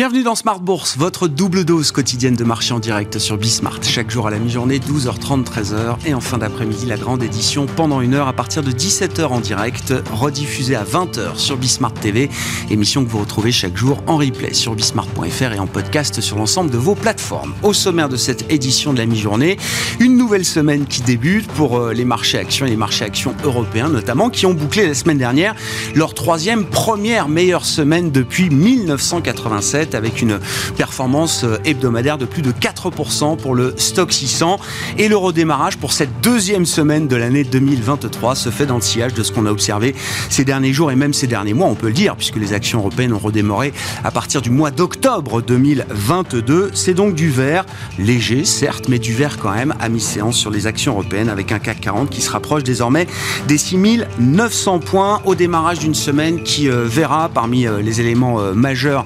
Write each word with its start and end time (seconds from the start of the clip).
Bienvenue 0.00 0.22
dans 0.22 0.34
Smart 0.34 0.60
Bourse, 0.60 0.96
votre 0.96 1.28
double 1.28 1.66
dose 1.66 1.92
quotidienne 1.92 2.34
de 2.34 2.42
marché 2.42 2.72
en 2.72 2.78
direct 2.78 3.18
sur 3.18 3.36
Bismart. 3.36 3.80
Chaque 3.82 4.10
jour 4.10 4.26
à 4.26 4.30
la 4.30 4.38
mi-journée, 4.38 4.78
12h30, 4.78 5.44
13h. 5.44 5.96
Et 6.06 6.14
en 6.14 6.20
fin 6.20 6.38
d'après-midi, 6.38 6.86
la 6.86 6.96
grande 6.96 7.22
édition 7.22 7.66
pendant 7.66 8.00
une 8.00 8.14
heure 8.14 8.26
à 8.26 8.32
partir 8.32 8.62
de 8.62 8.70
17h 8.70 9.26
en 9.26 9.40
direct, 9.40 9.92
rediffusée 10.10 10.74
à 10.74 10.84
20h 10.84 11.36
sur 11.36 11.58
Bismart 11.58 11.92
TV. 11.92 12.30
Émission 12.70 13.04
que 13.04 13.10
vous 13.10 13.18
retrouvez 13.18 13.52
chaque 13.52 13.76
jour 13.76 14.02
en 14.06 14.16
replay 14.16 14.54
sur 14.54 14.74
bismart.fr 14.74 15.52
et 15.52 15.58
en 15.58 15.66
podcast 15.66 16.22
sur 16.22 16.38
l'ensemble 16.38 16.70
de 16.70 16.78
vos 16.78 16.94
plateformes. 16.94 17.52
Au 17.62 17.74
sommaire 17.74 18.08
de 18.08 18.16
cette 18.16 18.50
édition 18.50 18.94
de 18.94 18.98
la 19.00 19.04
mi-journée, 19.04 19.58
une 19.98 20.16
nouvelle 20.16 20.46
semaine 20.46 20.86
qui 20.86 21.02
débute 21.02 21.46
pour 21.48 21.76
euh, 21.76 21.92
les 21.92 22.06
marchés 22.06 22.38
actions 22.38 22.64
et 22.64 22.70
les 22.70 22.76
marchés 22.76 23.04
actions 23.04 23.34
européens 23.44 23.90
notamment, 23.90 24.30
qui 24.30 24.46
ont 24.46 24.54
bouclé 24.54 24.86
la 24.86 24.94
semaine 24.94 25.18
dernière 25.18 25.54
leur 25.94 26.14
troisième 26.14 26.64
première 26.64 27.28
meilleure 27.28 27.66
semaine 27.66 28.10
depuis 28.10 28.48
1987 28.48 29.89
avec 29.94 30.22
une 30.22 30.38
performance 30.76 31.44
euh, 31.44 31.58
hebdomadaire 31.64 32.18
de 32.18 32.24
plus 32.24 32.42
de 32.42 32.52
4% 32.52 33.36
pour 33.36 33.54
le 33.54 33.74
stock 33.76 34.12
600 34.12 34.58
et 34.98 35.08
le 35.08 35.16
redémarrage 35.16 35.76
pour 35.76 35.92
cette 35.92 36.20
deuxième 36.22 36.66
semaine 36.66 37.08
de 37.08 37.16
l'année 37.16 37.44
2023 37.44 38.34
se 38.34 38.50
fait 38.50 38.66
dans 38.66 38.76
le 38.76 38.80
sillage 38.80 39.14
de 39.14 39.22
ce 39.22 39.32
qu'on 39.32 39.46
a 39.46 39.50
observé 39.50 39.94
ces 40.28 40.44
derniers 40.44 40.72
jours 40.72 40.90
et 40.90 40.96
même 40.96 41.12
ces 41.12 41.26
derniers 41.26 41.54
mois, 41.54 41.68
on 41.68 41.74
peut 41.74 41.88
le 41.88 41.92
dire, 41.92 42.16
puisque 42.16 42.36
les 42.36 42.52
actions 42.52 42.78
européennes 42.80 43.12
ont 43.12 43.18
redémarré 43.18 43.72
à 44.04 44.10
partir 44.10 44.42
du 44.42 44.50
mois 44.50 44.70
d'octobre 44.70 45.42
2022. 45.42 46.70
C'est 46.74 46.94
donc 46.94 47.14
du 47.14 47.30
vert, 47.30 47.64
léger 47.98 48.44
certes, 48.44 48.88
mais 48.88 48.98
du 48.98 49.14
vert 49.14 49.38
quand 49.38 49.54
même 49.54 49.74
à 49.80 49.88
mi-séance 49.88 50.36
sur 50.36 50.50
les 50.50 50.66
actions 50.66 50.92
européennes 50.92 51.28
avec 51.28 51.52
un 51.52 51.58
CAC 51.58 51.80
40 51.80 52.10
qui 52.10 52.20
se 52.20 52.30
rapproche 52.30 52.62
désormais 52.62 53.06
des 53.48 53.58
6900 53.58 54.78
points 54.80 55.20
au 55.24 55.34
démarrage 55.34 55.78
d'une 55.78 55.94
semaine 55.94 56.42
qui 56.42 56.68
euh, 56.68 56.84
verra 56.86 57.28
parmi 57.28 57.66
euh, 57.66 57.80
les 57.80 58.00
éléments 58.00 58.40
majeurs 58.54 59.04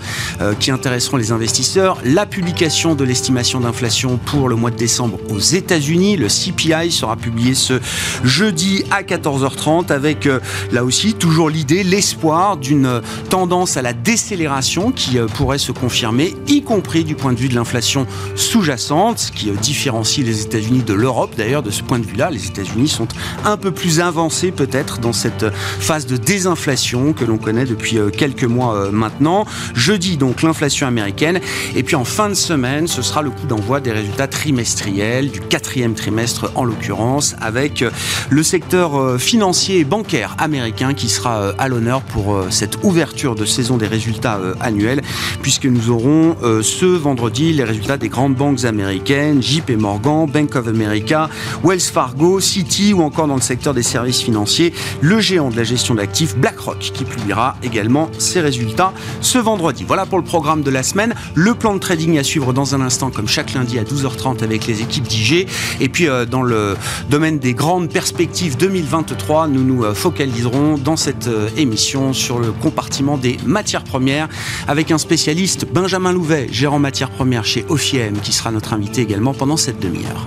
qui 0.59 0.71
intéresseront 0.75 1.17
les 1.17 1.33
investisseurs. 1.33 1.99
La 2.05 2.27
publication 2.27 2.95
de 2.95 3.05
l'estimation 3.05 3.61
d'inflation 3.61 4.19
pour 4.19 4.49
le 4.49 4.57
mois 4.57 4.71
de 4.71 4.77
décembre 4.77 5.19
aux 5.31 5.39
États-Unis, 5.39 6.17
le 6.17 6.27
CPI 6.27 6.91
sera 6.91 7.17
publié 7.17 7.55
ce 7.55 7.81
jeudi 8.25 8.85
à 8.91 9.03
14h30 9.03 9.93
avec 9.93 10.27
euh, 10.27 10.41
là 10.73 10.85
aussi 10.85 11.15
toujours 11.15 11.49
l'idée, 11.49 11.85
l'espoir 11.85 12.57
d'une 12.57 13.01
tendance 13.31 13.77
à 13.77 13.83
la 13.83 13.93
décélération 13.93 14.91
qui 14.91 15.19
euh, 15.19 15.27
pourrait 15.27 15.59
se 15.59 15.73
confirmer, 15.73 16.35
y 16.49 16.63
compris 16.63 17.05
du 17.05 17.15
point 17.15 17.33
de 17.33 17.39
vue 17.39 17.49
de 17.49 17.55
l'inflation 17.55 18.07
sous-jacente, 18.35 19.31
qui 19.35 19.51
euh, 19.51 19.55
différencie 19.55 20.27
les 20.27 20.43
États-Unis 20.43 20.83
de 20.83 20.95
l'Europe. 20.95 21.35
D'ailleurs, 21.37 21.63
de 21.63 21.71
ce 21.71 21.83
point 21.83 22.01
de 22.01 22.07
vue-là, 22.07 22.31
les 22.31 22.47
États-Unis 22.47 22.89
sont 22.89 23.09
un 23.45 23.57
peu 23.57 23.71
plus 23.71 24.01
avancés 24.01 24.51
peut-être 24.51 24.99
dans 24.99 25.13
cette 25.13 25.47
phase 25.55 26.07
de 26.07 26.17
désinflation 26.17 27.13
que 27.13 27.25
l'on 27.25 27.39
connaît 27.39 27.65
depuis 27.65 27.99
quelques 28.17 28.45
mois 28.45 28.91
maintenant. 28.91 29.47
Jeudi, 29.75 30.17
donc, 30.17 30.43
l'inflation 30.43 30.54
américaine. 30.83 31.41
Et 31.77 31.83
puis 31.83 31.97
en 31.97 32.05
fin 32.05 32.29
de 32.29 32.35
semaine, 32.35 32.87
ce 32.87 33.03
sera 33.03 33.23
le 33.23 33.31
coup 33.31 33.47
d'envoi 33.47 33.81
des 33.81 33.93
résultats 33.93 34.27
trimestriels, 34.27 35.31
du 35.31 35.41
quatrième 35.41 35.95
trimestre 35.95 36.51
en 36.55 36.65
l'occurrence, 36.65 37.37
avec 37.41 37.83
euh, 37.83 37.91
le 38.31 38.43
secteur 38.43 38.99
euh, 38.99 39.19
financier 39.19 39.81
et 39.81 39.85
bancaire 39.85 40.35
américain 40.39 40.95
qui 40.95 41.09
sera 41.09 41.39
euh, 41.39 41.53
à 41.59 41.69
l'honneur 41.69 42.03
pour 42.03 42.41
cette 42.51 42.79
ouverture 42.83 43.35
de 43.35 43.45
saison 43.45 43.77
des 43.77 43.87
résultats 43.87 44.41
annuels, 44.61 45.03
puisque 45.43 45.67
nous 45.67 45.91
aurons 45.91 46.37
ce 46.63 46.87
vendredi 46.87 47.53
les 47.53 47.65
résultats 47.65 47.97
des 47.97 48.09
grandes 48.09 48.35
banques 48.35 48.65
américaines, 48.65 49.43
JP 49.43 49.73
Morgan, 49.79 50.27
Bank 50.27 50.55
of 50.57 50.69
America, 50.69 51.29
Wells 51.63 51.81
Fargo, 51.81 52.41
Citi 52.41 52.93
ou 52.93 53.03
encore 53.03 53.27
dans 53.27 53.35
le 53.35 53.41
secteur 53.41 53.75
des 53.75 53.83
services 53.83 54.21
financiers, 54.21 54.73
le 55.01 55.21
géant 55.21 55.51
de 55.51 55.57
la 55.57 55.65
gestion 55.65 55.95
d'actifs 55.95 56.37
BlackRock 56.37 56.79
qui 56.79 57.05
publiera 57.05 57.57
également 57.63 58.11
ses 58.19 58.41
résultats 58.41 58.93
ce 59.21 59.39
vendredi. 59.39 59.85
Voilà 59.87 60.07
pour 60.07 60.19
le 60.19 60.25
programme 60.25 60.44
de 60.45 60.71
la 60.71 60.83
semaine. 60.83 61.15
Le 61.35 61.55
plan 61.55 61.73
de 61.75 61.79
trading 61.79 62.19
à 62.19 62.23
suivre 62.23 62.53
dans 62.53 62.75
un 62.75 62.83
instant, 62.83 63.11
comme 63.11 63.29
chaque 63.29 63.55
lundi 63.55 63.79
à 63.79 63.83
12h30 63.83 64.45
avec 64.45 64.67
les 64.67 64.83
équipes 64.83 65.05
d'IG. 65.05 65.49
Et 65.81 65.89
puis, 65.89 66.07
euh, 66.07 66.27
dans 66.27 66.43
le 66.43 66.77
domaine 67.09 67.39
des 67.39 67.55
grandes 67.55 67.89
perspectives 67.89 68.59
2023, 68.59 69.49
nous 69.49 69.65
nous 69.65 69.85
euh, 69.85 69.95
focaliserons 69.95 70.77
dans 70.77 70.97
cette 70.97 71.29
euh, 71.29 71.49
émission 71.57 72.13
sur 72.13 72.39
le 72.39 72.53
compartiment 72.53 73.17
des 73.17 73.39
matières 73.47 73.85
premières 73.85 74.29
avec 74.69 74.91
un 74.91 74.99
spécialiste, 74.99 75.67
Benjamin 75.73 76.13
Louvet, 76.13 76.49
gérant 76.53 76.79
matières 76.79 77.11
premières 77.11 77.47
chez 77.47 77.65
Ofiem, 77.71 78.19
qui 78.23 78.33
sera 78.33 78.51
notre 78.51 78.75
invité 78.75 79.01
également 79.01 79.33
pendant 79.33 79.57
cette 79.57 79.81
demi-heure. 79.81 80.27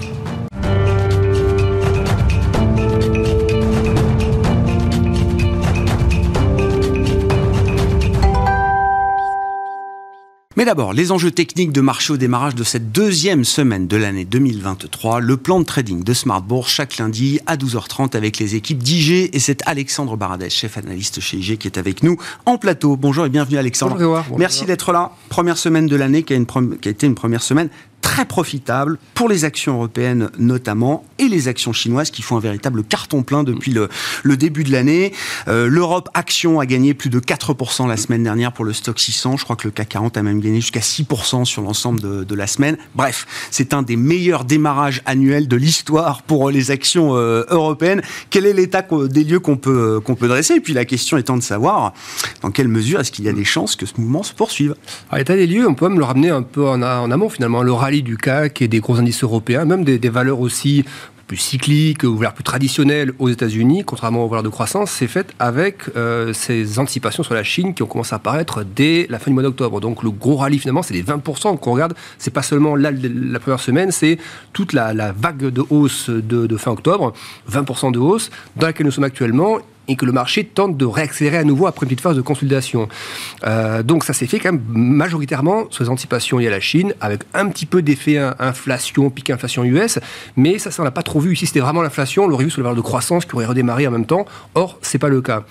Mais 10.57 10.65
d'abord, 10.65 10.91
les 10.91 11.11
enjeux 11.11 11.29
techniques 11.29 11.71
de 11.71 11.81
marché 11.81 12.13
au 12.13 12.17
démarrage 12.17 12.55
de 12.55 12.63
cette 12.63 12.91
deuxième 12.91 13.43
semaine 13.43 13.85
de 13.85 13.95
l'année 13.95 14.25
2023. 14.25 15.19
Le 15.19 15.37
plan 15.37 15.59
de 15.59 15.65
trading 15.65 16.03
de 16.03 16.13
Smart 16.15 16.41
Bourse 16.41 16.71
chaque 16.71 16.97
lundi 16.97 17.39
à 17.45 17.57
12h30 17.57 18.17
avec 18.17 18.39
les 18.39 18.55
équipes 18.55 18.79
d'IG. 18.79 19.29
Et 19.33 19.37
c'est 19.37 19.61
Alexandre 19.67 20.17
Baradès, 20.17 20.49
chef 20.49 20.79
analyste 20.79 21.21
chez 21.21 21.37
IG, 21.37 21.59
qui 21.59 21.67
est 21.67 21.77
avec 21.77 22.01
nous 22.01 22.17
en 22.47 22.57
plateau. 22.57 22.97
Bonjour 22.97 23.27
et 23.27 23.29
bienvenue 23.29 23.59
Alexandre. 23.59 23.97
Bonjour, 23.99 24.23
Merci 24.39 24.65
d'être 24.65 24.91
là. 24.91 25.11
Première 25.29 25.59
semaine 25.59 25.85
de 25.85 25.95
l'année 25.95 26.23
qui, 26.23 26.33
qui 26.43 26.87
a 26.87 26.91
été 26.91 27.05
une 27.05 27.13
première 27.13 27.43
semaine 27.43 27.69
très 28.07 28.23
profitable 28.23 28.97
pour 29.15 29.27
les 29.27 29.43
actions 29.43 29.73
européennes 29.73 30.29
notamment 30.39 31.03
et 31.19 31.27
les 31.27 31.49
actions 31.49 31.73
chinoises 31.73 32.09
qui 32.09 32.21
font 32.21 32.37
un 32.37 32.39
véritable 32.39 32.85
carton 32.85 33.21
plein 33.21 33.43
depuis 33.43 33.73
le, 33.73 33.89
début 34.37 34.63
de 34.63 34.71
l'année. 34.71 35.11
Euh, 35.49 35.67
L'Europe 35.67 36.09
Action 36.13 36.61
a 36.61 36.65
gagné 36.65 36.93
plus 36.93 37.09
de 37.09 37.19
4% 37.19 37.85
la 37.85 37.97
semaine 37.97 38.23
dernière 38.23 38.53
pour 38.53 38.63
le 38.63 38.71
stock 38.71 38.97
600. 38.97 39.35
Je 39.35 39.43
crois 39.43 39.57
que 39.57 39.67
le 39.67 39.71
CAC 39.71 39.89
40 39.89 40.15
a 40.15 40.23
même 40.23 40.39
gagné 40.39 40.61
jusqu'à 40.61 40.79
6% 40.79 41.43
sur 41.43 41.61
l'ensemble 41.61 41.99
de, 41.99 42.35
la 42.35 42.47
semaine. 42.47 42.77
Bref, 42.95 43.27
c'est 43.51 43.73
un 43.73 43.81
des 43.81 43.97
meilleurs 43.97 44.45
démarrages 44.45 45.01
annuels 45.05 45.49
de 45.49 45.57
l'histoire 45.57 46.21
pour 46.21 46.49
les 46.49 46.71
actions 46.71 47.17
euh, 47.17 47.43
européennes. 47.49 48.01
Quel 48.29 48.45
est 48.45 48.53
l'état 48.53 48.83
des 48.83 49.25
lieux 49.25 49.41
qu'on 49.41 49.57
peut, 49.57 50.01
peut 50.01 50.27
dresser? 50.29 50.55
Et 50.55 50.59
puis 50.61 50.73
la 50.73 50.85
question 50.85 51.17
étant 51.17 51.35
de 51.35 51.43
savoir 51.43 51.93
dans 52.41 52.51
quelle 52.51 52.69
mesure 52.69 53.01
est-ce 53.01 53.11
qu'il 53.11 53.25
y 53.25 53.29
a 53.29 53.33
des 53.33 53.43
chances 53.43 53.75
que 53.75 53.85
ce 53.85 53.93
mouvement 53.97 54.23
se 54.23 54.33
poursuive? 54.33 54.75
l'état 55.13 55.35
des 55.35 55.47
lieux, 55.47 55.67
on 55.67 55.73
peut 55.73 55.89
même 55.89 55.99
le 55.99 56.05
ramener 56.05 56.29
un 56.29 56.43
peu 56.43 56.65
en, 56.67 56.81
en 56.81 57.11
amont 57.11 57.29
finalement. 57.29 57.63
Le 57.63 57.73
rallye 57.73 57.96
du 58.01 58.17
CAC 58.17 58.61
et 58.61 58.67
des 58.67 58.79
gros 58.79 58.99
indices 58.99 59.23
européens, 59.23 59.65
même 59.65 59.83
des, 59.83 60.09
valeurs 60.09 60.39
aussi 60.39 60.85
plus 61.27 61.37
cycliques 61.37 62.03
ou 62.03 62.17
plus 62.33 62.43
traditionnelles 62.43 63.11
aux 63.19 63.27
États-Unis, 63.27 63.83
contrairement 63.85 64.23
aux 64.23 64.29
valeurs 64.29 64.43
de 64.43 64.49
croissance, 64.49 64.91
c'est 64.91 65.07
fait 65.07 65.33
avec 65.39 65.81
euh, 65.97 66.31
ces 66.31 66.79
anticipations 66.79 67.21
sur 67.21 67.33
la 67.33 67.43
Chine 67.43 67.73
qui 67.73 67.83
ont 67.83 67.87
commencé 67.87 68.13
à 68.13 68.15
apparaître 68.15 68.63
dès 68.63 69.07
la 69.09 69.19
fin 69.19 69.29
du 69.29 69.33
mois 69.33 69.43
d'octobre. 69.43 69.81
Donc 69.81 70.03
le 70.03 70.11
gros 70.11 70.37
rallye 70.37 70.57
finalement, 70.57 70.83
c'est 70.83 70.93
les 70.93 71.03
20% 71.03 71.57
qu'on 71.57 71.73
regarde. 71.73 71.95
C'est 72.17 72.31
pas 72.31 72.43
seulement 72.43 72.75
la, 72.77 72.91
première 73.39 73.59
semaine, 73.59 73.91
c'est 73.91 74.17
toute 74.53 74.71
la, 74.71 74.93
vague 75.11 75.49
de 75.49 75.63
hausse 75.69 76.09
de 76.09 76.57
fin 76.57 76.71
octobre, 76.71 77.11
20% 77.51 77.91
de 77.91 77.99
hausse 77.99 78.29
dans 78.55 78.67
laquelle 78.67 78.85
nous 78.85 78.91
sommes 78.91 79.03
actuellement 79.03 79.59
et 79.87 79.95
que 79.95 80.05
le 80.05 80.11
marché 80.11 80.43
tente 80.43 80.77
de 80.77 80.85
réaccélérer 80.85 81.37
à 81.37 81.43
nouveau 81.43 81.67
après 81.67 81.85
une 81.85 81.89
petite 81.89 82.01
phase 82.01 82.15
de 82.15 82.21
consolidation. 82.21 82.87
Euh, 83.45 83.83
donc 83.83 84.03
ça 84.03 84.13
s'est 84.13 84.27
fait 84.27 84.39
quand 84.39 84.51
même 84.51 84.63
majoritairement 84.69 85.65
sur 85.69 85.83
les 85.83 85.89
anticipations 85.89 86.37
liées 86.37 86.47
à 86.47 86.51
la 86.51 86.59
Chine, 86.59 86.93
avec 87.01 87.21
un 87.33 87.47
petit 87.49 87.65
peu 87.65 87.81
d'effet 87.81 88.17
inflation, 88.39 89.09
pic 89.09 89.29
inflation 89.29 89.63
US, 89.63 89.99
mais 90.35 90.59
ça, 90.59 90.71
ça 90.71 90.81
on 90.81 90.85
l'a 90.85 90.91
pas 90.91 91.03
trop 91.03 91.19
vu. 91.19 91.33
Ici, 91.33 91.45
c'était 91.45 91.59
vraiment 91.59 91.81
l'inflation, 91.81 92.25
on 92.25 92.27
l'aurait 92.27 92.45
vu 92.45 92.49
sur 92.49 92.59
le 92.59 92.63
valeur 92.63 92.75
de 92.77 92.81
croissance 92.81 93.25
qui 93.25 93.35
aurait 93.35 93.45
redémarré 93.45 93.87
en 93.87 93.91
même 93.91 94.05
temps. 94.05 94.25
Or, 94.55 94.77
c'est 94.81 94.99
pas 94.99 95.09
le 95.09 95.21
cas. 95.21 95.45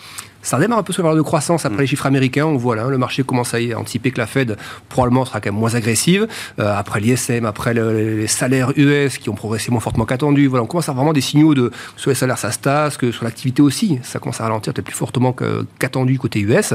Ça 0.47 0.59
redémarre 0.59 0.79
un 0.79 0.85
peu 0.85 0.93
sur 0.93 1.03
la 1.03 1.09
valeur 1.09 1.25
de 1.25 1.27
croissance 1.27 1.67
après 1.67 1.81
les 1.81 1.87
chiffres 1.89 2.07
américains. 2.07 2.47
On 2.47 2.57
voit 2.57 2.77
là, 2.77 2.87
le 2.89 2.99
marché 2.99 3.25
commence 3.25 3.53
à 3.53 3.59
anticiper 3.77 4.13
que 4.13 4.19
la 4.19 4.29
Fed 4.29 4.57
probablement 4.89 5.25
sera 5.25 5.41
quand 5.41 5.51
même 5.51 5.59
moins 5.59 5.75
agressive. 5.75 6.29
Euh, 6.61 6.73
après 6.73 7.01
l'ISM, 7.01 7.45
après 7.47 7.75
les 7.75 8.29
salaires 8.29 8.73
US 8.77 9.19
qui 9.19 9.29
ont 9.29 9.35
progressé 9.35 9.73
moins 9.73 9.81
fortement 9.81 10.05
qu'attendu. 10.05 10.47
Voilà, 10.47 10.63
on 10.63 10.69
commence 10.69 10.89
à 10.89 10.93
avoir 10.93 11.03
vraiment 11.03 11.15
des 11.15 11.21
signaux 11.21 11.55
de 11.55 11.73
sur 11.97 12.11
les 12.11 12.15
salaires 12.15 12.39
ça 12.39 12.53
se 12.53 12.61
tasse, 12.61 12.97
que 12.97 13.11
sur 13.11 13.25
l'activité 13.25 13.61
aussi, 13.61 13.99
ça 14.05 14.21
commence 14.21 14.41
à 14.41 14.45
ralentir 14.45 14.73
peut-être 14.73 14.87
plus 14.87 14.95
fortement 14.95 15.35
qu'attendu 15.81 16.17
côté 16.17 16.39
US. 16.39 16.75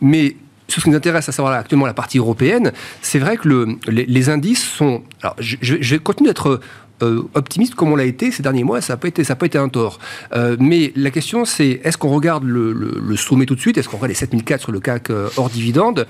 Mais 0.00 0.34
sur 0.66 0.80
ce 0.80 0.86
qui 0.86 0.90
nous 0.90 0.96
intéresse, 0.96 1.28
à 1.28 1.32
savoir 1.32 1.54
actuellement 1.54 1.86
la 1.86 1.94
partie 1.94 2.18
européenne, 2.18 2.72
c'est 3.02 3.20
vrai 3.20 3.36
que 3.36 3.46
le, 3.46 3.78
les, 3.86 4.30
indices 4.30 4.64
sont. 4.64 5.04
Alors, 5.22 5.36
je, 5.38 5.56
je 5.60 5.94
vais 5.94 6.00
continuer 6.00 6.30
d'être 6.30 6.60
euh, 7.02 7.22
optimiste 7.34 7.74
comme 7.74 7.92
on 7.92 7.96
l'a 7.96 8.04
été 8.04 8.30
ces 8.30 8.42
derniers 8.42 8.64
mois, 8.64 8.80
ça 8.80 8.94
n'a 8.94 8.96
pas 8.96 9.08
été, 9.08 9.58
un 9.58 9.68
tort. 9.68 9.98
Euh, 10.34 10.56
mais 10.58 10.92
la 10.96 11.10
question, 11.10 11.44
c'est 11.44 11.80
est-ce 11.84 11.98
qu'on 11.98 12.10
regarde 12.10 12.44
le, 12.44 13.16
sommet 13.16 13.46
tout 13.46 13.54
de 13.54 13.60
suite? 13.60 13.78
Est-ce 13.78 13.88
qu'on 13.88 13.96
regarde 13.96 14.10
les 14.10 14.14
7004 14.14 14.60
sur 14.60 14.72
le 14.72 14.80
CAC 14.80 15.10
euh, 15.10 15.28
hors 15.36 15.50
dividende? 15.50 16.06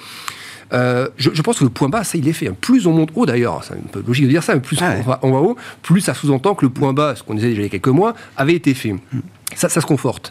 Euh, 0.73 1.09
je, 1.17 1.43
pense 1.43 1.59
que 1.59 1.65
le 1.65 1.71
point 1.71 1.89
bas, 1.89 2.05
ça, 2.05 2.17
il 2.19 2.29
est 2.29 2.33
fait. 2.33 2.51
Plus 2.51 2.87
on 2.87 2.93
monte 2.93 3.11
haut, 3.15 3.27
d'ailleurs, 3.27 3.65
c'est 3.65 3.75
un 3.75 3.89
peu 3.91 4.03
logique 4.07 4.27
de 4.27 4.31
dire 4.31 4.43
ça, 4.43 4.55
mais 4.55 4.61
plus 4.61 4.79
ah 4.81 4.95
on, 4.99 5.03
va, 5.03 5.19
on, 5.23 5.33
va, 5.33 5.39
haut, 5.39 5.57
plus 5.83 6.01
ça 6.01 6.15
sous-entend 6.15 6.55
que 6.55 6.65
le 6.65 6.71
point 6.71 6.93
bas, 6.93 7.15
ce 7.17 7.23
qu'on 7.23 7.35
disait 7.35 7.49
déjà 7.49 7.63
il 7.63 7.65
y 7.65 7.67
a 7.67 7.71
quelques 7.71 7.89
mois, 7.89 8.15
avait 8.37 8.55
été 8.55 8.75
fait. 8.75 8.93
Mm. 8.93 9.21
Ça, 9.57 9.69
ça 9.69 9.81
se 9.81 9.87
conforte. 9.87 10.31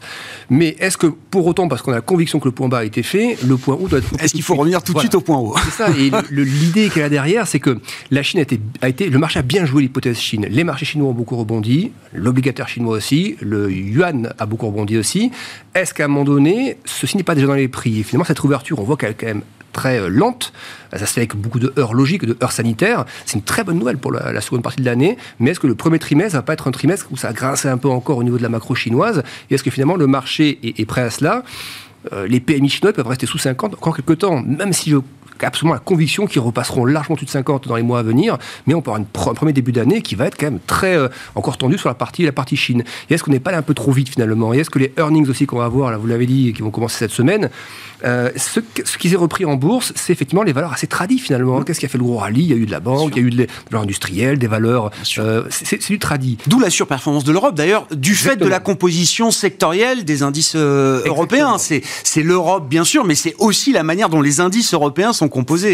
Mais 0.50 0.78
est-ce 0.80 0.98
que, 0.98 1.08
pour 1.08 1.46
autant, 1.46 1.68
parce 1.68 1.82
qu'on 1.82 1.92
a 1.92 1.96
la 1.96 2.02
conviction 2.02 2.40
que 2.40 2.48
le 2.48 2.54
point 2.54 2.70
bas 2.70 2.80
a 2.80 2.84
été 2.86 3.04
fait, 3.04 3.38
le 3.46 3.58
point 3.58 3.76
haut 3.76 3.88
doit 3.88 4.00
être. 4.00 4.08
Est-ce 4.24 4.34
qu'il 4.34 4.44
faut 4.44 4.56
revenir 4.56 4.82
tout 4.82 4.94
de 4.94 5.00
suite 5.00 5.16
au 5.16 5.22
point 5.22 5.38
haut 5.38 5.56
C'est 5.66 5.84
ça. 5.84 5.90
Et 5.90 6.10
l'idée 6.32 6.90
qu'il 6.90 7.02
y 7.02 7.06
a 7.06 7.10
derrière, 7.10 7.46
c'est 7.46 7.60
que 7.60 7.80
la 8.12 8.24
Chine 8.24 8.40
a 8.40 8.44
été, 8.44 8.60
a 8.82 8.88
été. 8.88 9.10
Le 9.10 9.20
marché 9.20 9.40
a 9.40 9.42
bien 9.42 9.66
joué 9.66 9.82
l'hypothèse 9.82 10.18
Chine. 10.18 10.48
Les 10.50 10.64
marchés 10.64 10.86
chinois 10.86 11.10
ont 11.10 11.14
beaucoup 11.14 11.36
rebondi, 11.36 11.92
l'obligataire 12.14 12.70
chinois 12.70 12.96
aussi, 12.96 13.36
le 13.42 13.70
yuan 13.72 14.34
a 14.40 14.46
beaucoup 14.46 14.68
rebondi 14.68 14.98
aussi. 14.98 15.32
Est-ce 15.76 15.94
qu'à 15.94 16.06
un 16.06 16.08
moment 16.08 16.24
donné, 16.24 16.78
ceci 16.86 17.18
n'est 17.18 17.24
pas 17.24 17.36
déjà 17.36 17.48
dans 17.48 17.54
les 17.56 17.68
prix? 17.68 18.00
Et 18.00 18.04
finalement, 18.04 18.26
cette 18.26 18.42
ouverture, 18.44 18.80
on 18.80 18.84
voit 18.84 18.96
qu'elle 18.96 19.12
est 19.12 19.16
quand 19.16 19.28
même 19.28 19.42
très 19.72 20.00
euh, 20.00 20.10
lente. 20.10 20.54
Ça 20.92 21.06
se 21.06 21.14
fait 21.14 21.22
avec 21.22 21.36
beaucoup 21.36 21.60
de 21.60 21.74
heures 21.78 21.94
logiques, 21.94 22.26
de 22.26 22.38
heures 22.42 22.52
sanitaires. 22.52 23.06
C'est 23.26 23.38
une 23.38 23.44
très 23.44 23.64
bonne 23.64 23.78
nouvelle 23.78 23.98
pour 23.98 24.12
la, 24.12 24.42
seconde 24.42 24.64
partie 24.64 24.82
de 24.82 24.86
l'année. 24.86 25.18
Mais 25.40 25.52
est-ce 25.52 25.60
que 25.60 25.68
le 25.68 25.76
premier 25.76 26.00
trimestre 26.00 26.36
va 26.36 26.42
pas 26.42 26.54
être 26.54 26.68
un 26.68 26.72
trimestre 26.72 27.08
où 27.12 27.18
ça 27.18 27.32
grince 27.32 27.66
un 27.66 27.78
peu 27.78 27.90
encore 27.90 28.18
au 28.18 28.24
niveau 28.24 28.38
de 28.38 28.44
la 28.44 28.50
macro 28.50 28.74
chinoise? 28.74 29.24
Et 29.50 29.56
est-ce 29.56 29.64
que 29.64 29.70
finalement 29.70 29.96
le 29.96 30.08
marché 30.08 30.60
est, 30.64 30.86
prêt 30.86 31.02
à 31.02 31.10
cela? 31.10 31.44
Euh, 32.14 32.28
les 32.28 32.40
PMI 32.40 32.70
chinois 32.70 32.94
peuvent 32.94 33.08
rester 33.08 33.28
sous 33.28 33.38
50 33.38 33.74
encore 33.74 33.96
quelques 33.96 34.20
temps, 34.20 34.42
même 34.42 34.74
si 34.74 34.90
je 34.90 34.98
absolument 35.48 35.74
la 35.74 35.80
conviction 35.80 36.26
qu'ils 36.26 36.42
repasseront 36.42 36.86
largement 36.86 37.16
tout 37.16 37.26
de 37.26 37.30
50 37.30 37.68
dans 37.68 37.76
les 37.76 37.84
mois 37.84 38.00
à 38.00 38.04
venir, 38.04 38.38
mais 38.68 38.74
on 38.74 38.82
peut 38.82 38.92
avoir 38.92 39.30
un 39.30 39.34
premier 39.34 39.54
début 39.54 39.72
d'année 39.72 40.02
qui 40.02 40.16
va 40.16 40.26
être 40.26 40.38
quand 40.38 40.48
même 40.48 40.60
très 40.66 40.96
euh, 40.96 41.08
encore 41.36 41.58
tendu 41.58 41.78
sur 41.78 41.90
la 41.90 41.96
partie, 41.96 42.24
la 42.24 42.32
partie 42.32 42.56
Chine. 42.56 42.84
Et 43.10 43.14
est-ce 43.14 43.24
qu'on 43.24 43.32
n'est 43.32 43.40
pas 43.40 43.52
là 43.52 43.58
un 43.58 43.64
peu 43.64 43.74
trop 43.74 43.92
vite 43.92 44.10
finalement? 44.10 44.54
Et 44.54 44.60
est-ce 44.60 44.70
que 44.70 44.80
les 44.80 44.94
earnings 44.98 45.30
aussi 45.30 45.46
qu'on 45.46 45.58
va 45.58 45.66
avoir, 45.66 45.92
là 45.92 45.98
vous 45.98 46.08
l'avez 46.08 46.26
dit, 46.26 46.54
qui 46.54 46.62
vont 46.62 46.72
commencer 46.72 46.98
cette 47.00 47.12
semaine, 47.12 47.50
euh, 48.04 48.30
ce, 48.36 48.60
ce, 48.86 48.98
qui 48.98 49.10
s'est 49.10 49.16
repris 49.16 49.46
en 49.46 49.56
bourse, 49.56 49.92
c'est 49.96 50.14
effectivement 50.14 50.44
les 50.44 50.54
valeurs 50.54 50.74
assez 50.74 50.88
tradies 50.88 51.20
finalement. 51.20 51.60
Mmh. 51.60 51.66
Qu'est-ce 51.66 51.80
qui 51.80 51.86
a 51.86 51.90
fait 51.90 51.98
le 51.98 52.04
gros 52.04 52.18
rallye? 52.18 52.44
Il 52.44 52.50
y 52.50 52.54
a 52.54 52.56
eu 52.56 52.66
de 52.66 52.72
la 52.72 52.80
banque, 52.80 53.14
il 53.16 53.22
y 53.22 53.26
a 53.26 53.28
eu 53.28 53.30
de, 53.30 53.48
valeurs 53.70 53.84
industrielles, 53.84 54.40
des 54.40 54.48
valeurs. 54.48 54.92
Euh, 55.18 55.44
c'est 55.50 55.86
du 55.90 56.00
tradit. 56.00 56.38
D'où 56.48 56.60
la 56.60 56.70
surperformance 56.70 57.24
de 57.24 57.32
l'Europe 57.32 57.56
d'ailleurs, 57.56 57.88
du 57.92 58.16
fait 58.16 58.38
de 58.38 58.48
la 58.48 58.60
composition 58.60 59.32
sectorielle 59.32 60.06
des 60.06 60.24
indices 60.24 60.56
européens. 60.56 61.58
C'est 61.58 62.24
l'Europe 62.24 62.68
bien 62.70 62.84
sûr, 62.84 63.06
mais 63.06 63.16
c'est 63.16 63.36
aussi 63.38 63.72
la 63.72 63.84
manière 63.84 64.10
dont 64.10 64.22
les 64.22 64.40
indices 64.40 64.74
européens 64.74 65.14
sont 65.14 65.29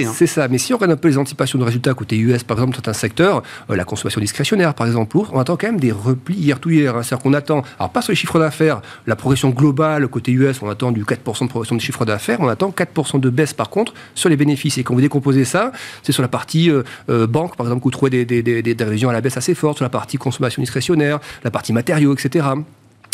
Hein. 0.06 0.12
C'est 0.14 0.28
ça. 0.28 0.48
Mais 0.48 0.58
si 0.58 0.74
on 0.74 0.78
regarde 0.78 0.94
un 0.94 0.98
peu 0.98 1.08
les 1.08 1.18
anticipations 1.18 1.58
de 1.60 1.64
résultats 1.64 1.94
côté 1.94 2.18
US, 2.18 2.44
par 2.44 2.58
exemple, 2.58 2.72
dans 2.72 2.76
certains 2.78 2.94
secteurs, 2.94 3.44
euh, 3.70 3.76
la 3.76 3.84
consommation 3.84 4.22
discrétionnaire, 4.22 4.74
par 4.74 4.88
exemple, 4.88 5.18
on 5.18 5.40
attend 5.40 5.58
quand 5.58 5.68
même 5.68 5.80
des 5.80 5.92
replis 5.92 6.36
hier 6.36 6.60
tout 6.60 6.70
hier. 6.70 6.96
Hein. 6.96 7.04
C'est-à-dire 7.04 7.24
qu'on 7.24 7.34
attend, 7.34 7.64
alors 7.80 7.92
pas 7.92 8.02
sur 8.02 8.12
les 8.12 8.16
chiffres 8.16 8.40
d'affaires, 8.40 8.82
la 9.08 9.16
progression 9.16 9.50
globale 9.50 10.08
côté 10.08 10.32
US, 10.32 10.62
on 10.62 10.70
attend 10.70 10.92
du 10.92 11.04
4% 11.04 11.44
de 11.44 11.50
progression 11.50 11.76
de 11.76 11.82
chiffre 11.82 12.06
d'affaires, 12.06 12.40
on 12.42 12.48
attend 12.48 12.70
4% 12.70 13.20
de 13.20 13.30
baisse 13.30 13.54
par 13.54 13.70
contre 13.70 13.94
sur 14.14 14.30
les 14.30 14.38
bénéfices. 14.38 14.78
Et 14.78 14.84
quand 14.84 14.94
vous 14.94 15.02
décomposez 15.02 15.46
ça, 15.46 15.72
c'est 16.04 16.12
sur 16.12 16.22
la 16.22 16.28
partie 16.28 16.70
euh, 16.70 16.84
euh, 17.10 17.28
banque, 17.28 17.56
par 17.56 17.66
exemple, 17.66 17.82
que 17.82 17.86
vous 17.86 17.92
trouvez 17.92 18.26
des, 18.26 18.42
des, 18.42 18.62
des 18.62 18.84
révisions 18.84 19.10
à 19.10 19.14
la 19.14 19.22
baisse 19.22 19.38
assez 19.38 19.56
fortes, 19.56 19.78
sur 19.78 19.86
la 19.86 19.90
partie 19.90 20.18
consommation 20.18 20.62
discrétionnaire, 20.62 21.20
la 21.44 21.52
partie 21.52 21.74
matériaux, 21.74 22.14
etc. 22.14 22.46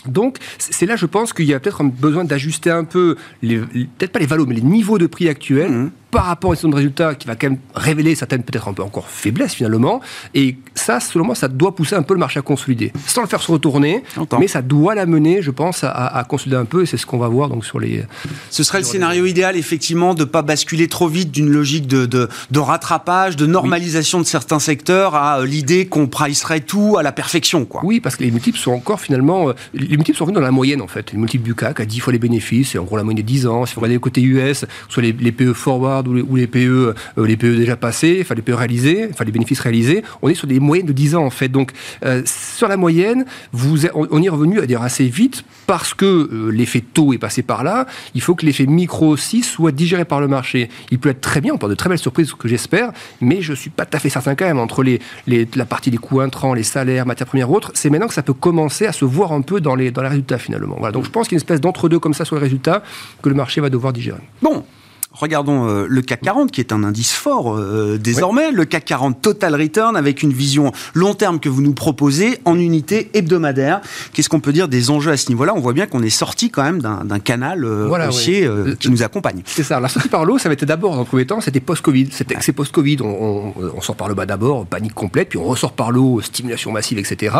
Donc, 0.06 0.38
c'est 0.58 0.86
là, 0.86 0.96
je 0.96 1.06
pense 1.06 1.34
qu'il 1.34 1.46
y 1.46 1.54
a 1.54 1.60
peut-être 1.60 1.84
besoin 1.84 2.24
d'ajuster 2.24 2.72
un 2.72 2.84
peu, 2.84 3.18
peut-être 3.42 4.12
pas 4.12 4.20
les 4.20 4.26
valos, 4.26 4.46
mais 4.46 4.56
les 4.56 4.62
niveaux 4.62 4.98
de 4.98 5.08
prix 5.08 5.30
actuels 5.30 5.72
mmh 5.72 5.92
par 6.12 6.26
rapport 6.26 6.52
à 6.52 6.56
une 6.62 6.70
de 6.70 6.76
résultats 6.76 7.16
qui 7.16 7.26
va 7.26 7.36
quand 7.36 7.50
même 7.50 7.60
révéler 7.74 8.16
certaines 8.16 8.44
peut-être 8.44 8.68
un 8.68 8.74
peu 8.74 8.84
encore 8.84 9.08
faiblesses 9.08 9.54
finalement. 9.54 10.02
Et 10.36 10.58
ça, 10.76 11.00
selon 11.00 11.26
moi, 11.26 11.36
ça 11.36 11.48
doit 11.48 11.74
pousser 11.74 11.96
un 11.96 12.04
peu 12.04 12.14
le 12.14 12.20
marché 12.20 12.40
à 12.40 12.42
consolider, 12.42 12.92
sans 13.08 13.22
le 13.22 13.28
faire 13.28 13.42
se 13.42 13.52
retourner, 13.52 14.04
mais 14.38 14.48
ça 14.48 14.62
doit 14.62 14.94
l'amener, 14.94 15.42
je 15.42 15.52
pense, 15.52 15.84
à, 15.84 16.24
consolider 16.28 16.58
un 16.58 16.66
peu. 16.66 16.84
Et 16.84 16.86
c'est 16.86 16.98
ce 16.98 17.06
qu'on 17.06 17.18
va 17.18 17.30
voir 17.30 17.50
donc 17.50 17.66
sur 17.66 17.80
les. 17.80 18.04
Ce 18.50 18.64
serait 18.64 18.80
le 18.80 18.84
scénario 18.84 19.26
idéal, 19.26 19.56
effectivement, 19.56 20.14
de 20.14 20.26
pas 20.26 20.42
basculer 20.42 20.88
trop 20.88 21.08
vite 21.08 21.32
d'une 21.32 21.50
logique 21.50 21.88
de, 21.88 22.06
de, 22.06 22.60
rattrapage, 22.60 23.38
de 23.38 23.46
normalisation 23.46 24.20
de 24.20 24.26
certains 24.26 24.60
secteurs 24.60 25.16
à 25.16 25.40
euh, 25.40 25.46
l'idée 25.46 25.88
qu'on 25.88 26.08
pricerait 26.08 26.60
tout 26.60 26.98
à 26.98 27.04
la 27.04 27.12
perfection, 27.12 27.66
quoi. 27.66 27.82
Oui, 27.84 28.00
parce 28.00 28.16
que 28.16 28.24
les 28.24 28.32
multiples 28.32 28.60
sont 28.60 28.72
encore 28.72 29.00
finalement, 29.00 29.50
euh, 29.50 29.54
les 29.92 29.98
multiples 29.98 30.18
sont 30.18 30.24
revenus 30.24 30.40
dans 30.40 30.46
la 30.46 30.52
moyenne 30.52 30.82
en 30.82 30.88
fait. 30.88 31.12
Les 31.12 31.18
multiples 31.18 31.44
du 31.44 31.54
CAC 31.54 31.82
à 31.82 31.86
10 31.86 32.00
fois 32.00 32.14
les 32.14 32.20
bénéfices, 32.20 32.72
c'est 32.72 32.78
en 32.78 32.86
gros 32.86 32.96
la 32.96 33.04
moyenne 33.04 33.18
des 33.18 33.24
10 33.24 33.46
ans. 33.48 33.66
Si 33.66 33.76
vous 33.76 33.82
regardez 33.82 33.96
le 33.96 34.00
côté 34.00 34.22
US, 34.22 34.66
soit 34.88 35.04
les, 35.04 35.12
les 35.12 35.34
PE 35.34 35.52
forward 35.52 36.08
ou 36.08 36.36
les, 36.38 36.48
PE, 36.48 36.58
euh, 36.58 36.94
les 37.18 37.36
PE 37.36 37.58
déjà 37.58 37.76
passés, 37.76 38.20
enfin 38.22 38.34
les 38.34 38.42
PE 38.42 38.54
réalisés, 38.54 39.10
enfin 39.12 39.26
les 39.26 39.34
bénéfices 39.34 39.60
réalisés, 39.60 40.02
on 40.22 40.30
est 40.30 40.34
sur 40.34 40.48
des 40.48 40.62
moyennes 40.62 40.86
de 40.86 40.94
10 40.94 41.16
ans 41.16 41.26
en 41.26 41.30
fait. 41.30 41.50
Donc 41.50 41.74
euh, 42.06 42.22
sur 42.26 42.70
la 42.70 42.78
moyenne, 42.78 43.26
vous, 43.52 43.86
on, 43.94 44.24
est 44.24 44.30
revenu 44.30 44.62
à 44.62 44.66
dire 44.66 44.82
assez 44.82 45.08
vite 45.10 45.44
parce 45.68 45.94
que 45.94 46.06
euh, 46.06 46.50
l'effet 46.52 46.80
taux 46.80 47.12
est 47.12 47.18
passé 47.18 47.42
par 47.42 47.66
là. 47.66 47.86
Il 48.16 48.22
faut 48.22 48.34
que 48.34 48.46
l'effet 48.46 48.68
micro 48.68 49.10
aussi 49.10 49.44
soit 49.44 49.74
digéré 49.74 50.06
par 50.06 50.22
le 50.22 50.30
marché. 50.30 50.70
Il 50.92 51.00
peut 51.00 51.10
être 51.10 51.22
très 51.22 51.42
bien, 51.42 51.54
on 51.54 51.58
parle 51.58 51.74
de 51.74 51.76
très 51.76 51.90
belles 51.90 52.00
surprises 52.00 52.32
que 52.34 52.48
j'espère, 52.48 52.94
mais 53.20 53.42
je 53.42 53.52
suis 53.52 53.70
pas 53.70 53.86
tout 53.86 53.98
à 53.98 54.00
fait 54.00 54.10
certain 54.10 54.36
quand 54.36 54.46
même 54.46 54.60
entre 54.60 54.86
la 54.86 55.66
partie 55.66 55.92
des 55.92 55.98
coûts 55.98 56.22
intrants, 56.22 56.54
les 56.54 56.64
salaires, 56.64 57.06
matières 57.06 57.28
premières 57.28 57.52
autres. 57.52 57.72
C'est 57.74 57.90
maintenant 57.90 58.08
que 58.08 58.14
ça 58.14 58.24
peut 58.24 58.34
commencer 58.34 58.86
à 58.86 58.94
se 58.94 59.04
voir 59.04 59.34
un 59.34 59.42
peu 59.42 59.60
dans 59.60 59.76
les, 59.76 59.81
dans 59.90 60.04
les 60.04 60.10
résultats 60.10 60.38
finalement. 60.38 60.78
Donc 60.92 61.06
je 61.06 61.10
pense 61.10 61.28
qu'il 61.28 61.36
y 61.36 61.38
a 61.38 61.40
une 61.40 61.44
espèce 61.44 61.62
d'entre-deux 61.62 61.98
comme 61.98 62.14
ça 62.14 62.26
sur 62.26 62.36
les 62.36 62.42
résultats 62.42 62.84
que 63.24 63.30
le 63.30 63.36
marché 63.36 63.62
va 63.62 63.70
devoir 63.70 63.94
digérer. 63.94 64.22
Bon, 64.42 64.64
Regardons 65.14 65.68
euh, 65.68 65.88
le 65.90 66.02
CAC 66.02 66.22
40, 66.22 66.52
qui 66.52 66.62
est 66.62 66.72
un 66.72 66.86
indice 66.86 67.12
fort 67.12 67.54
euh, 67.54 67.98
désormais. 67.98 68.50
Le 68.52 68.64
CAC 68.64 68.86
40 68.86 69.22
Total 69.22 69.54
Return, 69.54 69.98
avec 69.98 70.24
une 70.24 70.32
vision 70.32 70.72
long 70.94 71.14
terme 71.14 71.42
que 71.42 71.50
vous 71.50 71.62
nous 71.62 71.74
proposez 71.74 72.40
en 72.46 72.58
unité 72.58 73.12
hebdomadaire. 73.14 73.82
Qu'est-ce 74.14 74.30
qu'on 74.30 74.40
peut 74.40 74.54
dire 74.54 74.70
des 74.70 74.90
enjeux 74.90 75.12
à 75.12 75.18
ce 75.18 75.28
niveau-là? 75.28 75.54
On 75.54 75.60
voit 75.60 75.74
bien 75.74 75.86
qu'on 75.86 76.02
est 76.02 76.10
sorti 76.10 76.50
quand 76.50 76.64
même 76.64 76.82
d'un 76.82 77.20
canal 77.20 77.66
euh, 77.66 77.90
haussier 78.08 78.50
qui 78.80 78.90
nous 78.90 79.04
accompagne. 79.04 79.42
C'est 79.46 79.64
ça. 79.64 79.82
La 79.82 79.90
sortie 79.90 80.08
par 80.08 80.24
l'eau, 80.24 80.38
ça 80.38 80.48
va 80.48 80.54
être 80.54 80.64
d'abord, 80.64 80.94
dans 80.94 81.02
le 81.02 81.06
premier 81.06 81.26
temps, 81.26 81.42
c'était 81.42 81.60
post-Covid. 81.60 82.10
C'est 82.12 82.54
post-Covid. 82.54 82.98
On, 83.02 83.54
on, 83.76 83.82
sort 83.82 83.96
par 83.96 84.08
le 84.08 84.14
bas 84.14 84.26
d'abord, 84.26 84.66
panique 84.66 84.94
complète, 84.94 85.30
puis 85.30 85.38
on 85.38 85.44
ressort 85.44 85.74
par 85.74 85.92
l'eau, 85.92 86.22
stimulation 86.22 86.72
massive, 86.72 86.98
etc. 87.00 87.36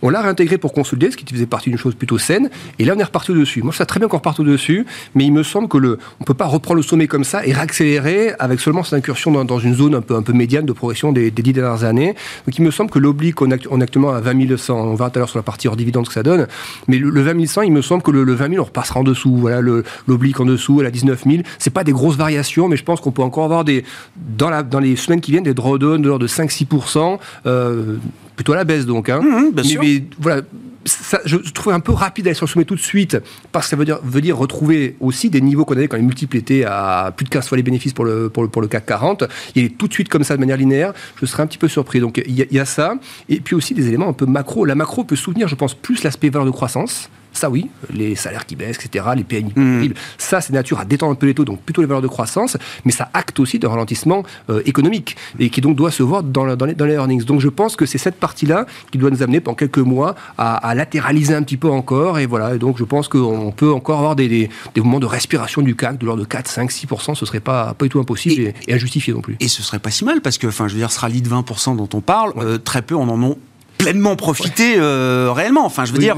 On 0.00 0.08
l'a 0.08 0.22
réintégré 0.22 0.56
pour 0.56 0.72
consolider, 0.72 1.10
ce 1.10 1.16
qui 1.16 1.26
faisait 1.26 1.46
partie 1.46 1.68
d'une 1.68 1.78
chose 1.78 1.94
plutôt 1.94 2.18
saine. 2.18 2.48
Et 2.78 2.84
là, 2.84 2.94
on 2.96 2.98
est 2.98 3.04
reparti 3.04 3.32
dessus. 3.32 3.62
Moi, 3.62 3.72
je 3.72 3.78
sais 3.78 3.86
très 3.86 4.00
bien 4.00 4.08
qu'on 4.08 4.16
repart 4.16 4.40
dessus, 4.40 4.86
mais 5.14 5.24
il 5.24 5.32
me 5.32 5.42
semble 5.42 5.68
que 5.68 5.76
le, 5.76 5.98
on 6.20 6.24
peut 6.24 6.34
pas 6.34 6.46
reprendre 6.46 6.76
le 6.76 6.82
sommet 6.82 7.01
comme 7.06 7.24
ça 7.24 7.46
et 7.46 7.52
réaccélérer 7.52 8.32
avec 8.38 8.60
seulement 8.60 8.82
cette 8.82 8.94
incursion 8.94 9.44
dans, 9.44 9.58
une 9.58 9.74
zone 9.74 9.94
un 9.94 10.00
peu, 10.00 10.14
un 10.14 10.22
peu 10.22 10.32
médiane 10.32 10.66
de 10.66 10.72
progression 10.72 11.12
des, 11.12 11.30
dix 11.30 11.52
dernières 11.52 11.84
années. 11.84 12.14
Donc 12.46 12.58
il 12.58 12.62
me 12.62 12.70
semble 12.70 12.90
que 12.90 12.98
l'oblique, 12.98 13.40
on, 13.42 13.50
est 13.50 13.82
actuellement 13.82 14.10
à 14.10 14.20
20 14.20 14.56
100, 14.56 14.74
on 14.74 14.94
verra 14.94 15.10
tout 15.10 15.18
à 15.18 15.20
l'heure 15.20 15.28
sur 15.28 15.38
la 15.38 15.42
partie 15.42 15.68
hors 15.68 15.76
dividende 15.76 16.06
que 16.06 16.12
ça 16.12 16.22
donne, 16.22 16.46
mais 16.88 16.98
le, 16.98 17.22
20 17.22 17.46
100, 17.46 17.62
il 17.62 17.72
me 17.72 17.82
semble 17.82 18.02
que 18.02 18.10
le, 18.10 18.32
20 18.32 18.50
000, 18.50 18.60
on 18.60 18.64
repassera 18.64 19.00
en 19.00 19.04
dessous. 19.04 19.36
Voilà, 19.36 19.60
l'oblique 20.06 20.40
en 20.40 20.44
dessous, 20.44 20.80
à 20.80 20.82
la 20.82 20.90
19 20.90 21.24
000. 21.24 21.42
C'est 21.58 21.70
pas 21.70 21.84
des 21.84 21.92
grosses 21.92 22.16
variations, 22.16 22.68
mais 22.68 22.76
je 22.76 22.84
pense 22.84 23.00
qu'on 23.00 23.12
peut 23.12 23.22
encore 23.22 23.44
avoir 23.44 23.64
des, 23.64 23.84
dans, 24.16 24.50
la, 24.50 24.62
dans 24.62 24.80
les 24.80 24.96
semaines 24.96 25.20
qui 25.20 25.30
viennent 25.30 25.42
des 25.42 25.54
drawdowns 25.54 26.02
de 26.02 26.08
l'ordre 26.08 26.22
de 26.22 26.28
5-6%, 26.28 27.18
euh, 27.46 27.96
plutôt 28.36 28.52
à 28.52 28.56
la 28.56 28.64
baisse 28.64 28.86
donc. 28.86 29.08
Hein. 29.08 29.20
Mmh, 29.20 29.52
bien 29.52 29.62
sûr. 29.62 29.82
voilà, 30.18 30.42
ça, 30.84 31.20
je 31.24 31.36
trouve 31.52 31.72
un 31.72 31.80
peu 31.80 31.92
rapide 31.92 32.24
d'aller 32.24 32.34
sur 32.34 32.46
le 32.46 32.50
sommet 32.50 32.64
tout 32.64 32.74
de 32.74 32.80
suite, 32.80 33.18
parce 33.52 33.66
que 33.66 33.70
ça 33.70 33.76
veut 33.76 33.84
dire, 33.84 33.98
veut 34.02 34.20
dire 34.20 34.36
retrouver 34.36 34.96
aussi 35.00 35.30
des 35.30 35.40
niveaux 35.40 35.64
qu'on 35.64 35.74
avait 35.74 35.88
quand 35.88 35.96
les 35.96 36.02
multiples 36.02 36.36
étaient 36.36 36.64
à 36.64 37.12
plus 37.16 37.24
de 37.24 37.30
15 37.30 37.48
fois 37.48 37.56
les 37.56 37.62
bénéfices 37.62 37.92
pour 37.92 38.04
le, 38.04 38.28
pour 38.28 38.42
le, 38.42 38.48
pour 38.48 38.62
le 38.62 38.68
CAC 38.68 38.86
40. 38.86 39.24
Il 39.54 39.64
est 39.64 39.76
tout 39.76 39.88
de 39.88 39.92
suite 39.92 40.08
comme 40.08 40.24
ça 40.24 40.34
de 40.34 40.40
manière 40.40 40.56
linéaire, 40.56 40.92
je 41.20 41.26
serais 41.26 41.42
un 41.42 41.46
petit 41.46 41.58
peu 41.58 41.68
surpris. 41.68 42.00
Donc 42.00 42.22
il 42.26 42.38
y, 42.38 42.46
y, 42.54 42.58
a 42.58 42.64
ça, 42.64 42.94
et 43.28 43.40
puis 43.40 43.54
aussi 43.54 43.74
des 43.74 43.88
éléments 43.88 44.08
un 44.08 44.12
peu 44.12 44.26
macro. 44.26 44.64
La 44.64 44.74
macro 44.74 45.04
peut 45.04 45.16
soutenir, 45.16 45.48
je 45.48 45.54
pense, 45.54 45.74
plus 45.74 46.02
l'aspect 46.02 46.30
valeur 46.30 46.46
de 46.46 46.50
croissance. 46.50 47.10
Ça 47.32 47.50
oui, 47.50 47.70
les 47.92 48.14
salaires 48.14 48.46
qui 48.46 48.56
baissent, 48.56 48.78
etc., 48.84 49.04
les 49.16 49.24
PMI 49.24 49.52
mmh. 49.54 49.94
ça 50.18 50.40
c'est 50.40 50.52
nature 50.52 50.80
à 50.80 50.84
détendre 50.84 51.12
un 51.12 51.16
peu 51.16 51.26
les 51.26 51.34
taux, 51.34 51.44
donc 51.44 51.60
plutôt 51.60 51.80
les 51.80 51.86
valeurs 51.86 52.02
de 52.02 52.08
croissance, 52.08 52.56
mais 52.84 52.92
ça 52.92 53.08
acte 53.14 53.40
aussi 53.40 53.58
d'un 53.58 53.68
ralentissement 53.68 54.22
euh, 54.50 54.62
économique 54.66 55.16
et 55.38 55.50
qui 55.50 55.60
donc 55.60 55.76
doit 55.76 55.90
se 55.90 56.02
voir 56.02 56.22
dans, 56.22 56.56
dans, 56.56 56.66
les, 56.66 56.74
dans, 56.74 56.84
les, 56.84 56.94
earnings. 56.94 57.24
Donc 57.24 57.40
je 57.40 57.48
pense 57.48 57.76
que 57.76 57.86
c'est 57.86 57.98
cette 57.98 58.16
partie-là 58.16 58.66
qui 58.90 58.98
doit 58.98 59.10
nous 59.10 59.22
amener 59.22 59.40
pendant 59.40 59.54
quelques 59.54 59.78
mois 59.78 60.14
à, 60.38 60.74
latéraliser 60.74 61.34
un 61.34 61.42
petit 61.42 61.56
peu 61.56 61.70
encore 61.70 62.18
et 62.18 62.26
voilà, 62.26 62.54
et 62.54 62.58
donc 62.58 62.78
je 62.78 62.84
pense 62.84 63.08
qu'on 63.08 63.52
peut 63.52 63.72
encore 63.72 63.98
avoir 63.98 64.16
des, 64.16 64.28
des, 64.28 64.48
moments 64.76 65.00
de 65.00 65.06
respiration 65.06 65.62
du 65.62 65.74
CAC 65.74 65.98
de 65.98 66.06
l'ordre 66.06 66.22
de 66.22 66.26
4, 66.26 66.48
5, 66.48 66.70
6%, 66.70 67.14
ce 67.14 67.26
serait 67.26 67.40
pas, 67.40 67.74
pas 67.74 67.84
du 67.84 67.88
tout 67.88 68.00
impossible 68.00 68.52
et, 68.66 68.72
injustifié 68.72 69.12
non 69.12 69.20
plus. 69.20 69.36
Et 69.40 69.48
ce 69.48 69.62
serait 69.62 69.78
pas 69.78 69.90
si 69.90 70.04
mal 70.04 70.20
parce 70.20 70.38
que, 70.38 70.46
enfin 70.46 70.68
je 70.68 70.74
veux 70.74 70.80
dire, 70.80 70.90
ce 70.90 71.00
rallye 71.00 71.22
de 71.22 71.28
20% 71.28 71.76
dont 71.76 71.88
on 71.94 72.00
parle, 72.00 72.32
euh, 72.38 72.58
très 72.58 72.82
peu 72.82 72.96
en 72.96 73.08
en 73.08 73.22
ont 73.22 73.38
pleinement 73.82 74.16
profiter 74.16 74.74
euh, 74.76 75.30
réellement. 75.32 75.64
Enfin, 75.66 75.84
je 75.84 75.92
veux 75.92 75.98
dire, 75.98 76.16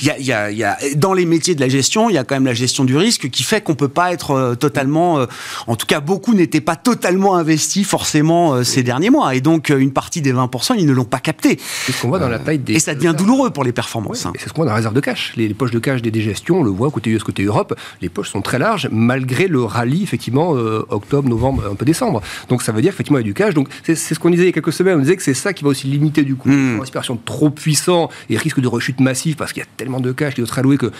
il 0.00 0.06
y, 0.06 0.32
a, 0.32 0.50
y, 0.50 0.64
a, 0.64 0.78
dans 0.96 1.12
les 1.12 1.26
métiers 1.26 1.54
de 1.54 1.60
la 1.60 1.68
gestion, 1.68 2.08
il 2.08 2.14
y 2.14 2.18
a 2.18 2.24
quand 2.24 2.34
même 2.34 2.46
la 2.46 2.54
gestion 2.54 2.84
du 2.84 2.96
risque 2.96 3.30
qui 3.30 3.42
fait 3.42 3.60
qu'on 3.60 3.74
peut 3.74 3.88
pas 3.88 4.12
être 4.12 4.30
euh, 4.32 4.54
totalement, 4.54 5.18
euh, 5.18 5.26
en 5.66 5.76
tout 5.76 5.86
cas, 5.86 6.00
beaucoup 6.00 6.34
n'étaient 6.34 6.60
pas 6.60 6.76
totalement 6.76 7.36
investis 7.36 7.86
forcément 7.86 8.64
ces 8.64 8.82
derniers 8.82 9.10
mois, 9.10 9.34
et 9.34 9.40
donc 9.40 9.68
une 9.68 9.92
partie 9.92 10.20
des 10.20 10.32
20%, 10.32 10.74
ils 10.78 10.86
ne 10.86 10.92
l'ont 10.92 11.04
pas 11.04 11.18
capté. 11.18 11.58
C'est 11.58 11.92
ce 11.92 12.02
qu'on 12.02 12.08
voit 12.08 12.18
dans 12.18 12.28
la 12.28 12.38
taille 12.38 12.58
des. 12.58 12.74
Et 12.74 12.78
ça 12.78 12.94
devient 12.94 13.14
douloureux 13.16 13.50
pour 13.50 13.64
les 13.64 13.72
performances. 13.72 14.26
Hein. 14.26 14.32
C'est 14.38 14.48
ce 14.48 14.52
qu'on 14.52 14.62
voit 14.62 14.66
dans 14.66 14.72
la 14.72 14.76
réserve 14.76 14.94
de 14.94 15.00
cash. 15.00 15.32
Les, 15.36 15.52
poches 15.54 15.70
de 15.70 15.78
cash 15.78 16.02
des, 16.02 16.10
des, 16.10 16.20
gestions, 16.20 16.60
on 16.60 16.62
le 16.62 16.70
voit 16.70 16.90
côté 16.90 17.10
US, 17.10 17.22
côté 17.22 17.44
Europe, 17.44 17.74
les 18.00 18.08
poches 18.08 18.30
sont 18.30 18.42
très 18.42 18.58
larges 18.58 18.88
malgré 18.90 19.48
le 19.48 19.62
rallye 19.62 20.02
effectivement 20.02 20.50
octobre, 20.50 21.28
novembre, 21.28 21.64
un 21.70 21.74
peu 21.74 21.84
décembre. 21.84 22.22
Donc 22.48 22.62
ça 22.62 22.72
veut 22.72 22.82
dire 22.82 22.92
effectivement 22.92 23.18
il 23.18 23.22
y 23.22 23.24
a 23.24 23.28
du 23.28 23.34
cash. 23.34 23.54
Donc 23.54 23.68
c'est 23.84 23.94
ce 23.96 24.18
qu'on 24.18 24.30
disait 24.30 24.44
il 24.44 24.46
y 24.46 24.50
a 24.50 24.52
quelques 24.52 24.72
semaines. 24.72 24.96
On 24.98 25.02
disait 25.02 25.16
que 25.16 25.22
c'est 25.22 25.34
ça 25.34 25.52
qui 25.52 25.64
va 25.64 25.70
aussi 25.70 25.86
limiter 25.86 26.22
du 26.22 26.36
coup. 26.36 26.48
Hmm 26.48 26.85
respiration 26.86 27.18
trop 27.24 27.50
puissant 27.50 28.08
et 28.30 28.36
risque 28.36 28.60
de 28.60 28.68
rechute 28.68 29.00
massive 29.00 29.36
parce 29.36 29.52
qu'il 29.52 29.62
y 29.62 29.66
a 29.66 29.68
tellement 29.76 30.00
de 30.00 30.12
cash 30.12 30.34
qui 30.34 30.40
doit 30.40 30.48
être 30.48 30.58
alloué 30.58 30.78
que 30.78 30.90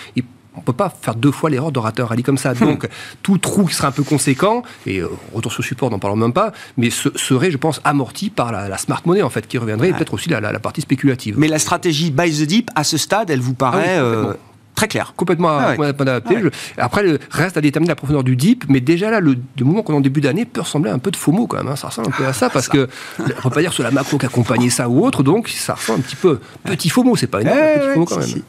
on 0.57 0.61
peut 0.63 0.73
pas 0.73 0.89
faire 0.89 1.15
deux 1.15 1.31
fois 1.31 1.51
l'erreur 1.51 1.71
un 1.77 2.05
rallye 2.05 2.23
comme 2.23 2.39
ça. 2.39 2.55
Donc, 2.55 2.89
tout 3.23 3.39
trou 3.39 3.67
qui 3.67 3.75
serait 3.75 3.89
un 3.89 3.93
peu 3.93 4.03
conséquent, 4.03 4.63
et 4.87 5.01
euh, 5.01 5.09
retour 5.35 5.53
sur 5.53 5.63
support, 5.63 5.91
n'en 5.91 5.99
parlons 5.99 6.17
même 6.17 6.33
pas, 6.33 6.53
mais 6.77 6.91
ce 6.91 7.11
serait, 7.15 7.51
je 7.51 7.59
pense, 7.59 7.81
amorti 7.85 8.31
par 8.31 8.53
la, 8.53 8.79
smart 8.79 9.03
money, 9.05 9.23
en 9.23 9.31
fait, 9.31 9.47
qui 9.47 9.59
reviendrait, 9.59 9.91
et 9.91 9.93
peut-être 9.93 10.15
aussi 10.15 10.29
la, 10.31 10.41
la, 10.41 10.59
partie 10.59 10.81
spéculative. 10.81 11.39
Mais 11.39 11.49
la 11.49 11.59
stratégie 11.59 12.11
buy 12.11 12.31
the 12.31 12.47
deep, 12.47 12.71
à 12.75 12.85
ce 12.85 12.97
stade, 12.97 13.31
elle 13.31 13.41
vous 13.41 13.55
paraît... 13.55 13.99
Ah 13.99 14.37
Très 14.77 14.89
clair. 14.89 15.15
Complètement 15.17 15.49
ah 15.59 15.75
adapté. 15.99 16.37
Ah 16.77 16.85
après, 16.85 17.03
le 17.03 17.19
reste 17.31 17.57
à 17.57 17.63
déterminer 17.63 17.89
la 17.89 17.97
profondeur 17.97 18.23
du 18.23 18.37
deep, 18.37 18.67
mais 18.69 18.81
déjà 18.81 19.11
là, 19.11 19.21
le, 19.21 19.37
moment 19.61 19.83
qu'on 19.83 19.95
est 19.95 19.97
en 19.97 20.01
début 20.01 20.21
d'année 20.21 20.45
peut 20.45 20.61
ressembler 20.61 20.91
un 20.91 20.99
peu 20.99 21.11
de 21.11 21.17
FOMO 21.17 21.47
quand 21.47 21.57
même. 21.57 21.69
Hein. 21.69 21.77
Ça 21.77 21.89
ressemble 21.89 22.09
un 22.09 22.11
peu 22.11 22.27
à 22.27 22.35
ça, 22.35 22.51
parce 22.51 22.69
que 22.69 22.87
on 23.19 23.23
ne 23.23 23.29
peut 23.33 23.51
pas 23.51 23.63
dire 23.63 23.73
c'est 23.73 23.83
la 23.83 23.91
macro 23.91 24.19
qui 24.19 24.27
accompagnait 24.27 24.69
ça 24.69 24.89
ou 24.89 25.05
autre, 25.05 25.23
donc 25.23 25.49
ça 25.49 25.75
ressemble 25.75 26.01
un 26.01 26.03
petit 26.03 26.17
peu 26.17 26.41
petit 26.65 26.91
FOMO, 26.91 27.17
c'est 27.17 27.27
pas 27.27 27.41
énorme, 27.41 27.57
petit 27.57 27.95
FOMO 27.95 28.05
quand 28.05 28.19
même. 28.19 28.27
Si 28.27 28.45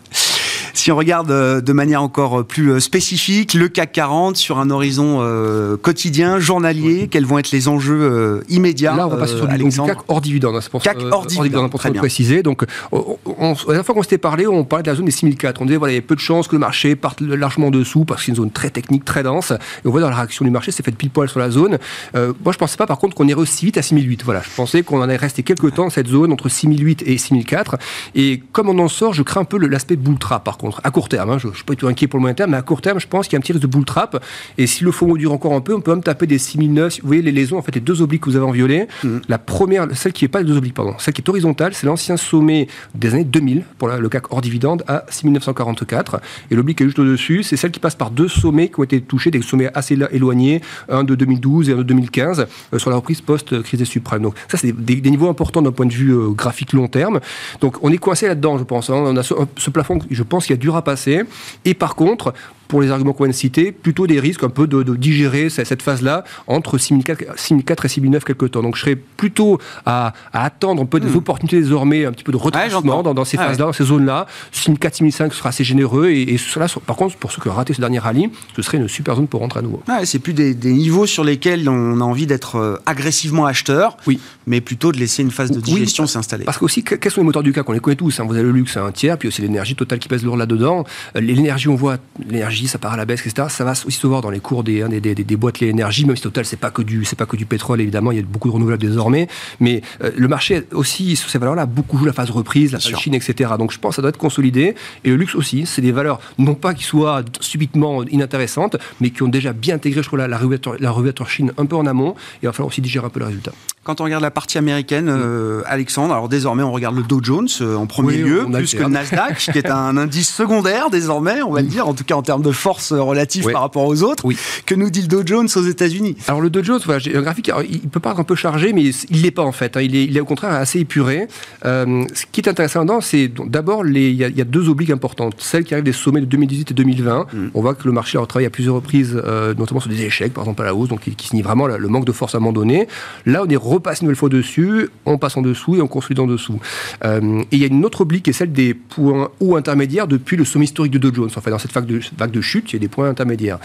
on 0.92 0.96
regarde 0.96 1.32
euh, 1.32 1.62
de 1.62 1.74
manière 1.74 2.02
encore 2.02 2.46
plus 2.46 2.72
euh, 2.72 2.80
spécifique, 2.80 3.54
le 3.54 3.68
CAC 3.68 3.92
40 3.92 4.38
sur 4.38 4.60
un 4.60 4.70
horizon 4.70 5.20
euh, 5.22 5.78
quotidien, 5.78 6.40
journalier, 6.40 7.08
quels 7.10 7.26
vont 7.26 7.40
être 7.40 7.52
les 7.52 7.68
enjeux 7.68 8.44
immédiats 8.50 8.96
Là, 8.96 9.08
on 9.08 9.10
va 9.10 9.18
passer 9.18 9.36
sur 9.36 9.48
du, 9.48 9.70
CAC 9.70 9.98
hors 10.08 10.22
dividende. 10.22 10.56
Hein, 10.56 10.60
pour, 10.72 10.82
CAC 10.82 10.98
hors 11.12 11.26
dividende, 11.26 11.72
pour 11.72 11.80
préciser. 11.80 12.44
Donc, 12.44 12.64
on, 12.92 13.16
la 13.50 13.56
dernière 13.66 13.86
fois 13.86 13.96
qu'on 13.96 14.04
s'était 14.04 14.18
parlé, 14.18 14.48
on 14.48 14.64
parlait 14.64 14.84
de 14.84 14.90
la 14.90 14.96
zone 14.96 15.06
des 15.06 15.12
6004. 15.12 15.62
On 15.62 15.66
disait 15.66 15.78
voilà, 15.78 15.94
il 15.94 15.98
y 15.98 16.00
a 16.00 16.02
peu 16.02 16.16
de 16.16 16.20
chances 16.20 16.48
que 16.48 16.56
le 16.56 16.60
marché 16.60 16.96
parte 16.96 17.22
largement 17.22 17.72
dessous 17.72 18.06
parce 18.06 18.22
que 18.22 18.26
c'est 18.26 18.32
une 18.32 18.38
zone 18.38 18.52
très 18.52 18.70
technique, 18.70 19.06
très 19.06 19.24
dense. 19.24 19.52
Et 19.52 19.88
on 19.88 19.92
voit 19.92 20.02
dans 20.02 20.10
la 20.10 20.16
réaction 20.16 20.46
du 20.46 20.52
marché, 20.52 20.72
c'est 20.72 20.84
fait 20.84 20.92
pile 20.92 21.10
poil 21.10 21.30
sur 21.30 21.40
la 21.40 21.50
zone. 21.50 21.78
moi, 22.14 22.52
je 22.52 22.58
pensais 22.58 22.78
pas 22.78 22.88
par 22.88 22.98
contre 22.98 23.16
qu'on 23.16 23.28
irait 23.28 23.42
aussi 23.42 23.66
vite 23.66 23.78
à 23.78 23.82
6008. 23.82 24.24
Voilà, 24.24 24.42
je 24.42 24.56
pensais 24.56 24.84
qu'on 24.84 25.00
en 25.00 25.04
allait 25.04 25.16
rester 25.16 25.44
quelques 25.44 25.74
temps 25.74 25.86
dans 25.86 25.90
cette 25.90 26.08
zone 26.08 26.32
entre 26.32 26.50
6008 26.50 27.04
et 27.06 27.18
6004. 27.18 27.78
Et 28.16 28.42
comme 28.52 28.70
on 28.70 28.80
en 28.80 28.88
sort, 28.88 29.14
je 29.14 29.24
crains 29.24 29.42
un 29.42 29.46
peu 29.46 29.58
l'aspect 29.58 29.96
bull 29.96 30.18
trap 30.18 30.44
par 30.44 30.58
contre, 30.58 30.67
à 30.84 30.92
court 30.92 31.10
terme. 31.10 31.30
Hein, 31.30 31.38
je 31.38 31.48
ne 31.48 31.54
suis 31.54 31.64
pas 31.64 31.74
du 31.74 31.78
tout 31.78 31.88
inquiet 31.88 32.08
pour 32.08 32.18
le 32.18 32.22
moyen 32.22 32.36
terme, 32.36 32.52
mais 32.52 32.58
à 32.58 32.62
court 32.62 32.82
terme, 32.82 33.00
je 33.00 33.08
pense 33.08 33.28
qu'il 33.28 33.34
y 33.34 33.38
a 33.38 33.40
un 33.40 33.42
petit 33.42 33.54
risque 33.54 33.64
de 33.64 33.68
bull 33.68 33.86
trap. 33.86 34.24
Et 34.58 34.68
si 34.68 34.84
le 34.84 34.92
FOMO 34.92 35.18
dure 35.18 35.34
encore 35.34 35.54
un 35.54 35.62
peu, 35.62 35.74
on 35.74 35.82
peut 35.82 35.92
même 35.92 36.04
taper 36.04 36.28
des 36.28 36.38
6009. 36.38 37.00
Vous 37.02 37.08
voyez 37.08 37.22
les 37.22 37.32
lésions, 37.32 37.58
en 37.58 37.62
fait, 37.62 37.76
les 37.76 37.82
deux 37.82 38.02
obliques 38.02 38.22
que 38.22 38.30
vous 38.30 38.36
avez 38.36 38.46
en 38.46 38.52
violet. 38.52 38.88
Mm. 39.04 39.18
La 39.28 39.38
première, 39.38 39.88
celle 39.96 40.14
qui 40.14 40.24
n'est 40.24 40.30
pas 40.30 40.40
les 40.40 40.46
deux 40.46 40.58
obliques, 40.58 40.74
pardon, 40.74 40.96
celle 41.00 41.14
qui 41.14 41.22
est 41.22 41.30
horizontale, 41.30 41.74
c'est 41.74 41.86
l'ancien 41.86 42.18
sommet 42.18 42.68
des 42.96 43.14
années 43.14 43.24
2000 43.24 43.64
pour 43.78 43.88
le 43.88 44.10
CAC 44.10 44.32
hors 44.32 44.42
dividende 44.42 44.84
à 44.88 45.06
6944. 45.10 46.22
Et 46.52 46.56
l'oblique 46.56 46.82
est 46.82 46.86
juste 46.86 47.00
au-dessus, 47.00 47.44
c'est 47.44 47.58
celle 47.58 47.72
qui 47.72 47.80
passe 47.80 47.96
par 47.96 48.12
deux 48.12 48.28
sommets 48.28 48.70
qui 48.70 48.80
ont 48.80 48.84
été 48.84 49.02
touchés, 49.02 49.32
des 49.32 49.42
sommets 49.42 49.70
assez 49.74 49.98
éloignés, 50.12 50.62
un 50.90 51.04
de 51.04 51.16
2012 51.16 51.70
et 51.70 51.74
un 51.74 51.78
de 51.78 51.84
2015, 51.84 52.48
euh, 52.74 52.80
sur 52.80 52.90
la 52.90 52.96
reprise 52.96 53.22
post-crise 53.22 53.80
des 53.80 53.86
subprimes. 53.86 54.24
Donc 54.24 54.36
ça, 54.48 54.58
c'est 54.58 54.72
des, 54.72 55.02
niveaux 55.02 55.30
importants 55.30 55.62
d'un 55.62 55.72
point 55.72 55.86
de 55.86 55.94
vue 55.94 56.12
euh, 56.12 56.30
graphique 56.30 56.74
long 56.74 56.88
terme. 56.88 57.20
Donc 57.62 57.78
on 57.82 57.92
est 57.92 57.98
coincé 57.98 58.28
là-dedans, 58.28 58.58
je 58.58 58.64
pense. 58.64 58.90
Hein. 58.90 58.96
On 58.96 59.16
a 59.18 59.24
ce, 59.24 59.34
ce 59.58 59.70
plafond, 59.70 60.00
je 60.10 60.24
pense, 60.24 60.46
qu'il 60.46 60.54
y 60.58 60.60
a 60.60 60.62
dur 60.62 60.76
à 60.76 60.84
passer. 60.84 61.24
Et 61.66 61.74
par 61.74 61.96
contre, 61.96 62.34
pour 62.68 62.82
les 62.82 62.92
arguments 62.92 63.14
qu'on 63.14 63.24
vient 63.24 63.32
de 63.32 63.36
citer, 63.38 63.72
plutôt 63.72 64.08
des 64.08 64.20
risques 64.20 64.44
un 64.44 64.50
peu 64.50 64.68
de, 64.68 64.84
digérer 64.96 65.50
cette 65.50 65.82
phase-là 65.82 66.24
entre 66.48 66.78
6004, 66.78 67.22
et 67.22 67.28
6009 67.36 68.24
quelques 68.24 68.52
temps. 68.52 68.62
Donc 68.62 68.76
je 68.76 68.82
serais 68.82 68.96
plutôt 68.96 69.60
à, 69.86 70.14
attendre 70.34 70.82
un 70.82 70.86
peu 70.86 71.00
des 71.00 71.10
hmm. 71.10 71.18
opportunités 71.18 71.60
désormais, 71.60 72.06
un 72.06 72.12
petit 72.12 72.24
peu 72.24 72.32
de 72.32 72.38
retranchement 72.38 73.04
dans, 73.04 73.26
ces 73.26 73.38
phases-là, 73.38 73.66
dans 73.66 73.74
ces 73.74 73.86
zones-là. 73.86 74.28
6004, 74.52 74.96
6005 74.96 75.34
sera 75.34 75.50
assez 75.50 75.64
généreux 75.64 76.10
et, 76.10 76.38
cela, 76.38 76.68
par 76.86 76.96
contre, 76.96 77.16
pour 77.18 77.32
ceux 77.32 77.42
qui 77.42 77.48
ont 77.50 77.54
raté 77.54 77.74
ce 77.74 77.82
dernier 77.82 78.00
rallye, 78.00 78.30
ce 78.56 78.62
serait 78.62 78.78
une 78.78 78.88
super 78.88 79.16
zone 79.16 79.28
pour 79.28 79.42
rentrer 79.42 79.60
à 79.60 79.64
nouveau. 79.64 79.82
c'est 80.04 80.20
plus 80.20 80.34
des, 80.34 80.56
niveaux 80.72 81.06
sur 81.06 81.24
lesquels 81.24 81.68
on 81.70 82.00
a 82.02 82.04
envie 82.04 82.28
d'être 82.28 82.58
euh, 82.58 82.78
agressivement 82.86 83.46
acheteur, 83.46 83.98
oui. 84.06 84.20
mais 84.46 84.62
plutôt 84.62 84.92
de 84.92 84.98
laisser 84.98 85.24
une 85.24 85.32
phase 85.32 85.52
de 85.52 85.60
digestion 85.60 86.06
s'installer. 86.08 86.46
Parce 86.46 86.58
qu'aussi, 86.58 86.84
quels 86.84 87.12
sont 87.12 87.22
les 87.22 87.26
moteurs 87.26 87.44
du 87.44 87.54
cas 87.54 87.64
qu'on 87.64 87.72
les 87.72 87.80
connaît 87.80 87.96
tous 87.96 88.20
hein? 88.20 88.26
Vous 88.28 88.34
avez 88.34 88.44
le 88.44 88.52
luxe, 88.52 88.78
un 88.78 88.92
tiers, 88.92 89.18
puis 89.18 89.28
aussi 89.28 89.42
l'énergie 89.42 89.76
totale 89.76 90.00
qui 90.00 90.08
pèse 90.08 90.24
lourd 90.24 90.38
là-dedans. 90.38 90.84
Euh, 91.16 91.22
l'énergie, 91.22 91.68
on 91.70 91.76
voit 91.76 91.98
l'énergie 92.28 92.57
ça 92.66 92.80
part 92.80 92.94
à 92.94 92.98
la 92.98 93.06
baisse, 93.06 93.28
etc. 93.28 93.48
Ça 93.50 93.64
va 93.64 93.74
aussi 93.74 93.92
se 93.92 94.08
voir 94.08 94.22
dans 94.22 94.32
les 94.32 94.40
cours 94.40 94.64
des, 94.64 94.82
hein, 94.82 94.90
des, 94.90 95.00
des, 95.00 95.14
des, 95.14 95.36
boîtes 95.36 95.60
l'énergie, 95.60 96.06
même 96.06 96.16
si 96.16 96.24
total, 96.24 96.46
c'est 96.46 96.58
pas 96.58 96.72
que 96.72 96.82
du, 96.82 97.06
c'est 97.06 97.18
pas 97.18 97.26
que 97.28 97.36
du 97.36 97.46
pétrole, 97.46 97.82
évidemment, 97.82 98.12
il 98.12 98.18
y 98.18 98.20
a 98.20 98.24
beaucoup 98.24 98.48
de 98.48 98.54
renouvelables 98.54 98.82
désormais. 98.82 99.28
Mais 99.60 99.82
euh, 100.04 100.12
le 100.16 100.28
marché 100.28 100.64
aussi, 100.72 101.16
sur 101.16 101.30
ces 101.30 101.38
valeurs-là, 101.38 101.66
beaucoup 101.66 101.98
joue 101.98 102.06
la 102.06 102.14
phase 102.14 102.32
reprise, 102.32 102.72
la 102.72 102.80
phase 102.80 102.96
Chine, 102.98 103.14
etc. 103.14 103.52
Donc 103.60 103.72
je 103.72 103.80
pense 103.80 103.92
que 103.92 103.96
ça 103.98 104.02
doit 104.02 104.10
être 104.10 104.18
consolidé. 104.18 104.74
Et 105.04 105.10
le 105.10 105.18
luxe 105.18 105.36
aussi, 105.36 105.66
c'est 105.66 105.82
des 105.82 105.92
valeurs, 105.92 106.20
non 106.40 106.56
pas 106.56 106.74
qui 106.74 106.84
soient 106.84 107.24
subitement 107.40 108.04
inintéressantes, 108.06 108.78
mais 109.02 109.12
qui 109.12 109.22
ont 109.22 109.28
déjà 109.28 109.54
bien 109.54 109.76
intégré, 109.76 110.02
je 110.02 110.08
crois, 110.08 110.20
la, 110.20 110.28
la, 110.28 110.40
la 110.80 111.26
Chine 111.28 111.52
un 111.58 111.66
peu 111.66 111.76
en 111.76 111.86
amont. 111.86 112.12
Et 112.12 112.44
il 112.44 112.46
va 112.46 112.54
falloir 112.54 112.70
aussi 112.70 112.82
digérer 112.82 113.06
un 113.06 113.10
peu 113.10 113.20
le 113.20 113.26
résultat. 113.26 113.52
Quand 113.88 114.02
on 114.02 114.04
regarde 114.04 114.22
la 114.22 114.32
partie 114.32 114.58
américaine, 114.58 115.08
euh, 115.08 115.62
Alexandre, 115.66 116.14
alors 116.14 116.28
désormais 116.28 116.62
on 116.62 116.74
regarde 116.74 116.98
le 116.98 117.04
Dow 117.04 117.22
Jones 117.24 117.48
euh, 117.62 117.78
en 117.78 117.86
premier 117.86 118.18
lieu, 118.18 118.46
plus 118.52 118.76
que 118.76 118.84
le 118.84 118.90
Nasdaq, 118.90 119.38
qui 119.38 119.58
est 119.58 119.70
un 119.72 119.96
indice 119.96 120.30
secondaire 120.30 120.90
désormais, 120.90 121.42
on 121.42 121.54
va 121.54 121.62
le 121.62 121.70
dire, 121.70 121.88
en 121.88 121.94
tout 121.94 122.04
cas 122.04 122.16
en 122.16 122.22
termes 122.22 122.42
de 122.42 122.52
force 122.52 122.92
relative 122.92 123.50
par 123.50 123.62
rapport 123.62 123.86
aux 123.86 124.04
autres. 124.04 124.26
Que 124.66 124.76
nous 124.76 124.90
dit 124.90 125.04
le 125.04 125.08
Dow 125.08 125.22
Jones 125.26 125.48
aux 125.56 125.62
États-Unis? 125.62 126.18
Alors 126.28 126.42
le 126.42 126.50
Dow 126.50 126.64
Jones, 126.64 126.82
voilà, 126.84 127.00
j'ai 127.00 127.16
un 127.16 127.22
graphique, 127.22 127.50
il 127.70 127.88
peut 127.88 128.02
paraître 128.02 128.20
un 128.20 128.26
peu 128.26 128.36
chargé, 128.36 128.74
mais 128.74 128.84
il 128.84 129.22
l'est 129.22 129.32
pas 129.32 129.44
en 129.44 129.54
fait. 129.54 129.78
Hein. 129.78 129.82
il, 129.82 129.96
est, 129.96 130.04
il, 130.04 130.18
est, 130.18 130.20
au 130.20 130.26
contraire 130.26 130.52
assez 130.52 130.80
épuré. 130.80 131.30
Euh, 131.64 132.04
ce 132.14 132.26
qui 132.30 132.42
est 132.42 132.50
intéressant 132.50 132.82
dedans, 132.82 133.00
c'est 133.00 133.32
d'abord 133.46 133.88
il 133.88 134.16
y, 134.16 134.42
a 134.42 134.44
deux 134.44 134.68
obliques 134.68 134.90
importantes. 134.90 135.36
Celles 135.38 135.64
qui 135.64 135.74
arrivent 135.74 135.86
des 135.86 135.94
sommets 135.94 136.20
de 136.20 136.26
2018 136.26 136.72
et 136.72 136.74
2020. 136.74 137.28
Mm. 137.32 137.48
On 137.54 137.62
voit 137.62 137.74
que 137.74 137.86
le 137.86 137.94
marché 137.94 138.18
a 138.18 138.22
retravaillé 138.22 138.48
à 138.48 138.50
plusieurs 138.50 138.76
reprises, 138.76 139.16
notamment 139.58 139.80
sur 139.80 139.90
des 139.90 140.02
échecs, 140.02 140.34
par 140.34 140.44
exemple 140.44 140.64
à 140.64 140.66
la 140.66 140.76
hausse, 140.76 140.90
donc 140.90 141.00
qui, 141.00 141.16
qui 141.16 141.30
signifie 141.30 141.48
vraiment 141.48 141.68
le 141.68 141.88
manque 141.88 142.04
de 142.04 142.12
force 142.12 142.36
à 142.36 142.40
un 142.40 142.42
moment 142.42 142.52
donné. 142.52 142.90
Là, 143.26 143.44
on 143.46 143.50
est 143.50 143.56
repassé 143.78 144.02
une 144.02 144.08
nouvelle 144.08 144.18
fois 144.18 144.30
dessus 144.30 144.90
on 145.06 145.18
passe 145.18 145.38
en 145.38 145.42
dessous 145.42 145.76
et 145.76 145.82
on 145.82 145.88
consolide 145.88 146.20
en 146.20 146.28
dessous. 146.28 146.60
Euh, 147.04 147.42
et 147.52 147.56
il 147.56 147.60
y 147.60 147.64
a 147.64 147.68
une 147.68 147.86
autre 147.86 148.02
oblique 148.02 148.24
qui 148.24 148.30
est 148.32 148.34
celle 148.34 148.52
des 148.52 148.74
points 148.74 149.30
hauts 149.40 149.56
intermédiaires 149.56 150.08
depuis 150.08 150.38
le 150.38 150.46
sommet 150.46 150.66
historique 150.66 150.92
de 150.92 150.98
Dow 150.98 151.14
Jones. 151.14 151.30
Enfin, 151.36 151.52
dans 151.52 151.60
cette 151.60 151.74
vague 151.74 151.86
de, 151.86 152.02
vague 152.18 152.32
de 152.32 152.42
chute, 152.42 152.72
il 152.72 152.74
y 152.74 152.76
a 152.78 152.80
des 152.80 152.88
points 152.88 153.10
intermédiaires. 153.10 153.60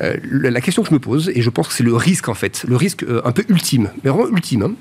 Euh, 0.00 0.16
la 0.30 0.60
question 0.60 0.82
que 0.82 0.88
je 0.88 0.94
me 0.94 0.98
pose, 0.98 1.30
et 1.34 1.42
je 1.42 1.50
pense 1.50 1.68
que 1.68 1.74
c'est 1.74 1.84
le 1.84 1.94
risque 1.94 2.28
en 2.28 2.34
fait, 2.34 2.64
le 2.66 2.76
risque 2.76 3.04
euh, 3.04 3.22
un 3.24 3.32
peu 3.32 3.44
ultime, 3.48 3.90
mais 4.02 4.10
vraiment 4.10 4.28
ultime, 4.28 4.62
hein, 4.62 4.72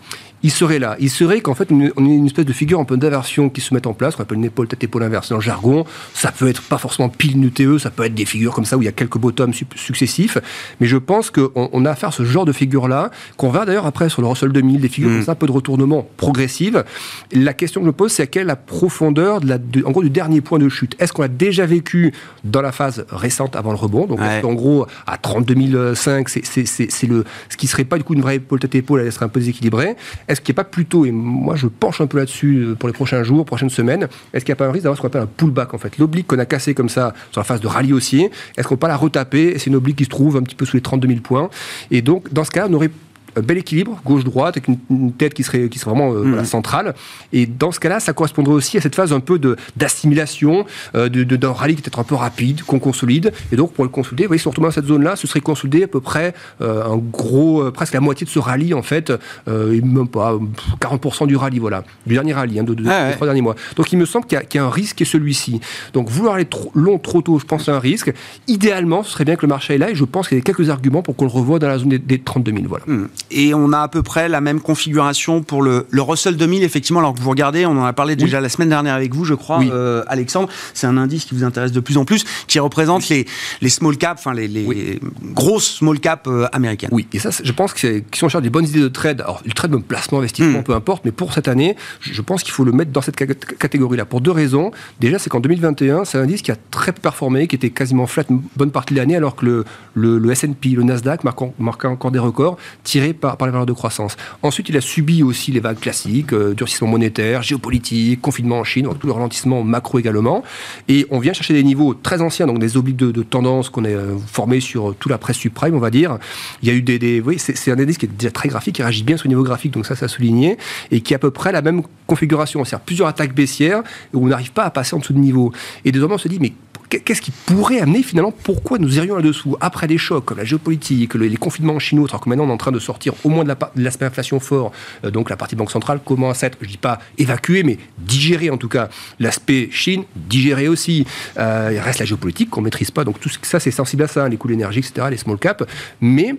il 0.43 0.51
serait 0.51 0.79
là. 0.79 0.97
Il 0.99 1.09
serait 1.09 1.41
qu'en 1.41 1.55
fait, 1.55 1.69
on 1.71 1.81
ait 1.81 1.91
une 1.97 2.25
espèce 2.25 2.45
de 2.45 2.53
figure 2.53 2.79
un 2.79 2.83
peu 2.83 2.97
d'inversion 2.97 3.49
qui 3.49 3.61
se 3.61 3.73
met 3.73 3.85
en 3.87 3.93
place, 3.93 4.15
qu'on 4.15 4.23
appelle 4.23 4.37
une 4.37 4.45
épaule 4.45 4.67
tête 4.67 4.83
épaule 4.83 5.03
inversée 5.03 5.29
dans 5.29 5.37
le 5.37 5.41
jargon. 5.41 5.85
Ça 6.13 6.31
peut 6.31 6.49
être 6.49 6.61
pas 6.61 6.77
forcément 6.77 7.09
pile 7.09 7.37
une 7.37 7.49
TE, 7.49 7.77
ça 7.77 7.89
peut 7.89 8.03
être 8.03 8.13
des 8.13 8.25
figures 8.25 8.53
comme 8.53 8.65
ça 8.65 8.77
où 8.77 8.81
il 8.81 8.85
y 8.85 8.89
a 8.89 8.91
quelques 8.91 9.17
bottoms 9.17 9.53
successifs. 9.75 10.37
Mais 10.79 10.87
je 10.87 10.97
pense 10.97 11.31
qu'on 11.31 11.69
on 11.71 11.85
a 11.85 11.91
affaire 11.91 12.09
à 12.09 12.11
ce 12.11 12.23
genre 12.23 12.45
de 12.45 12.51
figure-là, 12.51 13.09
qu'on 13.37 13.49
va 13.49 13.65
d'ailleurs 13.65 13.85
après 13.85 14.09
sur 14.09 14.21
le 14.21 14.27
Russell 14.27 14.51
2000, 14.51 14.81
des 14.81 14.89
figures 14.89 15.09
mm. 15.09 15.13
comme 15.13 15.23
ça, 15.23 15.31
un 15.31 15.35
peu 15.35 15.47
de 15.47 15.51
retournement 15.51 16.07
progressive. 16.17 16.83
La 17.31 17.53
question 17.53 17.81
que 17.81 17.85
je 17.85 17.87
me 17.87 17.93
pose, 17.93 18.11
c'est 18.11 18.23
à 18.23 18.27
quelle 18.27 18.47
la 18.47 18.57
profondeur 18.57 19.39
de 19.39 19.47
la, 19.47 19.57
en 19.85 19.91
gros, 19.91 20.03
du 20.03 20.09
dernier 20.09 20.41
point 20.41 20.59
de 20.59 20.67
chute? 20.67 20.95
Est-ce 20.99 21.13
qu'on 21.13 21.21
l'a 21.21 21.27
déjà 21.29 21.65
vécu 21.65 22.13
dans 22.43 22.61
la 22.61 22.73
phase 22.73 23.05
récente 23.09 23.55
avant 23.55 23.71
le 23.71 23.77
rebond? 23.77 24.07
Donc, 24.07 24.19
en 24.19 24.53
gros, 24.53 24.87
à 25.07 25.17
32 25.17 25.95
5, 25.95 26.27
c'est 26.27 27.07
le, 27.07 27.23
ce 27.49 27.57
qui 27.57 27.67
serait 27.67 27.85
pas 27.85 27.97
du 27.97 28.03
coup 28.03 28.13
une 28.13 28.21
vraie 28.21 28.35
épaule 28.35 28.59
tête 28.59 28.75
épaule, 28.75 29.01
elle 29.01 29.11
serait 29.11 29.25
un 29.25 29.29
peu 29.29 29.39
déséquilibrée? 29.39 29.95
Est-ce 30.33 30.41
qu'il 30.41 30.55
n'y 30.55 30.59
a 30.59 30.63
pas 30.63 30.69
plutôt, 30.69 31.05
et 31.05 31.11
moi 31.11 31.55
je 31.55 31.67
penche 31.67 32.01
un 32.01 32.07
peu 32.07 32.17
là-dessus 32.17 32.55
euh, 32.55 32.73
pour 32.73 32.89
les 32.89 32.93
prochains 32.93 33.21
jours, 33.21 33.45
prochaines 33.45 33.69
semaines, 33.69 34.07
est-ce 34.33 34.43
qu'il 34.43 34.51
n'y 34.51 34.53
a 34.53 34.55
pas 34.55 34.65
un 34.65 34.71
risque 34.71 34.85
d'avoir 34.85 34.97
ce 34.97 35.01
qu'on 35.03 35.07
appelle 35.07 35.21
un 35.21 35.27
pullback 35.27 35.75
en 35.75 35.77
fait? 35.77 35.99
L'oblique 35.99 36.25
qu'on 36.25 36.39
a 36.39 36.47
cassé 36.47 36.73
comme 36.73 36.89
ça 36.89 37.13
sur 37.31 37.39
la 37.39 37.45
phase 37.45 37.61
de 37.61 37.67
rallye 37.67 37.93
haussier, 37.93 38.31
est-ce 38.57 38.67
qu'on 38.67 38.73
peut 38.73 38.79
pas 38.79 38.87
la 38.87 38.97
retaper? 38.97 39.59
C'est 39.59 39.67
une 39.67 39.75
oblique 39.75 39.97
qui 39.97 40.05
se 40.05 40.09
trouve 40.09 40.35
un 40.37 40.41
petit 40.41 40.55
peu 40.55 40.65
sous 40.65 40.75
les 40.75 40.81
32 40.81 41.07
000 41.07 41.19
points. 41.19 41.51
Et 41.91 42.01
donc, 42.01 42.33
dans 42.33 42.43
ce 42.43 42.49
cas, 42.49 42.65
on 42.67 42.73
aurait 42.73 42.89
un 43.35 43.41
bel 43.41 43.57
équilibre, 43.57 43.99
gauche-droite, 44.05 44.57
avec 44.57 44.67
une, 44.67 45.11
tête 45.13 45.33
qui 45.33 45.43
serait, 45.43 45.69
qui 45.69 45.79
serait 45.79 45.91
vraiment 45.91 46.13
euh, 46.13 46.41
mmh. 46.41 46.45
centrale. 46.45 46.93
Et 47.31 47.45
dans 47.45 47.71
ce 47.71 47.79
cas-là, 47.79 47.99
ça 47.99 48.13
correspondrait 48.13 48.53
aussi 48.53 48.77
à 48.77 48.81
cette 48.81 48.95
phase 48.95 49.13
un 49.13 49.19
peu 49.19 49.39
d'assimilation, 49.75 50.65
euh, 50.95 51.09
de, 51.09 51.23
d'un 51.23 51.51
rallye 51.51 51.75
qui 51.75 51.81
est 51.81 51.83
peut-être 51.83 51.99
un 51.99 52.03
peu 52.03 52.15
rapide, 52.15 52.63
qu'on 52.63 52.79
consolide. 52.79 53.31
Et 53.51 53.55
donc, 53.55 53.73
pour 53.73 53.83
le 53.83 53.89
consolider, 53.89 54.23
vous 54.23 54.29
voyez, 54.29 54.41
surtout 54.41 54.61
dans 54.61 54.71
cette 54.71 54.85
zone-là, 54.85 55.15
ce 55.15 55.27
serait 55.27 55.41
consolidé 55.41 55.83
à 55.83 55.87
peu 55.87 55.99
près 55.99 56.33
euh, 56.61 56.83
un 56.85 56.97
gros, 56.97 57.71
presque 57.71 57.93
la 57.93 57.99
moitié 57.99 58.25
de 58.25 58.31
ce 58.31 58.39
rallye, 58.39 58.73
en 58.73 58.83
fait, 58.83 59.11
et 59.47 59.81
même 59.81 60.07
pas 60.07 60.37
40% 60.79 61.27
du 61.27 61.35
rallye, 61.35 61.59
voilà, 61.59 61.83
du 62.05 62.13
dernier 62.13 62.33
rallye, 62.33 62.59
hein, 62.59 62.63
de, 62.63 62.75
ah 62.87 63.09
des 63.09 63.15
trois 63.15 63.27
derniers 63.27 63.41
mois. 63.41 63.55
Donc, 63.75 63.91
il 63.91 63.97
me 63.97 64.05
semble 64.05 64.25
qu'il 64.25 64.39
y, 64.53 64.57
a, 64.57 64.65
un 64.65 64.69
risque 64.69 64.97
qui 64.97 65.03
est 65.03 65.07
celui-ci. 65.07 65.59
Donc, 65.93 66.09
vouloir 66.09 66.35
aller 66.35 66.45
trop 66.45 66.71
long 66.75 66.97
trop 66.97 67.21
tôt, 67.21 67.39
je 67.39 67.45
pense, 67.45 67.65
c'est 67.65 67.71
un 67.71 67.79
risque. 67.79 68.13
Idéalement, 68.47 69.03
ce 69.03 69.11
serait 69.11 69.25
bien 69.25 69.35
que 69.35 69.41
le 69.43 69.49
marché 69.49 69.75
est 69.75 69.77
là, 69.77 69.89
et 69.89 69.95
je 69.95 70.05
pense 70.05 70.27
qu'il 70.27 70.37
y 70.37 70.41
a 70.41 70.43
quelques 70.43 70.69
arguments 70.69 71.01
pour 71.01 71.15
qu'on 71.15 71.25
le 71.25 71.31
revoie 71.31 71.59
dans 71.59 71.67
la 71.67 71.77
zone 71.77 71.89
des, 71.89 72.19
32 72.19 72.51
000, 72.51 72.63
voilà. 72.67 72.85
Mmh 72.87 73.07
et 73.31 73.53
on 73.53 73.71
a 73.73 73.79
à 73.79 73.87
peu 73.87 74.03
près 74.03 74.29
la 74.29 74.41
même 74.41 74.61
configuration 74.61 75.41
pour 75.41 75.61
le, 75.61 75.87
le 75.89 76.01
Russell 76.01 76.37
2000. 76.37 76.63
Effectivement, 76.63 76.99
alors 76.99 77.13
que 77.13 77.19
vous 77.19 77.29
regardez, 77.29 77.65
on 77.65 77.71
en 77.71 77.85
a 77.85 77.93
parlé 77.93 78.15
déjà 78.15 78.41
la 78.41 78.49
semaine 78.49 78.69
dernière 78.69 78.93
avec 78.93 79.13
vous, 79.13 79.25
je 79.25 79.33
crois, 79.33 79.61
euh, 79.63 80.03
Alexandre. 80.07 80.49
C'est 80.73 80.87
un 80.87 80.97
indice 80.97 81.25
qui 81.25 81.35
vous 81.35 81.43
intéresse 81.43 81.71
de 81.71 81.79
plus 81.79 81.97
en 81.97 82.05
plus, 82.05 82.23
qui 82.47 82.59
représente 82.59 83.09
les, 83.09 83.25
les 83.61 83.69
small 83.69 83.97
caps, 83.97 84.19
enfin 84.19 84.33
les, 84.33 84.47
les 84.47 84.99
grosses 85.33 85.77
small 85.77 85.99
caps 85.99 86.27
euh, 86.27 86.47
américaines. 86.51 86.89
Oui, 86.91 87.07
et 87.13 87.19
ça, 87.19 87.29
je 87.43 87.51
pense 87.51 87.73
qu'ils 87.73 88.03
sont 88.13 88.29
chargés 88.29 88.43
des 88.43 88.49
bonnes 88.49 88.67
idées 88.67 88.81
de 88.81 88.87
trade. 88.87 89.21
Alors, 89.21 89.41
le 89.45 89.51
trade, 89.51 89.71
même 89.71 89.83
placement, 89.83 90.19
investissement, 90.19 90.59
hmm. 90.59 90.63
peu 90.63 90.73
importe, 90.73 91.05
mais 91.05 91.11
pour 91.11 91.33
cette 91.33 91.47
année, 91.47 91.75
je 92.01 92.21
pense 92.21 92.43
qu'il 92.43 92.53
faut 92.53 92.63
le 92.63 92.71
mettre 92.71 92.91
dans 92.91 93.01
cette 93.01 93.15
catégorie-là 93.15 94.05
pour 94.05 94.21
deux 94.21 94.31
raisons. 94.31 94.71
Déjà, 94.99 95.19
c'est 95.19 95.29
qu'en 95.29 95.39
2021, 95.39 96.05
c'est 96.05 96.17
un 96.17 96.23
indice 96.23 96.41
qui 96.41 96.51
a 96.51 96.57
très 96.71 96.91
performé, 96.91 97.47
qui 97.47 97.55
était 97.55 97.69
quasiment 97.69 98.07
flat 98.07 98.23
une 98.29 98.41
bonne 98.55 98.71
partie 98.71 98.93
de 98.93 98.99
l'année, 98.99 99.15
alors 99.15 99.35
que 99.35 99.45
le, 99.45 99.65
le, 99.93 100.17
le 100.17 100.31
S&P, 100.31 100.69
le 100.69 100.83
Nasdaq 100.83 101.23
marquant, 101.23 101.53
marquant 101.59 101.91
encore 101.91 102.11
des 102.11 102.19
records, 102.19 102.57
tiré 102.83 103.12
par, 103.13 103.37
les 103.39 103.51
valeurs 103.51 103.65
de 103.65 103.73
croissance. 103.73 104.17
Ensuite, 104.41 104.69
il 104.69 104.77
a 104.77 104.81
subi 104.81 105.23
aussi 105.23 105.51
les 105.51 105.59
vagues 105.59 105.79
classiques, 105.79 106.33
euh, 106.33 106.53
durcissement 106.53 106.87
monétaire, 106.87 107.41
géopolitique, 107.41 108.21
confinement 108.21 108.59
en 108.59 108.63
Chine, 108.63 108.87
tout 108.99 109.07
le 109.07 109.13
ralentissement 109.13 109.63
macro 109.63 109.99
également. 109.99 110.43
Et 110.87 111.05
on 111.09 111.19
vient 111.19 111.33
chercher 111.33 111.53
des 111.53 111.63
niveaux 111.63 111.93
très 111.93 112.21
anciens, 112.21 112.47
donc 112.47 112.59
des 112.59 112.77
obliques 112.77 112.97
de, 112.97 113.23
tendance 113.23 113.69
qu'on 113.69 113.85
a 113.85 113.89
euh, 113.89 114.17
formés 114.27 114.59
sur 114.59 114.95
toute 114.95 115.11
la 115.11 115.17
presse 115.17 115.37
subprime, 115.37 115.75
on 115.75 115.79
va 115.79 115.89
dire. 115.89 116.17
Il 116.61 116.67
y 116.67 116.71
a 116.71 116.75
eu 116.75 116.81
des... 116.81 116.99
des 116.99 117.21
oui, 117.21 117.37
c'est 117.39 117.71
un 117.71 117.79
indice 117.79 117.97
qui 117.97 118.05
est 118.05 118.09
déjà 118.17 118.31
très 118.31 118.49
graphique, 118.49 118.75
qui 118.75 118.83
réagit 118.83 119.03
bien 119.03 119.17
sur 119.17 119.27
le 119.27 119.29
niveau 119.29 119.43
graphique, 119.43 119.73
donc 119.73 119.85
ça, 119.85 119.95
ça 119.95 120.07
souligné, 120.07 120.57
et 120.91 121.01
qui 121.01 121.13
a 121.13 121.17
à 121.17 121.19
peu 121.19 121.31
près 121.31 121.51
la 121.51 121.61
même 121.61 121.83
configuration. 122.07 122.63
C'est-à-dire 122.65 122.85
plusieurs 122.85 123.07
attaques 123.07 123.33
baissières 123.33 123.83
où 124.13 124.25
on 124.25 124.27
n'arrive 124.27 124.51
pas 124.51 124.63
à 124.63 124.69
passer 124.69 124.95
en 124.95 124.99
dessous 124.99 125.13
de 125.13 125.19
niveau. 125.19 125.51
Et 125.85 125.91
désormais, 125.91 126.15
on 126.15 126.19
se 126.19 126.27
dit, 126.27 126.39
mais 126.39 126.53
qu'est-ce 126.89 127.21
qui 127.21 127.31
pourrait 127.31 127.79
amener 127.79 128.03
finalement 128.03 128.31
pourquoi 128.31 128.77
nous 128.77 128.97
irions 128.97 129.15
là-dessous 129.15 129.57
après 129.61 129.87
des 129.87 129.97
chocs 129.97 130.35
la 130.35 130.45
géopolitique, 130.45 131.15
les 131.15 131.37
confinements 131.37 131.79
chinois, 131.79 132.07
alors 132.09 132.21
que 132.21 132.29
maintenant 132.29 132.45
on 132.45 132.49
est 132.49 132.53
en 132.53 132.57
train 132.57 132.71
de 132.71 132.79
sortir 132.79 133.13
au 133.23 133.29
moins 133.29 133.43
de 133.43 133.53
l'aspect 133.75 134.05
inflation 134.05 134.39
fort, 134.39 134.71
euh, 135.03 135.11
donc 135.11 135.29
la 135.29 135.37
partie 135.37 135.55
banque 135.55 135.71
centrale 135.71 135.99
commence 136.03 136.43
à 136.43 136.47
être, 136.47 136.57
je 136.61 136.67
dis 136.67 136.77
pas 136.77 136.99
évacuée, 137.17 137.63
mais 137.63 137.77
digérée 137.97 138.49
en 138.49 138.57
tout 138.57 138.69
cas. 138.69 138.89
L'aspect 139.19 139.69
Chine, 139.71 140.03
digéré 140.15 140.67
aussi. 140.67 141.05
Euh, 141.37 141.71
il 141.73 141.79
reste 141.79 141.99
la 141.99 142.05
géopolitique 142.05 142.49
qu'on 142.49 142.61
maîtrise 142.61 142.91
pas, 142.91 143.03
donc 143.03 143.19
tout 143.19 143.29
ça 143.41 143.59
c'est 143.59 143.71
sensible 143.71 144.03
à 144.03 144.07
ça, 144.07 144.27
les 144.27 144.37
coûts 144.37 144.47
d'énergie, 144.47 144.79
etc., 144.79 145.07
les 145.09 145.17
small 145.17 145.37
caps. 145.37 145.63
Mais 146.01 146.35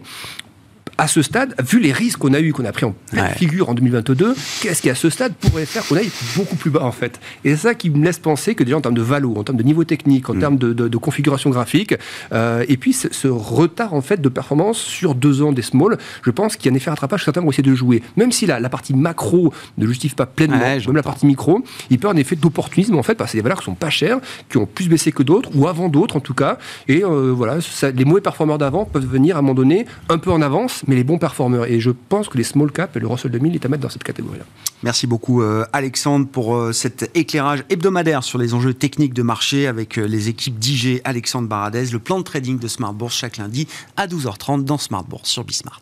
à 0.98 1.08
ce 1.08 1.22
stade, 1.22 1.54
vu 1.62 1.80
les 1.80 1.92
risques 1.92 2.18
qu'on 2.18 2.34
a 2.34 2.40
eu, 2.40 2.52
qu'on 2.52 2.64
a 2.64 2.72
pris 2.72 2.84
en 2.84 2.94
pleine 3.10 3.28
figure 3.36 3.68
en 3.68 3.74
2022, 3.74 4.34
qu'est-ce 4.60 4.82
qui 4.82 4.90
à 4.90 4.94
ce 4.94 5.10
stade 5.10 5.34
pourrait 5.34 5.66
faire 5.66 5.84
qu'on 5.86 5.96
aille 5.96 6.10
beaucoup 6.36 6.56
plus 6.56 6.70
bas 6.70 6.84
en 6.84 6.92
fait? 6.92 7.20
Et 7.44 7.50
c'est 7.50 7.68
ça 7.68 7.74
qui 7.74 7.90
me 7.90 8.04
laisse 8.04 8.18
penser 8.18 8.54
que 8.54 8.64
déjà 8.64 8.76
en 8.76 8.80
termes 8.80 8.94
de 8.94 9.02
valo, 9.02 9.34
en 9.36 9.44
termes 9.44 9.58
de 9.58 9.62
niveau 9.62 9.84
technique, 9.84 10.30
en 10.30 10.34
mm. 10.34 10.38
termes 10.38 10.58
de, 10.58 10.96
configuration 10.96 11.50
graphique, 11.50 11.94
euh, 12.32 12.64
et 12.68 12.76
puis 12.76 12.92
ce, 12.92 13.28
retard 13.28 13.94
en 13.94 14.00
fait 14.00 14.20
de 14.20 14.28
performance 14.28 14.78
sur 14.78 15.14
deux 15.14 15.42
ans 15.42 15.52
des 15.52 15.62
small, 15.62 15.98
je 16.22 16.30
pense 16.30 16.56
qu'il 16.56 16.66
y 16.66 16.68
a 16.68 16.72
un 16.72 16.76
effet 16.76 16.90
rattrapage 16.90 17.20
que 17.20 17.24
certains 17.24 17.40
vont 17.40 17.50
essayer 17.50 17.68
de 17.68 17.74
jouer. 17.74 18.02
Même 18.16 18.32
si 18.32 18.46
la, 18.46 18.60
la 18.60 18.68
partie 18.68 18.94
macro 18.94 19.52
ne 19.76 19.86
justifie 19.86 20.14
pas 20.14 20.26
pleinement, 20.26 20.58
même 20.58 20.96
la 20.96 21.02
partie 21.02 21.26
micro, 21.26 21.62
il 21.90 21.98
peut 21.98 22.06
avoir 22.06 22.16
un 22.16 22.20
effet 22.20 22.36
d'opportunisme 22.36 22.96
en 22.96 23.02
fait, 23.02 23.14
parce 23.14 23.30
que 23.30 23.32
c'est 23.32 23.38
des 23.38 23.42
valeurs 23.42 23.58
qui 23.58 23.64
sont 23.64 23.74
pas 23.74 23.90
chères, 23.90 24.18
qui 24.48 24.56
ont 24.58 24.66
plus 24.66 24.88
baissé 24.88 25.12
que 25.12 25.22
d'autres, 25.22 25.50
ou 25.54 25.66
avant 25.66 25.88
d'autres 25.88 26.16
en 26.16 26.20
tout 26.20 26.34
cas, 26.34 26.58
et 26.88 27.04
euh, 27.04 27.32
voilà, 27.32 27.58
les 27.94 28.04
mauvais 28.04 28.20
performeurs 28.20 28.58
d'avant 28.58 28.84
peuvent 28.84 29.06
venir 29.06 29.36
à 29.36 29.40
un 29.40 29.42
moment 29.42 29.54
donné 29.54 29.86
un 30.08 30.18
peu 30.18 30.30
en 30.30 30.40
avance 30.40 30.83
mais 30.86 30.96
les 30.96 31.04
bons 31.04 31.18
performeurs. 31.18 31.66
Et 31.66 31.80
je 31.80 31.90
pense 31.90 32.28
que 32.28 32.36
les 32.36 32.44
small 32.44 32.70
caps 32.70 32.96
et 32.96 33.00
le 33.00 33.06
Russell 33.06 33.30
2000 33.30 33.54
est 33.54 33.64
à 33.64 33.68
mettre 33.68 33.82
dans 33.82 33.88
cette 33.88 34.04
catégorie-là. 34.04 34.44
Merci 34.82 35.06
beaucoup 35.06 35.42
euh, 35.42 35.64
Alexandre 35.72 36.26
pour 36.26 36.56
euh, 36.56 36.72
cet 36.72 37.10
éclairage 37.14 37.64
hebdomadaire 37.70 38.22
sur 38.22 38.38
les 38.38 38.54
enjeux 38.54 38.74
techniques 38.74 39.14
de 39.14 39.22
marché 39.22 39.66
avec 39.66 39.98
euh, 39.98 40.06
les 40.06 40.28
équipes 40.28 40.58
d'IG 40.58 41.00
Alexandre 41.04 41.48
Baradez, 41.48 41.86
le 41.86 41.98
plan 41.98 42.18
de 42.18 42.24
trading 42.24 42.58
de 42.58 42.68
Smart 42.68 42.92
Bourse 42.92 43.16
chaque 43.16 43.38
lundi 43.38 43.66
à 43.96 44.06
12h30 44.06 44.64
dans 44.64 44.78
Smart 44.78 45.04
Bourse 45.04 45.30
sur 45.30 45.44
Bismart. 45.44 45.80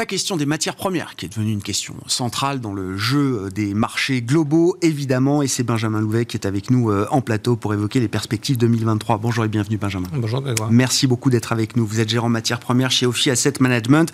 La 0.00 0.06
question 0.06 0.38
des 0.38 0.46
matières 0.46 0.76
premières, 0.76 1.14
qui 1.14 1.26
est 1.26 1.28
devenue 1.28 1.52
une 1.52 1.60
question 1.60 1.94
centrale 2.06 2.62
dans 2.62 2.72
le 2.72 2.96
jeu 2.96 3.42
euh, 3.44 3.50
des 3.50 3.74
marchés 3.74 4.22
globaux, 4.22 4.78
évidemment, 4.80 5.42
et 5.42 5.46
c'est 5.46 5.62
Benjamin 5.62 6.00
Louvet 6.00 6.24
qui 6.24 6.38
est 6.38 6.46
avec 6.46 6.70
nous 6.70 6.90
euh, 6.90 7.06
en 7.10 7.20
plateau 7.20 7.54
pour 7.54 7.74
évoquer 7.74 8.00
les 8.00 8.08
perspectives 8.08 8.56
2023. 8.56 9.18
Bonjour 9.18 9.44
et 9.44 9.48
bienvenue 9.48 9.76
Benjamin. 9.76 10.08
Bonjour 10.14 10.40
Grégoire. 10.40 10.70
Merci 10.72 11.06
beaucoup 11.06 11.28
d'être 11.28 11.52
avec 11.52 11.76
nous. 11.76 11.84
Vous 11.84 12.00
êtes 12.00 12.08
gérant 12.08 12.30
matières 12.30 12.60
premières 12.60 12.90
chez 12.90 13.04
Ophi 13.04 13.28
Asset 13.28 13.52
Management. 13.60 14.10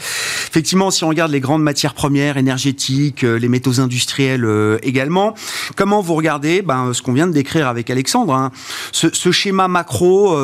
Effectivement, 0.49 0.91
si 0.91 1.05
on 1.05 1.09
regarde 1.09 1.31
les 1.31 1.39
grandes 1.39 1.63
matières 1.63 1.95
premières, 1.95 2.37
énergétiques, 2.37 3.23
euh, 3.23 3.39
les 3.39 3.49
métaux 3.49 3.79
industriels 3.79 4.45
également, 4.83 5.35
comment 5.77 6.01
vous 6.01 6.15
regardez 6.15 6.63
ben, 6.63 6.95
ce 6.95 7.01
qu'on 7.01 7.13
vient 7.13 7.29
de 7.29 7.33
décrire 7.33 7.69
avec 7.69 7.91
Alexandre, 7.91 8.35
hein, 8.35 8.51
ce, 8.91 9.07
ce, 9.13 9.31
schéma 9.31 9.69
macro 9.69 10.37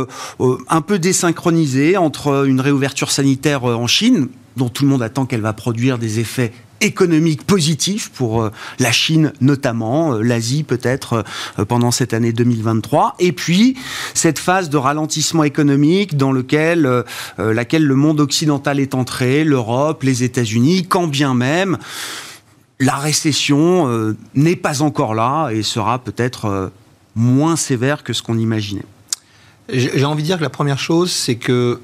un 0.68 0.80
peu 0.82 1.00
désynchronisé 1.00 1.96
entre 1.96 2.46
une 2.46 2.60
réouverture 2.60 3.10
sanitaire 3.10 3.64
en 3.64 3.88
Chine, 3.88 4.28
dont 4.56 4.68
tout 4.68 4.84
le 4.84 4.90
monde 4.90 5.02
attend 5.02 5.26
qu'elle 5.26 5.40
va 5.40 5.52
produire 5.52 5.98
des 5.98 6.20
effets 6.20 6.52
économiques 6.82 7.44
positifs 7.44 8.10
pour 8.10 8.42
euh, 8.42 8.50
la 8.78 8.92
Chine 8.92 9.32
notamment, 9.40 10.14
euh, 10.14 10.22
l'Asie 10.22 10.64
peut-être 10.64 11.24
euh, 11.58 11.64
pendant 11.64 11.90
cette 11.90 12.12
année 12.12 12.32
2023, 12.32 13.14
et 13.18 13.32
puis 13.32 13.76
cette 14.14 14.38
phase 14.38 14.68
de 14.68 14.76
ralentissement 14.76 15.44
économique 15.44 16.16
dans 16.16 16.32
laquelle 16.32 16.82
le 17.38 17.94
monde 17.94 18.20
occidental 18.20 18.80
est 18.80 18.94
entré, 18.94 19.44
l'Europe, 19.44 20.02
les 20.02 20.24
États-Unis, 20.24 20.86
quand 20.88 21.06
bien 21.06 21.34
même 21.34 21.78
la 22.80 22.96
récession 22.96 24.16
n'est 24.34 24.56
pas 24.56 24.82
encore 24.82 25.14
là 25.14 25.50
et 25.50 25.62
sera 25.62 26.00
peut-être 26.00 26.72
moins 27.14 27.54
sévère 27.54 28.02
que 28.02 28.12
ce 28.12 28.22
qu'on 28.22 28.38
imaginait. 28.38 28.84
J'ai 29.68 30.04
envie 30.04 30.22
de 30.22 30.26
dire 30.26 30.38
que 30.38 30.42
la 30.42 30.50
première 30.50 30.80
chose, 30.80 31.12
c'est 31.12 31.36
que 31.36 31.80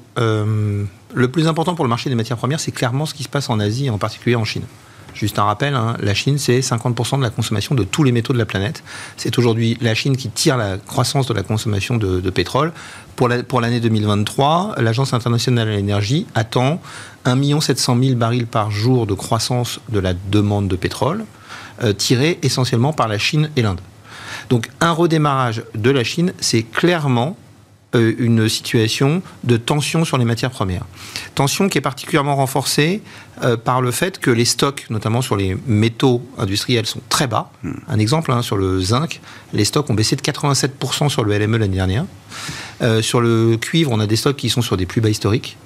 le 1.13 1.29
plus 1.29 1.47
important 1.47 1.75
pour 1.75 1.85
le 1.85 1.89
marché 1.89 2.09
des 2.09 2.15
matières 2.15 2.37
premières, 2.37 2.59
c'est 2.59 2.71
clairement 2.71 3.05
ce 3.05 3.13
qui 3.13 3.23
se 3.23 3.29
passe 3.29 3.49
en 3.49 3.59
Asie 3.59 3.87
et 3.87 3.89
en 3.89 3.97
particulier 3.97 4.35
en 4.35 4.45
Chine. 4.45 4.63
Juste 5.13 5.39
un 5.39 5.43
rappel, 5.43 5.73
hein, 5.73 5.97
la 5.99 6.13
Chine, 6.13 6.37
c'est 6.37 6.59
50% 6.59 7.17
de 7.17 7.23
la 7.23 7.29
consommation 7.29 7.75
de 7.75 7.83
tous 7.83 8.03
les 8.03 8.11
métaux 8.11 8.31
de 8.31 8.37
la 8.37 8.45
planète. 8.45 8.83
C'est 9.17 9.37
aujourd'hui 9.37 9.77
la 9.81 9.95
Chine 9.95 10.15
qui 10.15 10.29
tire 10.29 10.55
la 10.55 10.77
croissance 10.77 11.27
de 11.27 11.33
la 11.33 11.43
consommation 11.43 11.97
de, 11.97 12.29
pétrole. 12.29 12.71
Pour 13.15 13.27
l'année 13.27 13.79
2023, 13.79 14.75
l'Agence 14.77 15.13
internationale 15.13 15.67
de 15.67 15.73
l'énergie 15.73 16.25
attend 16.35 16.79
1 17.25 17.59
700 17.59 17.97
000 18.01 18.15
barils 18.15 18.45
par 18.45 18.71
jour 18.71 19.07
de 19.07 19.13
croissance 19.13 19.79
de 19.89 19.99
la 19.99 20.13
demande 20.13 20.67
de 20.67 20.75
pétrole, 20.75 21.25
euh, 21.83 21.91
tirée 21.91 22.39
essentiellement 22.43 22.93
par 22.93 23.07
la 23.07 23.17
Chine 23.17 23.49
et 23.57 23.61
l'Inde. 23.61 23.81
Donc 24.49 24.69
un 24.79 24.91
redémarrage 24.91 25.63
de 25.75 25.89
la 25.89 26.03
Chine, 26.03 26.33
c'est 26.39 26.63
clairement 26.63 27.35
une 27.93 28.47
situation 28.47 29.23
de 29.43 29.57
tension 29.57 30.05
sur 30.05 30.17
les 30.17 30.25
matières 30.25 30.51
premières. 30.51 30.85
Tension 31.33 31.69
qui 31.69 31.77
est 31.79 31.81
particulièrement 31.81 32.35
renforcée 32.35 33.01
euh, 33.43 33.57
par 33.57 33.81
le 33.81 33.91
fait 33.91 34.19
que 34.19 34.29
les 34.29 34.45
stocks, 34.45 34.85
notamment 34.89 35.21
sur 35.21 35.35
les 35.35 35.57
métaux 35.65 36.21
industriels, 36.37 36.85
sont 36.85 37.01
très 37.09 37.25
bas. 37.25 37.51
Hmm. 37.63 37.73
Un 37.87 37.99
exemple, 37.99 38.31
hein, 38.31 38.41
sur 38.41 38.57
le 38.57 38.79
zinc, 38.81 39.21
les 39.53 39.65
stocks 39.65 39.89
ont 39.89 39.93
baissé 39.93 40.15
de 40.15 40.21
87% 40.21 41.09
sur 41.09 41.23
le 41.23 41.37
LME 41.37 41.57
l'année 41.57 41.75
dernière. 41.75 42.05
Euh, 42.81 43.01
sur 43.01 43.21
le 43.21 43.57
cuivre, 43.57 43.91
on 43.91 43.99
a 43.99 44.07
des 44.07 44.15
stocks 44.15 44.37
qui 44.37 44.49
sont 44.49 44.61
sur 44.61 44.77
des 44.77 44.85
plus 44.85 45.01
bas 45.01 45.09
historiques. 45.09 45.57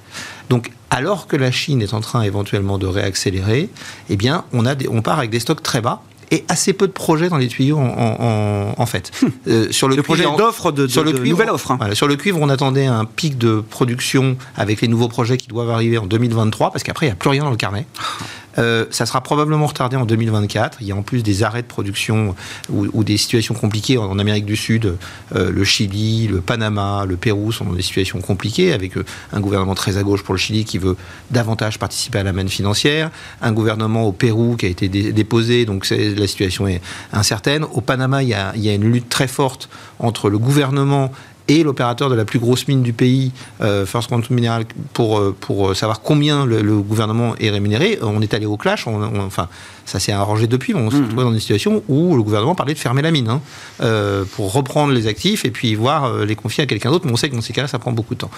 Donc, 0.50 0.72
alors 0.90 1.28
que 1.28 1.36
la 1.36 1.52
Chine 1.52 1.82
est 1.82 1.94
en 1.94 2.02
train 2.02 2.22
éventuellement 2.22 2.78
de 2.78 2.86
réaccélérer, 2.86 3.70
eh 4.10 4.16
bien, 4.16 4.46
on, 4.54 4.66
a 4.66 4.76
on 4.90 5.02
part 5.02 5.18
avec 5.18 5.32
des 5.32 5.40
stocks 5.40 5.64
très 5.64 5.82
bas 5.82 6.04
et 6.34 6.44
assez 6.48 6.74
peu 6.74 6.88
de 6.88 6.92
projets 6.92 7.30
dans 7.30 7.38
les 7.38 7.48
tuyaux 7.48 7.78
en, 7.78 8.86
fait. 8.88 9.12
Hmm. 9.22 9.28
Euh, 9.48 9.72
sur 9.72 9.88
le, 9.88 10.02
projet 10.02 10.26
d'offre 10.36 10.72
de, 10.72 10.88
sur 10.88 11.04
le 11.04 11.12
cuivre, 11.12 11.30
nouvelle 11.30 11.50
offre. 11.52 11.72
Hein. 11.72 11.94
sur 11.94 12.08
le 12.08 12.16
cuivre, 12.16 12.40
on 12.42 12.50
attendait 12.50 12.88
un 12.88 13.06
pic 13.06 13.38
de 13.38 13.64
production 13.70 14.36
avec 14.56 14.82
les 14.82 14.88
nouveaux 14.88 15.08
projets 15.08 15.38
qui 15.38 15.48
doivent 15.48 15.70
arriver 15.70 16.00
en 16.00 16.08
2023 16.08 16.72
parce 16.72 16.84
qu'après 16.84 17.06
il 17.06 17.10
n'y 17.10 17.14
a 17.14 17.16
plus 17.16 17.30
rien 17.30 17.44
dans 17.44 17.52
le 17.52 17.56
carnet. 17.56 17.86
Euh, 18.58 18.86
ça 18.92 19.06
sera 19.06 19.22
probablement 19.22 19.66
retardé 19.66 19.96
en 19.96 20.06
2024. 20.06 20.78
Il 20.82 20.88
y 20.88 20.92
a 20.92 20.96
en 20.96 21.02
plus 21.02 21.24
des 21.24 21.44
arrêts 21.44 21.62
de 21.62 21.68
production 21.68 22.36
ou, 22.70 23.04
des 23.04 23.18
situations 23.18 23.54
compliquées 23.54 23.98
en, 23.98 24.20
Amérique 24.20 24.46
du 24.46 24.56
Sud. 24.56 24.96
Euh, 25.36 25.52
le 25.52 25.64
Chili, 25.64 26.28
le 26.28 26.42
Panama, 26.42 27.06
le 27.08 27.18
Pérou 27.18 27.52
sont 27.52 27.66
dans 27.66 27.74
des 27.74 27.82
situations 27.82 28.22
compliquées 28.22 28.74
avec 28.74 28.98
euh, 28.98 29.06
un 29.32 29.40
gouvernement 29.40 29.76
très 29.76 29.98
à 29.98 30.04
gauche 30.04 30.24
pour 30.24 30.34
le 30.34 30.40
Chili 30.40 30.66
qui 30.66 30.78
veut 30.78 30.96
davantage 31.32 31.80
participer 31.80 32.20
à 32.20 32.24
la 32.24 32.34
manne 32.34 32.50
financière, 32.50 33.12
un 33.42 33.52
gouvernement 33.52 34.04
au 34.04 34.12
Pérou 34.12 34.56
qui 34.56 34.66
a 34.66 34.70
été 34.70 34.88
déposé, 34.88 35.66
donc 35.66 35.90
la 35.90 36.28
situation 36.28 36.68
est 36.68 36.82
incertaine. 37.12 37.66
Au 37.74 37.82
Panama, 37.82 38.24
il 38.24 38.30
y, 38.30 38.34
a, 38.34 38.54
il 38.56 38.64
y 38.64 38.70
a 38.70 38.74
une 38.74 38.92
lutte 38.92 39.10
très 39.10 39.28
forte 39.28 39.70
entre 40.00 40.30
le 40.30 40.38
gouvernement 40.38 41.12
et 41.48 41.64
l'opérateur 41.64 42.10
de 42.10 42.16
la 42.16 42.26
plus 42.26 42.40
grosse 42.40 42.68
mine 42.68 42.82
du 42.82 42.94
pays, 42.94 43.32
euh, 43.62 43.86
First 43.86 44.10
Quantum 44.10 44.36
Mineral, 44.36 44.66
pour, 44.94 45.20
euh, 45.20 45.36
euh, 45.50 45.74
savoir 45.74 46.02
combien 46.02 46.46
le, 46.46 46.62
gouvernement 46.82 47.36
est 47.40 47.50
rémunéré. 47.50 48.00
On 48.02 48.22
est 48.22 48.34
allé 48.34 48.46
au 48.46 48.58
clash, 48.58 48.88
enfin, 48.88 49.48
ça 49.86 50.00
s'est 50.00 50.12
arrangé 50.12 50.48
depuis, 50.48 50.74
on 50.74 50.90
se 50.90 50.96
mmh. 50.96 51.04
retrouve 51.04 51.24
dans 51.24 51.34
une 51.34 51.40
situation 51.40 51.84
où 51.88 52.16
le 52.16 52.24
gouvernement 52.24 52.56
parlait 52.56 52.74
de 52.74 52.80
fermer 52.80 53.02
la 53.02 53.12
mine, 53.12 53.30
hein, 53.30 53.42
pour 54.36 54.54
reprendre 54.54 54.94
les 54.94 55.08
actifs 55.08 55.46
et 55.46 55.52
puis 55.52 55.76
voir 55.76 56.26
les 56.26 56.36
confier 56.36 56.64
à 56.64 56.68
quelqu'un 56.68 56.92
d'autre, 56.92 57.06
mais 57.06 57.12
on 57.12 57.18
sait 57.18 57.30
que 57.30 57.36
dans 57.36 57.42
ces 57.42 57.54
cas-là, 57.54 57.68
ça 57.68 57.80
prend 57.80 57.92
beaucoup 57.92 58.14
de 58.16 58.20
temps. 58.20 58.32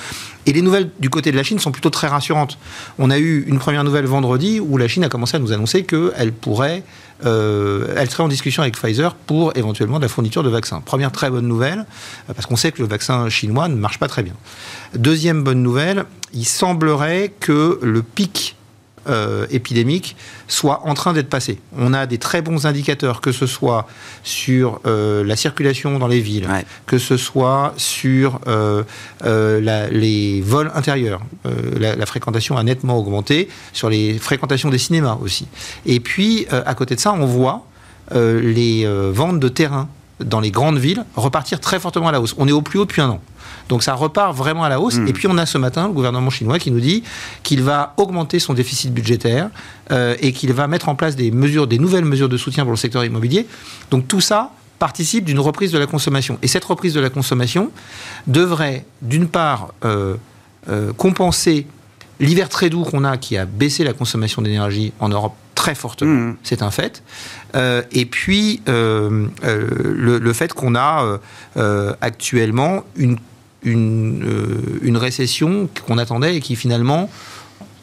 Et 0.45 0.53
les 0.53 0.61
nouvelles 0.61 0.89
du 0.99 1.09
côté 1.09 1.31
de 1.31 1.37
la 1.37 1.43
Chine 1.43 1.59
sont 1.59 1.71
plutôt 1.71 1.89
très 1.89 2.07
rassurantes. 2.07 2.57
On 2.97 3.09
a 3.09 3.17
eu 3.17 3.43
une 3.47 3.59
première 3.59 3.83
nouvelle 3.83 4.05
vendredi 4.05 4.59
où 4.59 4.77
la 4.77 4.87
Chine 4.87 5.03
a 5.03 5.09
commencé 5.09 5.37
à 5.37 5.39
nous 5.39 5.51
annoncer 5.51 5.83
qu'elle 5.83 6.31
pourrait 6.33 6.83
euh, 7.23 7.93
elle 7.95 8.09
serait 8.09 8.23
en 8.23 8.27
discussion 8.27 8.61
avec 8.61 8.75
Pfizer 8.75 9.15
pour 9.15 9.55
éventuellement 9.55 9.97
de 9.97 10.03
la 10.03 10.09
fourniture 10.09 10.43
de 10.43 10.49
vaccins. 10.49 10.81
Première 10.81 11.11
très 11.11 11.29
bonne 11.29 11.47
nouvelle, 11.47 11.85
euh, 12.29 12.33
parce 12.33 12.45
qu'on 12.45 12.55
sait 12.55 12.71
que 12.71 12.81
le 12.81 12.87
vaccin 12.87 13.29
chinois 13.29 13.67
ne 13.67 13.75
marche 13.75 13.99
pas 13.99 14.07
très 14.07 14.23
bien. 14.23 14.33
Deuxième 14.95 15.43
bonne 15.43 15.63
nouvelle, 15.63 16.05
il 16.33 16.45
semblerait 16.45 17.33
que 17.39 17.79
le 17.81 18.01
pic 18.03 18.55
euh, 19.07 19.45
épidémique 19.49 20.15
soit 20.47 20.81
en 20.85 20.93
train 20.93 21.13
d'être 21.13 21.29
passé. 21.29 21.59
On 21.77 21.93
a 21.93 22.05
des 22.05 22.17
très 22.17 22.41
bons 22.41 22.65
indicateurs, 22.65 23.21
que 23.21 23.31
ce 23.31 23.45
soit 23.45 23.87
sur 24.23 24.79
euh, 24.85 25.23
la 25.23 25.35
circulation 25.35 25.99
dans 25.99 26.07
les 26.07 26.21
villes, 26.21 26.47
que 26.85 26.97
ce 26.97 27.17
soit 27.17 27.73
sur 27.77 28.39
euh, 28.47 28.83
les 29.91 30.41
vols 30.41 30.71
intérieurs. 30.75 31.21
La, 31.79 31.95
la, 31.95 32.05
fréquentation 32.05 32.57
a 32.57 32.63
nettement 32.63 32.97
augmenté, 32.97 33.49
sur 33.73 33.89
les 33.89 34.17
fréquentations 34.17 34.69
des 34.69 34.77
cinémas 34.77 35.17
aussi. 35.21 35.47
Et 35.85 35.99
puis, 35.99 36.47
à 36.49 36.73
côté 36.73 36.95
de 36.95 36.99
ça, 36.99 37.13
on 37.13 37.25
voit 37.25 37.65
les 38.11 38.87
ventes 39.11 39.39
de 39.39 39.49
terrain 39.49 39.87
dans 40.19 40.39
les 40.39 40.51
grandes 40.51 40.77
villes 40.77 41.05
repartir 41.15 41.59
très 41.59 41.79
fortement 41.79 42.07
à 42.07 42.11
la 42.11 42.21
hausse. 42.21 42.35
On 42.37 42.47
est 42.47 42.51
au 42.51 42.61
plus 42.61 42.79
haut 42.79 42.85
depuis 42.85 43.01
un 43.01 43.09
an. 43.09 43.21
Donc 43.69 43.83
ça 43.83 43.93
repart 43.93 44.35
vraiment 44.35 44.63
à 44.63 44.69
la 44.69 44.79
hausse. 44.79 44.97
Hmm. 44.97 45.07
Et 45.07 45.13
puis 45.13 45.27
on 45.27 45.37
a 45.37 45.45
ce 45.45 45.57
matin 45.57 45.87
le 45.87 45.93
gouvernement 45.93 46.29
chinois 46.29 46.59
qui 46.59 46.71
nous 46.71 46.79
dit 46.79 47.03
qu'il 47.43 47.63
va 47.63 47.93
augmenter 47.97 48.39
son 48.39 48.53
déficit 48.53 48.93
budgétaire 48.93 49.49
euh, 49.91 50.15
et 50.19 50.33
qu'il 50.33 50.53
va 50.53 50.67
mettre 50.67 50.89
en 50.89 50.95
place 50.95 51.15
des 51.15 51.31
mesures, 51.31 51.67
des 51.67 51.79
nouvelles 51.79 52.05
mesures 52.05 52.29
de 52.29 52.37
soutien 52.37 52.63
pour 52.63 52.71
le 52.71 52.77
secteur 52.77 53.03
immobilier. 53.03 53.47
Donc 53.91 54.07
tout 54.07 54.21
ça 54.21 54.51
participe 54.79 55.25
d'une 55.25 55.39
reprise 55.39 55.71
de 55.71 55.79
la 55.79 55.87
consommation. 55.87 56.37
Et 56.41 56.47
cette 56.47 56.65
reprise 56.65 56.93
de 56.93 56.99
la 56.99 57.09
consommation 57.09 57.71
devrait, 58.27 58.85
d'une 59.01 59.27
part, 59.27 59.73
euh, 59.85 60.15
euh, 60.69 60.91
compenser 60.93 61.65
l'hiver 62.19 62.49
très 62.49 62.69
doux 62.69 62.83
qu'on 62.83 63.03
a, 63.03 63.17
qui 63.17 63.37
a 63.37 63.45
baissé 63.45 63.83
la 63.83 63.93
consommation 63.93 64.41
d'énergie 64.41 64.93
en 64.99 65.09
Europe 65.09 65.33
très 65.53 65.75
fortement, 65.75 66.31
hmm. 66.31 66.35
c'est 66.43 66.61
un 66.61 66.71
fait. 66.71 67.01
et 67.91 68.05
puis 68.05 68.61
le, 68.67 69.29
le, 69.41 70.33
fait 70.33 70.53
qu'on 70.53 70.75
a 70.75 71.19
actuellement 72.01 72.83
une 72.97 73.17
une, 73.65 74.23
euh, 74.23 74.79
une 74.81 74.97
récession 74.97 75.67
qu'on 75.85 75.97
attendait 75.97 76.37
et 76.37 76.39
qui 76.39 76.55
finalement 76.55 77.09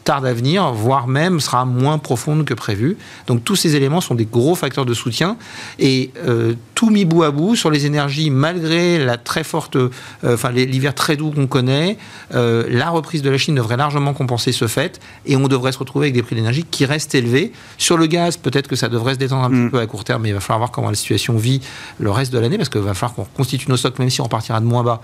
tarde 0.04 0.26
à 0.26 0.32
venir, 0.32 0.72
voire 0.72 1.06
même 1.06 1.38
sera 1.38 1.64
moins 1.64 1.98
profonde 1.98 2.44
que 2.44 2.54
prévu. 2.54 2.96
Donc 3.28 3.44
tous 3.44 3.54
ces 3.54 3.76
éléments 3.76 4.00
sont 4.00 4.16
des 4.16 4.24
gros 4.24 4.56
facteurs 4.56 4.84
de 4.84 4.94
soutien. 4.94 5.36
Et 5.78 6.10
euh, 6.26 6.54
tout 6.74 6.90
mis 6.90 7.04
bout 7.04 7.22
à 7.22 7.30
bout 7.30 7.54
sur 7.54 7.70
les 7.70 7.86
énergies, 7.86 8.30
malgré 8.30 8.98
la 8.98 9.16
très 9.16 9.44
forte, 9.44 9.76
euh, 9.76 9.90
enfin 10.24 10.50
l'hiver 10.50 10.94
très 10.94 11.16
doux 11.16 11.30
qu'on 11.30 11.46
connaît, 11.46 11.98
la 12.32 12.90
reprise 12.90 13.22
de 13.22 13.30
la 13.30 13.38
Chine 13.38 13.54
devrait 13.54 13.76
largement 13.76 14.12
compenser 14.12 14.50
ce 14.50 14.66
fait. 14.66 14.98
Et 15.24 15.36
on 15.36 15.46
devrait 15.46 15.70
se 15.70 15.78
retrouver 15.78 16.06
avec 16.06 16.14
des 16.14 16.22
prix 16.22 16.34
d'énergie 16.34 16.64
qui 16.64 16.84
restent 16.84 17.14
élevés. 17.14 17.52
Sur 17.78 17.96
le 17.96 18.06
gaz, 18.06 18.36
peut-être 18.36 18.66
que 18.66 18.76
ça 18.76 18.88
devrait 18.88 19.14
se 19.14 19.18
détendre 19.20 19.44
un 19.44 19.50
petit 19.50 19.56
mm. 19.56 19.70
peu 19.70 19.78
à 19.78 19.86
court 19.86 20.02
terme, 20.02 20.22
mais 20.22 20.30
il 20.30 20.34
va 20.34 20.40
falloir 20.40 20.58
voir 20.58 20.70
comment 20.72 20.90
la 20.90 20.96
situation 20.96 21.36
vit 21.36 21.60
le 22.00 22.10
reste 22.10 22.32
de 22.32 22.40
l'année, 22.40 22.56
parce 22.56 22.68
qu'il 22.68 22.80
va 22.80 22.94
falloir 22.94 23.14
qu'on 23.14 23.24
constitue 23.24 23.68
nos 23.68 23.76
stocks, 23.76 24.00
même 24.00 24.10
si 24.10 24.20
on 24.20 24.26
partira 24.26 24.58
de 24.58 24.66
moins 24.66 24.82
bas 24.82 25.00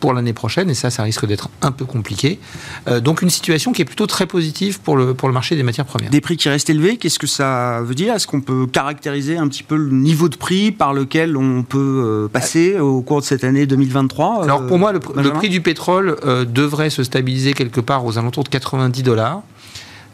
pour 0.00 0.14
l'année 0.14 0.32
prochaine, 0.32 0.70
et 0.70 0.74
ça, 0.74 0.90
ça 0.90 1.02
risque 1.02 1.26
d'être 1.26 1.50
un 1.62 1.70
peu 1.70 1.84
compliqué. 1.84 2.40
Euh, 2.88 3.00
donc 3.00 3.22
une 3.22 3.30
situation 3.30 3.72
qui 3.72 3.82
est 3.82 3.84
plutôt 3.84 4.06
très 4.06 4.26
positive 4.26 4.80
pour 4.80 4.96
le, 4.96 5.14
pour 5.14 5.28
le 5.28 5.34
marché 5.34 5.54
des 5.54 5.62
matières 5.62 5.84
premières. 5.84 6.10
Des 6.10 6.20
prix 6.20 6.36
qui 6.36 6.48
restent 6.48 6.70
élevés, 6.70 6.96
qu'est-ce 6.96 7.18
que 7.18 7.26
ça 7.26 7.80
veut 7.82 7.94
dire? 7.94 8.14
Est-ce 8.14 8.26
qu'on 8.26 8.40
peut 8.40 8.66
caractériser 8.66 9.36
un 9.36 9.46
petit 9.46 9.62
peu 9.62 9.76
le 9.76 9.90
niveau 9.90 10.28
de 10.28 10.36
prix 10.36 10.72
par 10.72 10.94
lequel 10.94 11.36
on 11.36 11.62
peut 11.62 11.78
euh, 12.04 12.28
passer 12.28 12.78
au 12.78 13.02
cours 13.02 13.20
de 13.20 13.26
cette 13.26 13.44
année 13.44 13.66
2023 13.66 14.44
Alors 14.44 14.66
pour 14.66 14.78
moi, 14.78 14.92
le, 14.92 15.00
prix 15.00 15.48
du 15.48 15.60
pétrole 15.60 16.16
euh, 16.24 16.44
devrait 16.44 16.90
se 16.90 17.04
stabiliser 17.04 17.52
quelque 17.52 17.80
part 17.80 18.04
aux 18.04 18.18
alentours 18.18 18.44
de 18.44 18.48
90 18.48 19.02
dollars. 19.02 19.42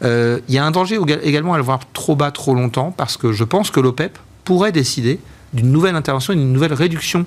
Il 0.03 0.41
y 0.49 0.59
a 0.59 0.65
un 0.65 0.71
danger 0.71 0.99
également 1.23 1.55
à 1.55 1.57
le 1.57 1.63
voir 1.63 1.79
trop 1.93 2.15
bas 2.15 2.29
trop 2.29 2.53
longtemps, 2.53 2.93
parce 2.95 3.17
que 3.17 3.31
je 3.31 3.43
pense 3.43 3.71
que 3.71 3.79
l'OPEP 3.79 4.17
pourrait 4.43 4.71
décider 4.71 5.19
d'une 5.53 5.71
nouvelle 5.71 5.95
intervention, 5.95 6.33
d'une 6.33 6.53
nouvelle 6.53 6.73
réduction 6.73 7.25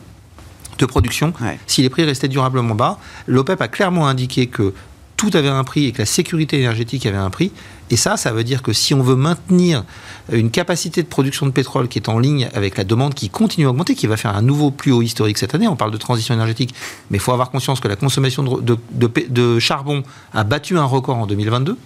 de 0.80 0.86
production 0.86 1.32
si 1.66 1.82
les 1.82 1.90
prix 1.90 2.04
restaient 2.04 2.28
durablement 2.28 2.74
bas. 2.74 2.98
L'OPEP 3.26 3.60
a 3.60 3.68
clairement 3.68 4.08
indiqué 4.08 4.46
que 4.46 4.74
tout 5.20 5.30
avait 5.34 5.48
un 5.48 5.64
prix 5.64 5.84
et 5.84 5.92
que 5.92 5.98
la 5.98 6.06
sécurité 6.06 6.58
énergétique 6.58 7.04
avait 7.04 7.18
un 7.18 7.28
prix. 7.28 7.52
Et 7.90 7.96
ça, 7.96 8.16
ça 8.16 8.32
veut 8.32 8.44
dire 8.44 8.62
que 8.62 8.72
si 8.72 8.94
on 8.94 9.02
veut 9.02 9.16
maintenir 9.16 9.84
une 10.32 10.50
capacité 10.50 11.02
de 11.02 11.08
production 11.08 11.44
de 11.44 11.50
pétrole 11.50 11.88
qui 11.88 11.98
est 11.98 12.08
en 12.08 12.18
ligne 12.18 12.48
avec 12.54 12.78
la 12.78 12.84
demande 12.84 13.12
qui 13.12 13.28
continue 13.28 13.66
à 13.66 13.70
augmenter, 13.70 13.94
qui 13.94 14.06
va 14.06 14.16
faire 14.16 14.34
un 14.34 14.40
nouveau 14.40 14.70
plus 14.70 14.92
haut 14.92 15.02
historique 15.02 15.36
cette 15.36 15.54
année, 15.54 15.68
on 15.68 15.76
parle 15.76 15.90
de 15.90 15.98
transition 15.98 16.32
énergétique, 16.32 16.74
mais 17.10 17.18
il 17.18 17.20
faut 17.20 17.32
avoir 17.32 17.50
conscience 17.50 17.80
que 17.80 17.88
la 17.88 17.96
consommation 17.96 18.42
de, 18.42 18.78
de, 18.92 19.58
charbon 19.58 20.04
a 20.32 20.44
battu 20.44 20.78
un 20.78 20.84
record 20.84 21.18
en 21.18 21.26
2022 21.26 21.76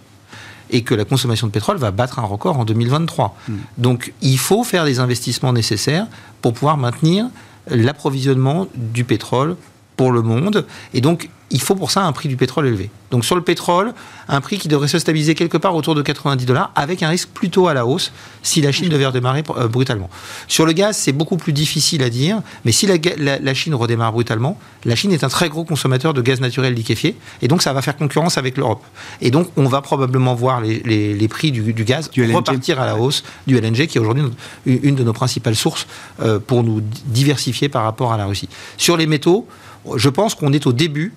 et 0.70 0.82
que 0.82 0.94
la 0.94 1.04
consommation 1.04 1.48
de 1.48 1.52
pétrole 1.52 1.78
va 1.78 1.90
battre 1.90 2.20
un 2.20 2.24
record 2.24 2.58
en 2.58 2.64
2023. 2.64 3.36
Hmm. 3.48 3.54
Donc 3.78 4.12
il 4.20 4.38
faut 4.38 4.62
faire 4.62 4.84
les 4.84 5.00
investissements 5.00 5.52
nécessaires 5.52 6.06
pour 6.40 6.52
pouvoir 6.52 6.76
maintenir 6.76 7.26
l'approvisionnement 7.68 8.68
du 8.74 9.04
pétrole 9.04 9.56
pour 9.96 10.12
le 10.12 10.22
monde. 10.22 10.66
Et 10.92 11.00
donc, 11.00 11.30
il 11.54 11.60
faut 11.60 11.76
pour 11.76 11.92
ça 11.92 12.02
un 12.02 12.10
prix 12.10 12.28
du 12.28 12.36
pétrole 12.36 12.66
élevé. 12.66 12.90
Donc 13.12 13.24
sur 13.24 13.36
le 13.36 13.40
pétrole, 13.40 13.94
un 14.28 14.40
prix 14.40 14.58
qui 14.58 14.66
devrait 14.66 14.88
se 14.88 14.98
stabiliser 14.98 15.36
quelque 15.36 15.56
part 15.56 15.76
autour 15.76 15.94
de 15.94 16.02
90 16.02 16.46
dollars, 16.46 16.72
avec 16.74 17.04
un 17.04 17.08
risque 17.08 17.28
plutôt 17.28 17.68
à 17.68 17.74
la 17.74 17.86
hausse 17.86 18.10
si 18.42 18.60
la 18.60 18.72
Chine 18.72 18.88
devait 18.88 19.06
redémarrer 19.06 19.44
euh, 19.56 19.68
brutalement. 19.68 20.10
Sur 20.48 20.66
le 20.66 20.72
gaz, 20.72 20.96
c'est 20.96 21.12
beaucoup 21.12 21.36
plus 21.36 21.52
difficile 21.52 22.02
à 22.02 22.10
dire, 22.10 22.42
mais 22.64 22.72
si 22.72 22.88
la, 22.88 23.54
Chine 23.54 23.76
redémarre 23.76 24.10
brutalement, 24.10 24.58
la 24.84 24.96
Chine 24.96 25.12
est 25.12 25.22
un 25.22 25.28
très 25.28 25.48
gros 25.48 25.64
consommateur 25.64 26.12
de 26.12 26.22
gaz 26.22 26.40
naturel 26.40 26.74
liquéfié, 26.74 27.16
et 27.40 27.46
donc 27.46 27.62
ça 27.62 27.72
va 27.72 27.82
faire 27.82 27.96
concurrence 27.96 28.36
avec 28.36 28.56
l'Europe. 28.56 28.82
Et 29.20 29.30
donc 29.30 29.48
on 29.56 29.68
va 29.68 29.80
probablement 29.80 30.34
voir 30.34 30.60
les, 30.60 31.28
prix 31.28 31.52
du, 31.52 31.62
gaz 31.84 32.10
repartir 32.16 32.80
à 32.80 32.86
la 32.86 32.96
hausse 32.96 33.22
du 33.46 33.56
LNG, 33.56 33.86
qui 33.86 33.98
est 33.98 34.00
aujourd'hui 34.00 34.24
une 34.66 34.96
de 34.96 35.04
nos 35.04 35.12
principales 35.12 35.54
sources 35.54 35.86
euh, 36.20 36.40
pour 36.44 36.64
nous 36.64 36.82
diversifier 37.06 37.68
par 37.68 37.84
rapport 37.84 38.12
à 38.12 38.16
la 38.16 38.26
Russie. 38.26 38.48
Sur 38.76 38.96
les 38.96 39.06
métaux, 39.06 39.46
je 39.94 40.08
pense 40.08 40.34
qu'on 40.34 40.52
est 40.52 40.66
au 40.66 40.72
début 40.72 41.12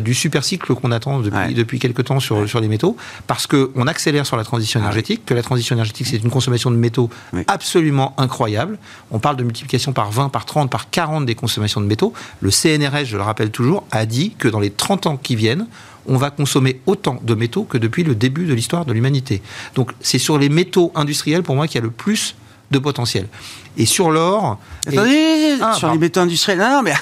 du 0.00 0.14
super 0.14 0.44
cycle 0.44 0.74
qu'on 0.74 0.92
attend 0.92 1.20
depuis, 1.20 1.54
depuis 1.54 1.78
quelques 1.78 2.04
temps 2.04 2.20
sur, 2.20 2.48
sur 2.48 2.60
les 2.60 2.68
métaux, 2.68 2.96
parce 3.26 3.46
qu'on 3.46 3.86
accélère 3.86 4.26
sur 4.26 4.36
la 4.36 4.44
transition 4.44 4.80
ah 4.80 4.84
énergétique, 4.84 5.24
que 5.26 5.34
la 5.34 5.42
transition 5.42 5.74
énergétique, 5.74 6.06
c'est 6.06 6.16
une 6.16 6.30
consommation 6.30 6.70
de 6.70 6.76
métaux 6.76 7.10
absolument 7.46 8.14
incroyable. 8.18 8.78
On 9.10 9.18
parle 9.18 9.36
de 9.36 9.44
multiplication 9.44 9.92
par 9.92 10.10
20, 10.10 10.28
par 10.28 10.44
30, 10.44 10.70
par 10.70 10.90
40 10.90 11.26
des 11.26 11.34
consommations 11.34 11.80
de 11.80 11.86
métaux. 11.86 12.12
Le 12.40 12.50
CNRS, 12.50 13.04
je 13.04 13.16
le 13.16 13.22
rappelle 13.22 13.50
toujours, 13.50 13.84
a 13.90 14.06
dit 14.06 14.34
que 14.38 14.48
dans 14.48 14.60
les 14.60 14.70
30 14.70 15.06
ans 15.06 15.16
qui 15.16 15.36
viennent, 15.36 15.66
on 16.06 16.16
va 16.16 16.30
consommer 16.30 16.80
autant 16.86 17.20
de 17.22 17.34
métaux 17.34 17.64
que 17.64 17.78
depuis 17.78 18.02
le 18.02 18.14
début 18.14 18.46
de 18.46 18.54
l'histoire 18.54 18.84
de 18.84 18.92
l'humanité. 18.92 19.42
Donc 19.74 19.92
c'est 20.00 20.18
sur 20.18 20.38
les 20.38 20.48
métaux 20.48 20.92
industriels, 20.94 21.42
pour 21.42 21.54
moi, 21.54 21.66
qu'il 21.66 21.76
y 21.76 21.78
a 21.78 21.84
le 21.84 21.90
plus 21.90 22.34
de 22.70 22.78
potentiel. 22.78 23.28
Et 23.76 23.86
sur 23.86 24.10
l'or. 24.10 24.58
Attendez, 24.86 25.56
ah, 25.60 25.74
sur 25.74 25.92
les 25.92 25.98
métaux 25.98 26.20
industriels. 26.20 26.58
Non, 26.58 26.82
mais. 26.82 26.92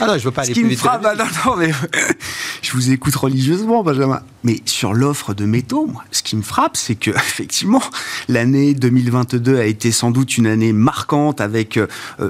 Ah 0.00 0.06
non, 0.06 0.18
je 0.18 0.24
veux 0.24 0.30
pas 0.30 0.42
aller 0.42 0.54
Ce 0.54 0.58
qui 0.58 0.64
me 0.64 0.74
frappe, 0.76 1.02
non, 1.02 1.24
non, 1.46 1.56
mais 1.56 1.72
je 2.62 2.72
vous 2.72 2.90
écoute 2.90 3.14
religieusement, 3.14 3.82
Benjamin. 3.82 4.22
Mais 4.44 4.60
sur 4.64 4.94
l'offre 4.94 5.34
de 5.34 5.44
métaux, 5.44 5.86
moi, 5.86 6.04
ce 6.10 6.22
qui 6.22 6.36
me 6.36 6.42
frappe, 6.42 6.76
c'est 6.76 6.94
que 6.94 7.10
effectivement, 7.16 7.82
l'année 8.28 8.74
2022 8.74 9.58
a 9.58 9.64
été 9.64 9.92
sans 9.92 10.10
doute 10.10 10.36
une 10.36 10.46
année 10.46 10.72
marquante 10.72 11.40
avec 11.40 11.76
euh, 11.76 11.86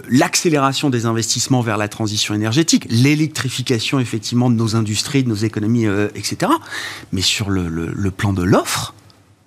l'accélération 0.09 0.91
des 0.91 1.07
investissements 1.07 1.61
vers 1.61 1.77
la 1.77 1.89
transition 1.89 2.35
énergétique, 2.35 2.87
l'électrification 2.89 4.01
effectivement 4.01 4.51
de 4.51 4.57
nos 4.57 4.77
industries, 4.77 5.25
de 5.25 5.29
nos 5.29 5.35
économies, 5.35 5.87
euh, 5.87 6.09
etc. 6.15 6.53
Mais 7.13 7.23
sur 7.23 7.51
le, 7.51 7.69
le 7.69 8.11
plan 8.11 8.33
de 8.33 8.43
l'offre, 8.43 8.95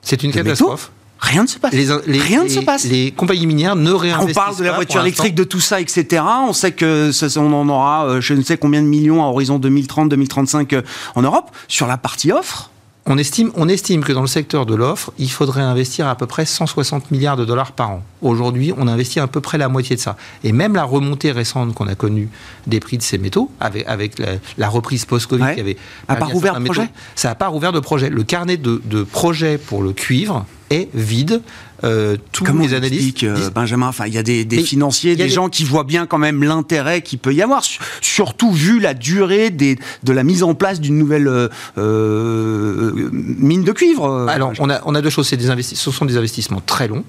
c'est 0.02 0.24
une 0.24 0.32
catastrophe. 0.32 0.92
Rien 1.26 1.44
ne 1.44 1.48
se 1.48 1.58
passe. 1.58 1.74
Les, 1.74 2.20
Rien 2.20 2.44
ne 2.44 2.50
se 2.50 2.60
passe. 2.60 2.86
Les 2.86 3.12
compagnies 3.12 3.48
minières 3.48 3.76
ne 3.76 3.92
réinvestissent 3.92 4.36
pas. 4.36 4.42
On 4.42 4.46
parle 4.46 4.58
de 4.58 4.64
la 4.64 4.74
voiture 4.74 5.02
électrique, 5.02 5.36
de 5.36 5.44
tout 5.44 5.60
ça, 5.60 5.82
etc. 5.82 6.24
On 6.48 6.54
sait 6.54 6.72
que 6.72 7.12
on 7.38 7.54
en 7.54 7.68
aura, 7.68 8.06
euh, 8.06 8.22
je 8.22 8.34
ne 8.34 8.44
sais 8.44 8.58
combien 8.58 8.82
de 8.82 8.88
millions 8.88 9.24
à 9.24 9.28
horizon 9.28 9.60
2030-2035 9.60 10.76
euh, 10.76 10.82
en 11.16 11.24
Europe. 11.24 11.52
Sur 11.68 11.88
la 11.88 11.98
partie 11.98 12.32
offre, 12.32 12.70
on 13.08 13.18
estime, 13.18 13.52
on 13.56 13.68
estime 13.70 14.04
que 14.04 14.14
dans 14.14 14.22
le 14.22 14.28
secteur 14.28 14.66
de 14.66 14.74
l'offre, 14.74 15.14
il 15.20 15.30
faudrait 15.30 15.62
investir 15.62 16.08
à 16.08 16.16
peu 16.16 16.26
près 16.26 16.46
160 16.46 17.12
milliards 17.12 17.38
de 17.38 17.46
dollars 17.46 17.72
par 17.72 17.92
an. 17.92 18.04
Aujourd'hui, 18.22 18.74
on 18.78 18.88
investit 18.88 19.20
à 19.20 19.28
peu 19.28 19.42
près 19.42 19.58
la 19.60 19.68
moitié 19.68 19.96
de 19.96 20.02
ça. 20.02 20.18
Et 20.44 20.52
même 20.52 20.74
la 20.74 20.84
remontée 20.84 21.32
récente 21.32 21.76
qu'on 21.76 21.88
a 21.88 21.96
connue 21.96 22.30
des 22.66 22.80
prix 22.80 22.98
de 22.98 23.04
ces 23.04 23.20
métaux, 23.20 23.52
avec, 23.60 23.88
avec 23.88 24.14
la, 24.58 24.70
reprise 24.70 25.06
post-Covid 25.06 25.54
qui 25.54 25.60
avait... 25.60 25.78
A 26.08 26.16
pas 26.16 26.26
rouvert 26.26 26.60
de 26.60 26.66
projet 26.66 26.90
Ça 27.16 27.30
n'a 27.30 27.36
pas 27.36 27.48
rouvert 27.48 27.72
de 27.72 27.80
projet. 27.80 28.10
Le 28.10 28.24
carnet 28.24 28.58
de, 28.58 28.82
de 28.86 29.04
projets 29.04 29.60
pour 29.60 29.84
le 29.84 29.94
cuivre 29.94 30.46
est 30.70 30.90
vide. 30.94 31.42
Euh, 31.84 32.18
tous 32.32 32.46
les 32.46 32.74
analystes 32.74 33.24
euh, 33.24 33.50
Benjamin, 33.50 33.88
enfin, 33.88 34.06
il 34.08 34.14
y 34.14 34.18
a 34.18 34.24
des, 34.24 34.46
financiers, 34.64 35.16
des, 35.16 35.30
gens 35.30 35.50
qui 35.50 35.64
voient 35.64 35.84
bien 35.84 36.06
quand 36.06 36.18
même 36.18 36.44
l'intérêt 36.44 37.02
qu'il 37.02 37.20
peut 37.20 37.34
y 37.34 37.42
avoir, 37.42 37.64
surtout 38.02 38.52
vu 38.52 38.80
la 38.80 38.94
durée 38.94 39.50
des, 39.50 39.78
de 40.04 40.14
la 40.14 40.24
mise 40.24 40.42
en 40.42 40.56
place 40.56 40.80
d'une 40.80 40.98
nouvelle 40.98 41.50
euh, 41.78 43.10
mine 43.12 43.64
de 43.64 43.72
cuivre. 43.72 44.28
Alors, 44.30 44.54
on 44.60 44.70
a, 44.70 44.82
on 44.86 44.96
a 44.96 45.02
deux 45.02 45.10
choses. 45.10 45.30
Des 45.32 45.64
ce 45.64 45.92
sont 45.92 46.06
des 46.06 46.18
investissements 46.18 46.62
très 46.66 46.88
longs. 46.88 47.04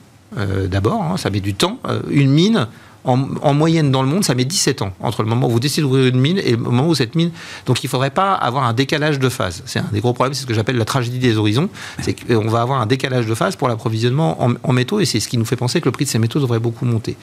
D'abord, 0.69 1.03
hein, 1.03 1.17
ça 1.17 1.31
met 1.31 1.41
du 1.41 1.55
temps. 1.55 1.79
une 2.11 2.31
mine, 2.31 2.67
en, 3.07 3.55
moyenne 3.55 3.91
dans 3.91 4.03
le 4.03 4.09
monde, 4.09 4.25
ça 4.25 4.35
met 4.35 4.45
17 4.45 4.83
ans 4.83 4.93
entre 5.01 5.23
le 5.23 5.29
moment 5.29 5.47
où 5.47 5.51
vous 5.51 5.61
décidez 5.61 5.83
d'ouvrir 5.83 6.07
une 6.07 6.21
mine 6.21 6.39
et 6.39 6.53
le 6.53 6.57
moment 6.57 6.89
où 6.89 6.95
cette 6.95 7.15
mine. 7.15 7.31
Donc 7.65 7.83
il 7.83 7.87
ne 7.87 7.91
faudrait 7.91 8.11
pas 8.11 8.35
avoir 8.35 8.65
un 8.65 8.73
décalage 8.73 9.19
de 9.19 9.29
phase. 9.29 9.63
C'est 9.67 9.79
un 9.79 9.89
des 9.93 10.01
gros 10.01 10.13
problèmes, 10.13 10.35
c'est 10.35 10.43
ce 10.43 10.47
que 10.47 10.55
j'appelle 10.55 10.77
la 10.77 10.85
tragédie 10.85 11.19
des 11.19 11.37
horizons. 11.37 11.69
C'est 12.03 12.15
qu'on 12.15 12.49
va 12.49 12.61
avoir 12.61 12.81
un 12.81 12.87
décalage 12.87 13.27
de 13.27 13.35
phase 13.35 13.57
pour 13.57 13.69
l'approvisionnement 13.69 14.39
en, 14.41 14.73
métaux 14.73 15.01
et 15.01 15.07
c'est 15.07 15.21
ce 15.21 15.29
qui 15.29 15.39
nous 15.39 15.45
fait 15.45 15.57
penser 15.57 15.81
que 15.81 15.87
le 15.87 15.93
prix 15.93 16.05
de 16.05 16.11
ces 16.11 16.19
métaux 16.19 16.41
devrait 16.41 16.59
beaucoup 16.59 16.85
monter. 16.85 17.17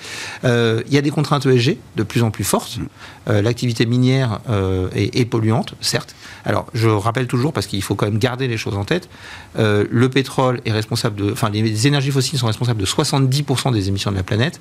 Euh, 0.46 0.82
il 0.88 0.93
y 0.93 0.98
a 0.98 1.02
des 1.02 1.12
contraintes 1.12 1.46
ESG 1.46 1.78
de 1.96 2.04
plus 2.04 2.24
en 2.24 2.32
plus 2.32 2.43
fortes. 2.43 2.80
Euh, 3.30 3.41
l'activité 3.41 3.86
minière 3.86 4.39
euh, 4.50 4.89
est, 4.96 5.26
polluante, 5.26 5.76
certes. 5.82 6.15
Alors 6.46 6.65
je 6.74 6.89
rappelle 6.89 7.28
toujours, 7.28 7.54
parce 7.54 7.67
qu'il 7.67 7.82
faut 7.84 7.96
quand 7.96 8.06
même 8.06 8.17
garder 8.17 8.48
les 8.48 8.58
choses 8.58 8.76
en 8.76 8.86
tête, 8.86 9.10
le 9.58 10.08
pétrole 10.08 10.62
est 10.65 10.72
responsable 10.72 11.15
de. 11.15 11.32
Enfin, 11.32 11.50
les 11.50 11.88
énergies 11.88 12.12
fossiles 12.12 12.39
sont 12.39 12.48
responsables 12.48 12.80
de 12.80 12.86
70% 12.86 13.72
des 13.74 13.88
émissions 13.88 14.12
de 14.12 14.17
la 14.17 14.24
planète 14.24 14.60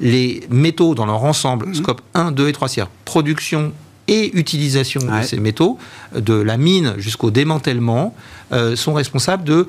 les 0.00 0.46
métaux 0.50 0.94
dans 0.94 1.06
leur 1.06 1.24
ensemble, 1.24 1.66
mhm. 1.66 1.74
scope 1.74 2.00
1, 2.14 2.32
2 2.32 2.48
et 2.48 2.52
3 2.52 2.68
tiers, 2.68 2.88
production 3.04 3.72
et 4.08 4.36
utilisation 4.38 5.00
de 5.00 5.24
ces 5.24 5.38
métaux, 5.38 5.78
de 6.14 6.34
la 6.34 6.56
mine 6.56 6.94
jusqu'au 6.96 7.32
démantèlement, 7.32 8.14
euh, 8.52 8.76
sont 8.76 8.94
responsables 8.94 9.42
de 9.42 9.66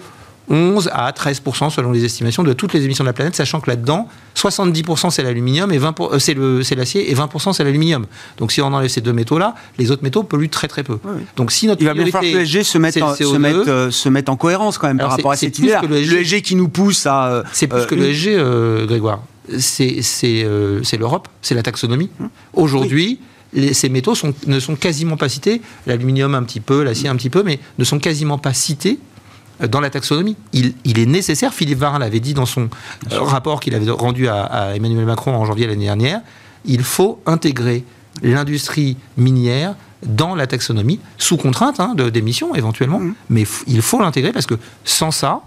11 0.50 0.90
à 0.94 1.12
13% 1.12 1.70
selon 1.70 1.92
les 1.92 2.06
estimations 2.06 2.44
de 2.44 2.54
toutes 2.54 2.74
les 2.74 2.84
émissions 2.86 3.04
de 3.04 3.10
la 3.10 3.14
planète, 3.14 3.36
sachant 3.36 3.60
que 3.60 3.70
là-dedans, 3.70 4.08
70% 4.36 5.10
c'est 5.10 5.24
l'aluminium 5.24 5.72
et 5.72 5.78
20 5.78 6.00
euh, 6.00 6.64
c'est 6.64 6.76
l'acier 6.76 7.12
et 7.12 7.16
20% 7.16 7.54
c'est 7.54 7.64
l'aluminium. 7.64 8.06
Donc 8.38 8.52
si 8.52 8.62
on 8.62 8.68
enlève 8.68 8.90
ces 8.90 9.02
deux 9.02 9.14
métaux-là, 9.14 9.56
les 9.78 9.92
autres 9.92 10.04
métaux 10.04 10.24
polluent 10.24 10.50
très 10.50 10.68
très 10.68 10.84
peu. 10.84 11.00
Donc 11.36 11.52
si 11.52 11.68
notre 11.68 11.82
il 11.82 11.86
va 11.86 11.94
bien 11.94 12.06
falloir 12.06 12.24
que 12.24 12.38
le 12.38 12.46
SG 12.46 12.64
se 12.64 12.78
mette, 12.78 13.02
en, 13.02 13.14
se, 13.14 13.38
mette, 13.38 13.68
euh, 13.68 13.92
se 13.92 14.10
mette 14.10 14.30
en 14.30 14.38
cohérence 14.38 14.78
quand 14.78 14.88
même 14.88 14.98
par 14.98 15.12
rapport 15.12 15.32
à 15.32 15.36
cette 15.36 15.58
idée-là. 15.60 15.82
Le, 15.82 16.00
le, 16.00 16.24
SG 16.24 16.42
qui 16.42 16.56
nous 16.56 16.70
pousse 16.70 17.06
à 17.06 17.28
euh, 17.28 17.44
c'est 17.52 17.68
plus 17.68 17.86
que 17.86 17.96
le 17.96 18.14
SG, 18.14 18.38
Grégoire. 18.88 19.22
C'est 19.60 20.02
c'est 20.02 20.98
l'Europe, 20.98 21.28
c'est 21.42 21.56
la 21.56 21.64
taxonomie. 21.64 22.10
Hum. 22.20 22.30
Aujourd'hui. 22.54 23.20
ces 23.72 23.88
métaux 23.88 24.14
sont, 24.14 24.34
ne 24.46 24.60
sont 24.60 24.76
quasiment 24.76 25.16
pas 25.16 25.30
cités, 25.30 25.62
l'aluminium 25.86 26.36
un 26.36 26.44
petit 26.44 26.60
peu, 26.60 26.84
l'acier 26.84 27.08
un 27.08 27.16
petit 27.16 27.30
peu, 27.30 27.44
mais 27.44 27.60
ne 27.78 27.84
sont 27.86 27.98
quasiment 27.98 28.38
pas 28.38 28.54
cités 28.54 29.00
dans 29.66 29.80
la 29.80 29.90
taxonomie. 29.90 30.36
Il, 30.54 31.00
est 31.00 31.06
nécessaire, 31.06 31.54
Philippe 31.54 31.80
Varin 31.80 32.00
l'avait 32.00 32.20
dit 32.20 32.34
dans 32.34 32.46
son 32.46 32.70
rapport 33.10 33.60
qu'il 33.60 33.74
avait 33.76 33.90
rendu 33.90 34.28
à, 34.28 34.76
Emmanuel 34.76 35.06
Macron 35.06 35.34
en 35.36 35.46
janvier 35.46 35.68
l'année 35.68 35.86
dernière, 35.86 36.22
il 36.66 36.84
faut 36.84 37.20
intégrer 37.26 37.84
l'industrie 38.22 38.98
minière 39.16 39.76
dans 40.06 40.36
la 40.36 40.46
taxonomie, 40.46 41.00
sous 41.18 41.38
contrainte 41.38 41.80
hein, 41.80 41.96
d'émission 41.96 42.54
éventuellement, 42.54 43.00
mmh. 43.00 43.16
mais 43.30 43.46
il 43.66 43.82
faut 43.82 44.00
l'intégrer 44.00 44.32
parce 44.32 44.46
que 44.46 44.56
sans 44.84 45.12
ça, 45.12 45.42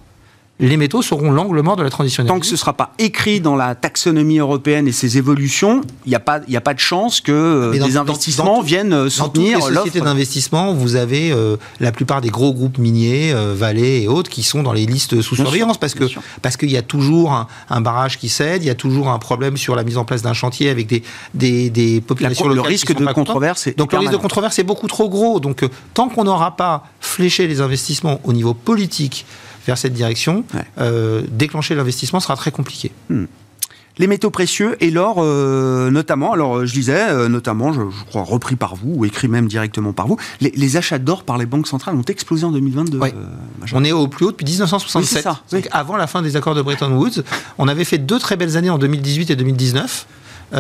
les 0.66 0.76
métaux 0.76 1.02
seront 1.02 1.30
l'angle 1.30 1.60
mort 1.62 1.76
de 1.76 1.82
la 1.82 1.90
transition 1.90 2.24
Tant 2.24 2.38
que 2.38 2.46
ce 2.46 2.52
ne 2.52 2.56
sera 2.56 2.74
pas 2.74 2.92
écrit 2.98 3.40
dans 3.40 3.56
la 3.56 3.74
taxonomie 3.74 4.38
européenne 4.38 4.86
et 4.86 4.92
ses 4.92 5.16
évolutions, 5.16 5.80
il 6.04 6.10
n'y 6.10 6.14
a, 6.14 6.20
pas, 6.20 6.40
a 6.54 6.60
pas 6.60 6.74
de 6.74 6.78
chance 6.78 7.20
que 7.20 7.32
euh, 7.32 7.72
des 7.72 7.96
investissements 7.96 8.60
viennent 8.60 8.92
euh, 8.92 9.08
soutenir 9.08 9.58
l'offre. 9.58 9.64
Dans 9.64 9.70
les 9.70 9.76
sociétés 9.76 10.00
d'investissement, 10.00 10.74
vous 10.74 10.96
avez 10.96 11.32
euh, 11.32 11.56
la 11.80 11.92
plupart 11.92 12.20
des 12.20 12.28
gros 12.28 12.52
groupes 12.52 12.78
miniers, 12.78 13.34
Vallée 13.54 14.02
et 14.02 14.08
autres, 14.08 14.30
qui 14.30 14.42
sont 14.42 14.62
dans 14.62 14.72
les 14.72 14.86
listes 14.86 15.20
sous 15.22 15.36
surveillance 15.36 15.78
parce 15.78 15.94
que 15.94 16.04
parce 16.42 16.56
qu'il 16.56 16.70
y 16.70 16.76
a 16.76 16.82
toujours 16.82 17.46
un, 17.70 17.80
barrage 17.80 18.18
qui 18.18 18.28
cède, 18.28 18.62
il 18.62 18.66
y 18.66 18.70
a 18.70 18.74
toujours 18.74 19.08
un 19.08 19.18
problème 19.18 19.56
sur 19.56 19.74
la 19.74 19.84
mise 19.84 19.96
en 19.96 20.04
place 20.04 20.22
d'un 20.22 20.34
chantier 20.34 20.68
avec 20.68 20.86
des, 20.86 21.02
des, 21.34 21.70
des 21.70 22.00
populations 22.00 22.48
Le 22.48 22.60
risque 22.60 22.94
de 22.94 23.04
controverse 23.06 23.66
est 23.66 23.78
Donc 23.78 23.92
le 23.92 23.98
risque 23.98 24.12
de 24.12 24.18
controverse 24.18 24.58
est 24.58 24.64
beaucoup 24.64 24.88
trop 24.88 25.08
gros. 25.08 25.40
Donc 25.40 25.64
tant 25.94 26.08
qu'on 26.08 26.24
n'aura 26.24 26.56
pas 26.56 26.84
fléché 27.00 27.46
les 27.46 27.60
investissements 27.60 28.20
au 28.24 28.32
niveau 28.32 28.54
politique, 28.54 29.24
vers 29.66 29.78
cette 29.78 29.92
direction, 29.92 30.44
euh, 30.78 31.22
déclencher 31.30 31.74
l'investissement 31.74 32.20
sera 32.20 32.36
très 32.36 32.50
compliqué. 32.50 32.92
Hmm. 33.08 33.24
Les 33.98 34.06
métaux 34.06 34.30
précieux 34.30 34.76
et 34.80 34.90
l'or 34.90 35.16
euh, 35.18 35.90
notamment, 35.90 36.32
alors 36.32 36.64
je 36.64 36.72
disais, 36.72 37.10
euh, 37.10 37.28
notamment, 37.28 37.72
je, 37.72 37.82
crois 38.06 38.22
repris 38.22 38.56
par 38.56 38.74
vous, 38.74 38.94
ou 38.94 39.04
écrit 39.04 39.28
même 39.28 39.46
directement 39.46 39.92
par 39.92 40.06
vous, 40.06 40.16
les, 40.40 40.76
achats 40.76 40.98
d'or 40.98 41.24
par 41.24 41.36
les 41.36 41.44
banques 41.44 41.66
centrales 41.66 41.96
ont 41.96 42.02
explosé 42.02 42.46
en 42.46 42.52
2022. 42.52 42.98
on 43.72 43.84
est 43.84 43.92
au 43.92 44.08
plus 44.08 44.26
haut 44.26 44.30
depuis 44.30 44.46
1967, 44.46 45.26
avant 45.72 45.96
la 45.96 46.06
fin 46.06 46.22
des 46.22 46.36
accords 46.36 46.54
de 46.54 46.62
Bretton 46.62 46.92
Woods. 46.92 47.22
On 47.58 47.68
avait 47.68 47.84
fait 47.84 47.98
deux 47.98 48.18
très 48.18 48.36
belles 48.36 48.56
années 48.56 48.70
en 48.70 48.78
2018 48.78 49.30
et 49.30 49.36
2019, 49.36 50.06
où 50.54 50.56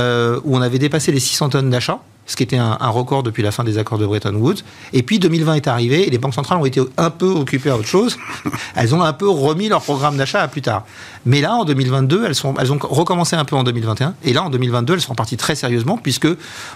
on 0.56 0.60
avait 0.60 0.78
dépassé 0.78 1.10
les 1.10 1.20
600 1.20 1.50
tonnes 1.50 1.70
d'achats 1.70 2.00
ce 2.30 2.36
qui 2.36 2.44
était 2.44 2.58
un, 2.58 2.76
record 2.90 3.24
depuis 3.24 3.42
la 3.42 3.50
fin 3.50 3.64
des 3.64 3.76
accords 3.76 3.98
de 3.98 4.06
Bretton 4.06 4.34
Woods. 4.34 4.62
Et 4.92 5.02
puis 5.02 5.18
2020 5.18 5.54
est 5.54 5.66
arrivé 5.66 6.06
et 6.06 6.10
les 6.10 6.18
banques 6.18 6.34
centrales 6.34 6.58
ont 6.58 6.64
été 6.64 6.80
un 6.96 7.10
peu 7.10 7.26
occupées 7.26 7.70
à 7.70 7.76
autre 7.76 7.88
chose. 7.88 8.16
Elles 8.76 8.94
ont 8.94 9.02
un 9.02 9.12
peu 9.12 9.28
remis 9.28 9.68
leur 9.68 9.82
programme 9.82 10.16
d'achat 10.16 10.40
à 10.40 10.46
plus 10.46 10.62
tard. 10.62 10.84
Mais 11.26 11.40
là, 11.40 11.54
en 11.56 11.64
2022, 11.64 12.24
elles, 12.24 12.34
sont, 12.36 12.54
elles 12.58 12.72
ont 12.72 12.78
recommencé 12.80 13.34
un 13.34 13.44
peu 13.44 13.56
en 13.56 13.64
2021. 13.64 14.14
Et 14.22 14.32
là, 14.32 14.44
en 14.44 14.50
2022, 14.50 14.94
elles 14.94 15.00
sont 15.00 15.16
parties 15.16 15.36
très 15.36 15.56
sérieusement 15.56 15.98
puisque 15.98 16.28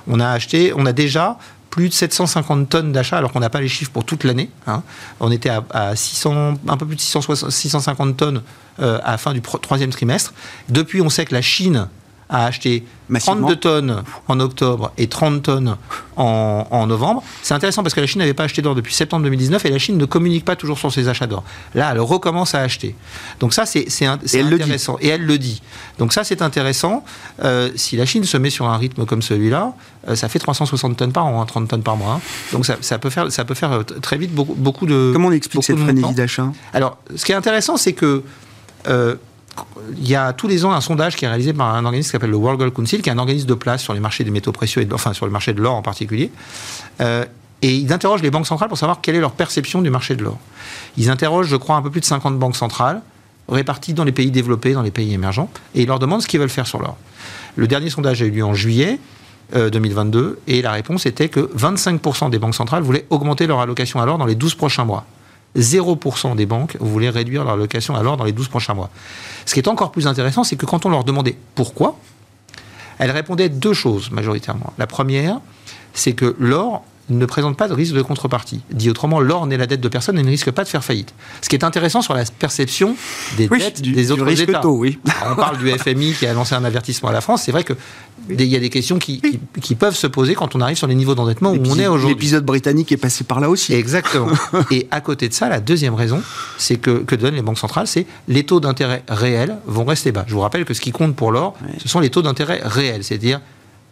on 0.09 0.19
a 0.19 0.29
acheté, 0.29 0.73
on 0.77 0.87
a 0.87 0.93
déjà 0.93 1.39
plus 1.71 1.89
de 1.89 1.95
750 1.95 2.69
tonnes 2.69 2.93
d'achats, 2.93 3.19
alors 3.19 3.33
qu'on 3.33 3.41
n'a 3.41 3.51
pas 3.51 3.61
les 3.61 3.69
chiffres 3.69 3.91
pour 3.91 4.05
toute 4.05 4.25
l'année. 4.25 4.51
Hein. 4.67 4.83
On 5.21 5.31
était 5.31 5.51
à, 5.71 5.97
600, 5.97 6.55
un 6.69 6.77
peu 6.77 6.87
plus 6.87 6.97
de 6.97 7.01
650 7.01 8.17
tonnes 8.17 8.43
euh, 8.81 8.99
à 9.05 9.13
la 9.13 9.19
fin 9.19 9.33
du 9.33 9.41
troisième 9.41 9.91
trimestre. 9.91 10.35
Depuis, 10.69 11.01
on 11.01 11.11
sait 11.11 11.25
que 11.25 11.35
la 11.35 11.43
Chine 11.43 11.89
a 12.35 12.47
acheté 12.47 12.85
32 13.13 13.57
tonnes 13.57 14.03
en 14.29 14.41
octobre 14.41 14.93
et 14.99 15.07
30 15.07 15.43
tonnes 15.43 15.77
en, 16.17 16.87
novembre. 16.87 17.23
C'est 17.43 17.55
intéressant 17.55 17.83
parce 17.83 17.95
que 17.95 18.01
la 18.01 18.07
Chine 18.07 18.21
n'avait 18.21 18.35
pas 18.35 18.45
acheté 18.45 18.61
d'or 18.61 18.75
depuis 18.75 18.93
septembre 18.93 19.25
2019 19.25 19.65
et 19.65 19.71
la 19.71 19.79
Chine 19.79 19.97
ne 19.97 20.05
communique 20.05 20.45
pas 20.45 20.57
toujours 20.57 20.79
sur 20.79 20.93
ses 20.93 21.09
achats 21.09 21.27
d'or. 21.27 21.45
Là, 21.75 21.91
elle 21.93 22.01
recommence 22.01 22.55
à 22.55 22.61
acheter. 22.61 22.95
Donc 23.41 23.55
ça, 23.55 23.67
c'est 23.67 23.87
intéressant. 24.07 24.97
Et 25.01 25.09
elle 25.09 25.25
le 25.25 25.39
dit. 25.39 25.63
Donc 25.99 26.13
ça, 26.13 26.25
c'est 26.25 26.43
intéressant. 26.43 27.05
Euh, 27.43 27.71
si 27.77 27.97
la 27.97 28.07
Chine 28.07 28.25
se 28.25 28.37
met 28.37 28.51
sur 28.51 28.67
un 28.69 28.77
rythme 28.77 29.07
comme 29.07 29.23
celui-là, 29.23 29.75
euh, 30.09 30.17
ça 30.17 30.29
fait 30.29 30.39
360 30.39 30.97
tonnes 30.97 31.13
par 31.13 31.27
an, 31.27 31.45
30 31.45 31.63
hein, 31.63 31.67
tonnes 31.67 31.83
par 31.83 31.97
mois. 31.97 32.15
Hein. 32.15 32.21
Donc 32.53 32.67
ça, 32.67 32.99
peut 32.99 33.11
faire, 33.11 33.31
ça 33.31 33.45
peut 33.45 33.55
faire 33.55 33.73
euh, 33.73 33.83
très 33.83 34.17
vite 34.17 34.35
beaucoup, 34.35 34.55
beaucoup 34.55 34.87
de... 34.87 35.11
Comment 35.13 35.29
on 35.29 35.33
explique 35.33 35.63
cette 35.63 35.79
frénésie 35.79 36.15
d'achat? 36.15 36.53
Alors, 36.73 36.99
ce 37.15 37.25
qui 37.25 37.33
est 37.33 37.37
intéressant, 37.37 37.77
c'est 37.77 37.93
que 37.93 38.23
il 39.97 40.09
y 40.09 40.15
a 40.15 40.33
tous 40.33 40.49
les 40.49 40.65
ans 40.65 40.73
un 40.73 40.81
sondage 40.81 41.17
qui 41.17 41.25
est 41.25 41.29
réalisé 41.29 41.53
par 41.53 41.75
un 41.75 41.85
organisme 41.85 42.09
qui 42.09 42.13
s'appelle 42.13 42.31
le 42.31 42.37
World 42.37 42.59
Gold 42.59 42.73
Council, 42.73 43.03
qui 43.03 43.09
est 43.09 43.13
un 43.13 43.19
organisme 43.19 43.47
de 43.47 43.55
place 43.55 43.83
sur 43.83 43.95
les 43.95 44.01
marchés 44.01 44.25
des 44.25 44.31
métaux 44.31 44.53
précieux, 44.53 44.87
enfin 44.93 45.13
sur 45.13 45.27
le 45.27 45.33
marché 45.33 45.53
de 45.53 45.61
l'or 45.61 45.75
en 45.75 45.83
particulier. 45.83 46.31
Euh, 47.01 47.25
et 47.63 47.75
ils 47.75 47.93
interrogent 47.93 48.23
les 48.23 48.31
banques 48.31 48.47
centrales 48.47 48.69
pour 48.69 48.79
savoir 48.79 49.01
quelle 49.01 49.15
est 49.15 49.21
leur 49.21 49.33
perception 49.33 49.81
du 49.81 49.91
marché 49.91 50.17
de 50.17 50.25
l'or. 50.25 50.39
Ils 50.97 51.11
interrogent, 51.11 51.49
je 51.49 51.57
crois, 51.57 51.77
un 51.77 51.83
peu 51.83 51.91
plus 51.91 52.01
de 52.01 52.07
50 52.07 52.39
banques 52.39 52.57
centrales, 52.57 53.01
réparties 53.49 53.95
dans 53.95 54.05
les 54.05 54.13
pays 54.13 54.31
développés, 54.31 54.73
dans 54.73 54.83
les 54.83 54.91
pays 54.91 55.13
émergents, 55.15 55.49
et 55.75 55.83
ils 55.83 55.89
leur 55.89 55.99
demandent 55.99 56.23
ce 56.23 56.29
qu'ils 56.29 56.41
veulent 56.41 56.49
faire 56.49 56.67
sur 56.67 56.81
l'or. 56.81 56.97
Le 57.57 57.67
dernier 57.67 57.91
sondage 57.91 58.23
a 58.23 58.27
eu 58.27 58.31
lieu 58.31 58.45
en 58.45 58.55
juillet 58.55 58.99
2022, 59.53 60.19
euh, 60.19 60.41
et 60.47 60.63
la 60.63 60.73
réponse 60.73 61.07
était 61.07 61.29
que 61.29 61.41
25% 61.57 62.31
des 62.31 62.39
banques 62.39 62.55
centrales 62.55 62.83
voulaient 62.83 63.07
augmenter 63.11 63.47
leur 63.47 63.61
allocation 63.61 64.01
à 64.01 64.07
l'or 64.07 64.19
dans 64.19 64.27
les 64.27 64.35
12 64.35 64.55
prochains 64.57 64.85
mois. 64.85 65.07
0% 65.57 66.37
des 66.37 66.47
banques 66.47 66.77
voulaient 66.81 67.11
réduire 67.11 67.45
leur 67.45 67.55
allocation 67.55 67.95
à 67.95 68.03
l'or 68.03 68.17
dans 68.17 68.25
les 68.25 68.33
12 68.33 68.49
prochains 68.49 68.75
mois. 68.75 68.91
Ce 69.47 69.55
qui 69.55 69.61
est 69.61 69.69
encore 69.69 69.93
plus 69.93 70.07
intéressant, 70.07 70.45
c'est 70.45 70.57
que 70.57 70.67
quand 70.67 70.87
on 70.87 70.91
leur 70.91 71.05
demandait 71.05 71.37
pourquoi, 71.55 71.99
elles 72.99 73.11
répondaient 73.11 73.49
deux 73.49 73.73
choses 73.73 74.11
majoritairement. 74.11 74.73
La 74.79 74.87
première, 74.87 75.41
c'est 75.93 76.13
que 76.13 76.37
l'or 76.39 76.85
ne 77.11 77.27
présente 77.27 77.57
pas 77.57 77.69
de 77.69 77.75
risque 77.75 77.95
de 77.95 78.03
contrepartie. 78.03 78.61
Dit 78.71 78.91
autrement, 78.91 79.21
l'or 79.21 79.47
n'est 79.47 79.57
la 79.57 79.67
dette 79.67 79.81
de 79.81 79.89
personne 79.89 80.19
et 80.19 80.23
ne 80.23 80.29
risque 80.29 80.51
pas 80.51 80.65
de 80.65 80.69
faire 80.69 80.85
faillite. 80.85 81.15
Ce 81.43 81.49
qui 81.49 81.57
est 81.57 81.65
intéressant 81.65 82.03
sur 82.03 82.15
la 82.15 82.25
perception 82.25 82.97
des 83.37 83.49
dettes 83.49 83.83
des 83.83 84.11
autres 84.11 84.41
États. 84.41 84.67
oui. 84.67 84.99
on 85.31 85.35
parle 85.37 85.59
du 85.59 85.71
FMI 85.71 86.15
qui 86.15 86.27
a 86.27 86.33
lancé 86.33 86.55
un 86.55 86.65
avertissement 86.65 87.11
à 87.11 87.13
la 87.13 87.21
France. 87.21 87.43
C'est 87.43 87.53
vrai 87.53 87.65
que 87.65 87.75
il 88.31 88.45
y 88.47 88.57
a 88.57 88.61
des 88.61 88.71
questions 88.71 88.99
qui, 88.99 89.21
qui, 89.61 89.75
peuvent 89.75 89.95
se 89.95 90.07
poser 90.07 90.35
quand 90.35 90.55
on 90.55 90.61
arrive 90.61 90.79
sur 90.79 90.87
les 90.87 90.95
niveaux 90.95 91.15
d'endettement 91.15 91.53
où 91.53 91.63
on 91.67 91.79
est 91.79 91.87
aujourd'hui. 91.87 92.15
L'épisode 92.15 92.45
britannique 92.45 92.91
est 92.91 92.97
passé 92.97 93.25
par 93.25 93.41
là 93.41 93.51
aussi. 93.51 93.75
Exactement. 93.75 94.29
et 94.71 94.89
à 94.91 95.01
côté 95.01 95.29
de 95.29 95.35
ça, 95.35 95.49
la 95.49 95.61
deuxième 95.61 95.95
raison, 95.95 96.23
c'est 96.57 96.77
que, 96.77 97.03
que 97.03 97.17
donnent 97.17 97.35
les 97.35 97.43
banques 97.43 97.59
centrales, 97.59 97.87
c'est 97.87 98.07
les 98.29 98.45
taux 98.45 98.61
d'intérêt 98.61 99.03
réels 99.09 99.57
vont 99.67 99.85
rester 99.85 100.11
bas. 100.11 100.25
Je 100.27 100.35
vous 100.35 100.41
rappelle 100.41 100.65
que 100.65 100.73
ce 100.73 100.81
qui 100.81 100.91
compte 100.91 101.15
pour 101.15 101.33
l'or, 101.33 101.55
ce 101.83 101.89
sont 101.89 102.01
les 102.01 102.11
taux 102.11 102.23
d'intérêt 102.23 102.61
réels, 102.65 103.05
c'est-à-dire 103.05 103.41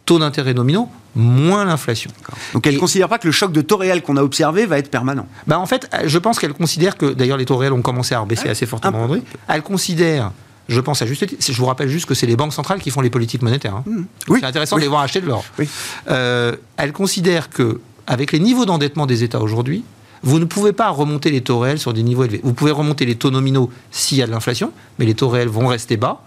taux 0.05 0.19
d'intérêt 0.19 0.55
nominaux 0.55 0.89
moins 1.15 1.65
l'inflation. 1.65 2.11
Donc 2.55 2.67
elle 2.67 2.75
ne 2.75 2.81
considère 2.81 3.09
pas 3.09 3.19
que 3.19 3.27
le 3.27 3.33
choc 3.33 3.53
de 3.53 3.61
taux 3.61 3.77
réel 3.77 4.03
qu'on 4.03 4.17
a 4.17 4.23
observé 4.23 4.67
va 4.67 4.79
être 4.79 4.91
permanent 4.91 5.27
bah 5.47 5.59
En 5.59 5.67
fait, 5.67 5.89
je 6.05 6.19
pense 6.19 6.39
qu'elle 6.39 6.55
considère 6.55 6.97
que, 6.97 7.13
d'ailleurs 7.13 7.37
les 7.37 7.45
taux 7.45 7.57
réels 7.57 7.73
ont 7.73 7.83
commencé 7.83 8.15
à 8.15 8.25
baisser 8.25 8.49
assez 8.49 8.67
fortement 8.67 9.05
aujourd'hui, 9.05 9.23
elle 9.49 9.63
considère 9.63 10.33
je 10.69 10.81
pense 10.81 11.03
à 11.03 11.07
juste 11.07 11.27
je 11.39 11.53
vous 11.53 11.67
rappelle 11.67 11.89
juste 11.89 12.07
que 12.07 12.15
c'est 12.15 12.27
les 12.27 12.37
banques 12.37 12.53
centrales 12.53 12.81
qui 12.81 12.91
font 12.91 13.01
les 13.01 13.11
politiques 13.11 13.43
monétaires. 13.43 13.75
Hein. 13.75 13.85
Mmh. 13.85 14.03
Oui. 14.29 14.39
C'est 14.41 14.47
intéressant 14.47 14.77
de 14.77 14.81
les 14.81 14.89
voir 14.89 15.03
acheter 15.03 15.21
de 15.21 15.27
l'or. 15.27 15.45
Oui. 15.59 15.69
Euh, 16.09 16.55
elle 16.77 16.93
considère 16.93 17.51
que, 17.51 17.81
avec 18.07 18.33
les 18.33 18.39
niveaux 18.39 18.65
d'endettement 18.65 19.07
des 19.07 19.25
États 19.25 19.41
aujourd'hui, 19.41 19.85
vous 20.23 20.39
ne 20.39 20.45
pouvez 20.45 20.73
pas 20.73 20.89
remonter 20.89 21.31
les 21.31 21.41
taux 21.41 21.59
réels 21.59 21.81
sur 21.81 21.93
des 21.93 22.03
niveaux 22.03 22.25
élevés. 22.25 22.41
Vous 22.45 22.55
pouvez 22.55 22.71
remonter 22.71 23.05
les 23.05 23.17
taux 23.17 23.31
nominaux 23.31 23.71
s'il 23.91 24.19
y 24.19 24.23
a 24.23 24.27
de 24.27 24.31
l'inflation, 24.31 24.73
mais 24.99 25.05
les 25.05 25.15
taux 25.15 25.29
réels 25.29 25.49
vont 25.49 25.67
rester 25.67 25.97
bas. 25.97 26.23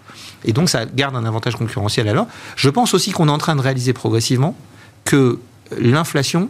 Et 0.46 0.52
donc, 0.52 0.68
ça 0.68 0.86
garde 0.86 1.16
un 1.16 1.24
avantage 1.24 1.56
concurrentiel 1.56 2.08
alors. 2.08 2.26
Je 2.56 2.70
pense 2.70 2.94
aussi 2.94 3.10
qu'on 3.10 3.28
est 3.28 3.32
en 3.32 3.38
train 3.38 3.56
de 3.56 3.60
réaliser 3.60 3.92
progressivement 3.92 4.56
que 5.04 5.38
l'inflation 5.78 6.48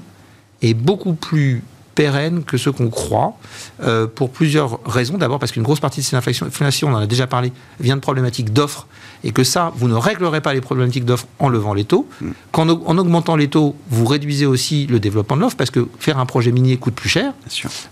est 0.62 0.74
beaucoup 0.74 1.14
plus 1.14 1.62
pérenne 1.96 2.44
que 2.44 2.58
ce 2.58 2.70
qu'on 2.70 2.90
croit, 2.90 3.36
euh, 3.82 4.06
pour 4.06 4.30
plusieurs 4.30 4.78
raisons. 4.84 5.18
D'abord 5.18 5.40
parce 5.40 5.50
qu'une 5.50 5.64
grosse 5.64 5.80
partie 5.80 6.00
de 6.00 6.04
cette 6.04 6.14
inflation, 6.14 6.88
on 6.88 6.94
en 6.94 6.98
a 6.98 7.06
déjà 7.06 7.26
parlé, 7.26 7.52
vient 7.80 7.96
de 7.96 8.02
problématiques 8.02 8.52
d'offres, 8.52 8.86
et 9.24 9.32
que 9.32 9.42
ça, 9.42 9.72
vous 9.76 9.88
ne 9.88 9.94
réglerez 9.94 10.42
pas 10.42 10.52
les 10.52 10.60
problématiques 10.60 11.06
d'offres 11.06 11.26
en 11.38 11.48
levant 11.48 11.74
les 11.74 11.84
taux. 11.84 12.06
Mm. 12.20 12.30
Qu'en 12.52 12.68
en 12.68 12.98
augmentant 12.98 13.34
les 13.34 13.48
taux, 13.48 13.74
vous 13.88 14.04
réduisez 14.04 14.46
aussi 14.46 14.86
le 14.86 15.00
développement 15.00 15.36
de 15.36 15.40
l'offre, 15.40 15.56
parce 15.56 15.70
que 15.70 15.88
faire 15.98 16.18
un 16.18 16.26
projet 16.26 16.52
minier 16.52 16.76
coûte 16.76 16.94
plus 16.94 17.08
cher. 17.08 17.32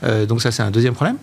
Euh, 0.05 0.27
donc 0.27 0.43
ça, 0.43 0.53
c'est 0.53 0.63
un 0.63 0.71
deuxième 0.71 0.95
problème. 0.95 1.17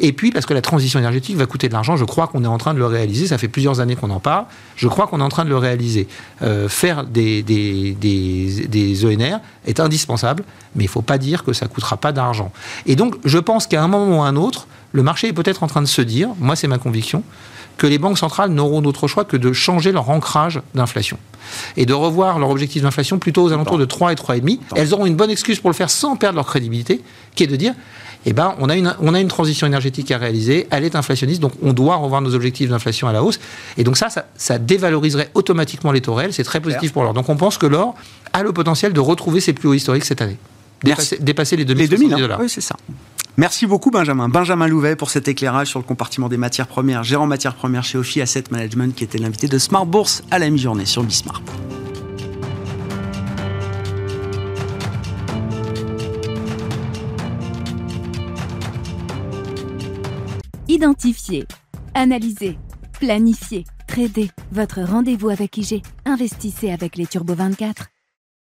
Et 0.00 0.12
puis, 0.12 0.30
parce 0.30 0.46
que 0.46 0.54
la 0.54 0.60
transition 0.60 0.98
énergétique 0.98 1.36
va 1.36 1.46
coûter 1.46 1.68
de 1.68 1.72
l'argent, 1.72 1.96
je 1.96 2.04
crois 2.04 2.26
qu'on 2.26 2.44
est 2.44 2.48
en 2.48 2.58
train 2.58 2.74
de 2.74 2.78
le 2.78 2.86
réaliser. 2.86 3.26
Ça 3.26 3.38
fait 3.38 3.48
plusieurs 3.48 3.80
années 3.80 3.96
qu'on 3.96 4.10
en 4.10 4.20
parle. 4.20 4.44
Je 4.76 4.88
crois 4.88 5.06
qu'on 5.06 5.20
est 5.20 5.24
en 5.24 5.28
train 5.28 5.44
de 5.44 5.50
le 5.50 5.56
réaliser. 5.56 6.08
Euh, 6.42 6.68
faire 6.68 7.04
des, 7.04 7.42
des, 7.42 7.92
des, 7.92 8.66
des, 8.66 9.06
ENR 9.06 9.38
est 9.66 9.80
indispensable, 9.80 10.44
mais 10.74 10.84
il 10.84 10.86
ne 10.88 10.90
faut 10.90 11.02
pas 11.02 11.18
dire 11.18 11.44
que 11.44 11.52
ça 11.52 11.66
ne 11.66 11.70
coûtera 11.70 11.96
pas 11.96 12.12
d'argent. 12.12 12.52
Et 12.86 12.96
donc, 12.96 13.16
je 13.24 13.38
pense 13.38 13.66
qu'à 13.66 13.82
un 13.82 13.88
moment 13.88 14.18
ou 14.18 14.22
à 14.22 14.26
un 14.26 14.36
autre, 14.36 14.66
le 14.92 15.02
marché 15.02 15.28
est 15.28 15.32
peut-être 15.32 15.62
en 15.62 15.66
train 15.66 15.82
de 15.82 15.86
se 15.86 16.02
dire, 16.02 16.28
moi 16.38 16.56
c'est 16.56 16.68
ma 16.68 16.78
conviction, 16.78 17.22
que 17.76 17.86
les 17.86 17.98
banques 17.98 18.18
centrales 18.18 18.50
n'auront 18.50 18.80
d'autre 18.82 19.08
choix 19.08 19.24
que 19.24 19.36
de 19.36 19.52
changer 19.52 19.92
leur 19.92 20.08
ancrage 20.10 20.60
d'inflation 20.74 21.18
et 21.76 21.86
de 21.86 21.92
revoir 21.92 22.38
leur 22.38 22.50
objectif 22.50 22.82
d'inflation 22.82 23.18
plutôt 23.18 23.42
aux 23.42 23.52
alentours 23.52 23.78
de 23.78 23.84
3 23.84 24.12
et 24.12 24.14
3,5. 24.14 24.58
Elles 24.76 24.94
auront 24.94 25.06
une 25.06 25.16
bonne 25.16 25.30
excuse 25.30 25.60
pour 25.60 25.70
le 25.70 25.74
faire 25.74 25.90
sans 25.90 26.16
perdre 26.16 26.36
leur 26.36 26.46
crédibilité, 26.46 27.02
qui 27.34 27.42
est 27.42 27.48
de 27.48 27.56
dire 27.56 27.74
eh 28.26 28.32
ben, 28.32 28.54
on 28.58 28.68
a, 28.68 28.76
une, 28.76 28.94
on 29.00 29.14
a 29.14 29.20
une 29.20 29.28
transition 29.28 29.66
énergétique 29.66 30.10
à 30.10 30.18
réaliser, 30.18 30.66
elle 30.70 30.84
est 30.84 30.96
inflationniste, 30.96 31.40
donc 31.40 31.52
on 31.62 31.72
doit 31.72 31.96
revoir 31.96 32.20
nos 32.20 32.34
objectifs 32.34 32.70
d'inflation 32.70 33.08
à 33.08 33.12
la 33.12 33.22
hausse. 33.22 33.38
Et 33.76 33.84
donc 33.84 33.96
ça, 33.96 34.08
ça, 34.36 34.58
dévaloriserait 34.58 35.30
automatiquement 35.34 35.92
les 35.92 36.00
taux 36.00 36.14
réels, 36.14 36.32
c'est 36.32 36.44
très 36.44 36.60
positif 36.60 36.92
pour 36.92 37.02
l'or. 37.02 37.12
Donc 37.12 37.28
on 37.28 37.36
pense 37.36 37.58
que 37.58 37.66
l'or 37.66 37.94
a 38.32 38.42
le 38.42 38.52
potentiel 38.52 38.92
de 38.92 39.00
retrouver 39.00 39.40
ses 39.40 39.52
plus 39.52 39.68
hauts 39.68 39.74
historiques 39.74 40.04
cette 40.04 40.22
année. 40.22 40.38
Dépasser, 41.20 41.56
les 41.56 41.64
2000, 41.64 41.88
2000 41.88 42.14
hein. 42.14 42.18
dollars. 42.18 42.40
Oui, 42.40 42.48
c'est 42.48 42.60
ça. 42.60 42.76
Merci 43.36 43.66
beaucoup 43.66 43.90
Benjamin. 43.90 44.28
Benjamin 44.28 44.68
Louvet 44.68 44.94
pour 44.94 45.10
cet 45.10 45.26
éclairage 45.26 45.68
sur 45.68 45.80
le 45.80 45.84
compartiment 45.84 46.28
des 46.28 46.36
matières 46.36 46.68
premières, 46.68 47.02
gérant 47.02 47.26
matières 47.26 47.54
premières 47.54 47.82
chez 47.82 47.98
Ophi 47.98 48.20
Asset 48.20 48.44
Management, 48.50 48.94
qui 48.94 49.02
était 49.02 49.18
l'invité 49.18 49.48
de 49.48 49.58
Smart 49.58 49.86
Bourse 49.86 50.22
à 50.30 50.38
la 50.38 50.50
mi-journée 50.50 50.86
sur 50.86 51.02
Bismart. 51.02 51.42
Identifier, 60.74 61.46
analyser, 61.94 62.58
planifier, 62.98 63.62
trader. 63.86 64.28
Votre 64.50 64.82
rendez-vous 64.82 65.28
avec 65.28 65.56
IG. 65.56 65.82
Investissez 66.04 66.72
avec 66.72 66.96
les 66.96 67.06
Turbo 67.06 67.32
24. 67.32 67.93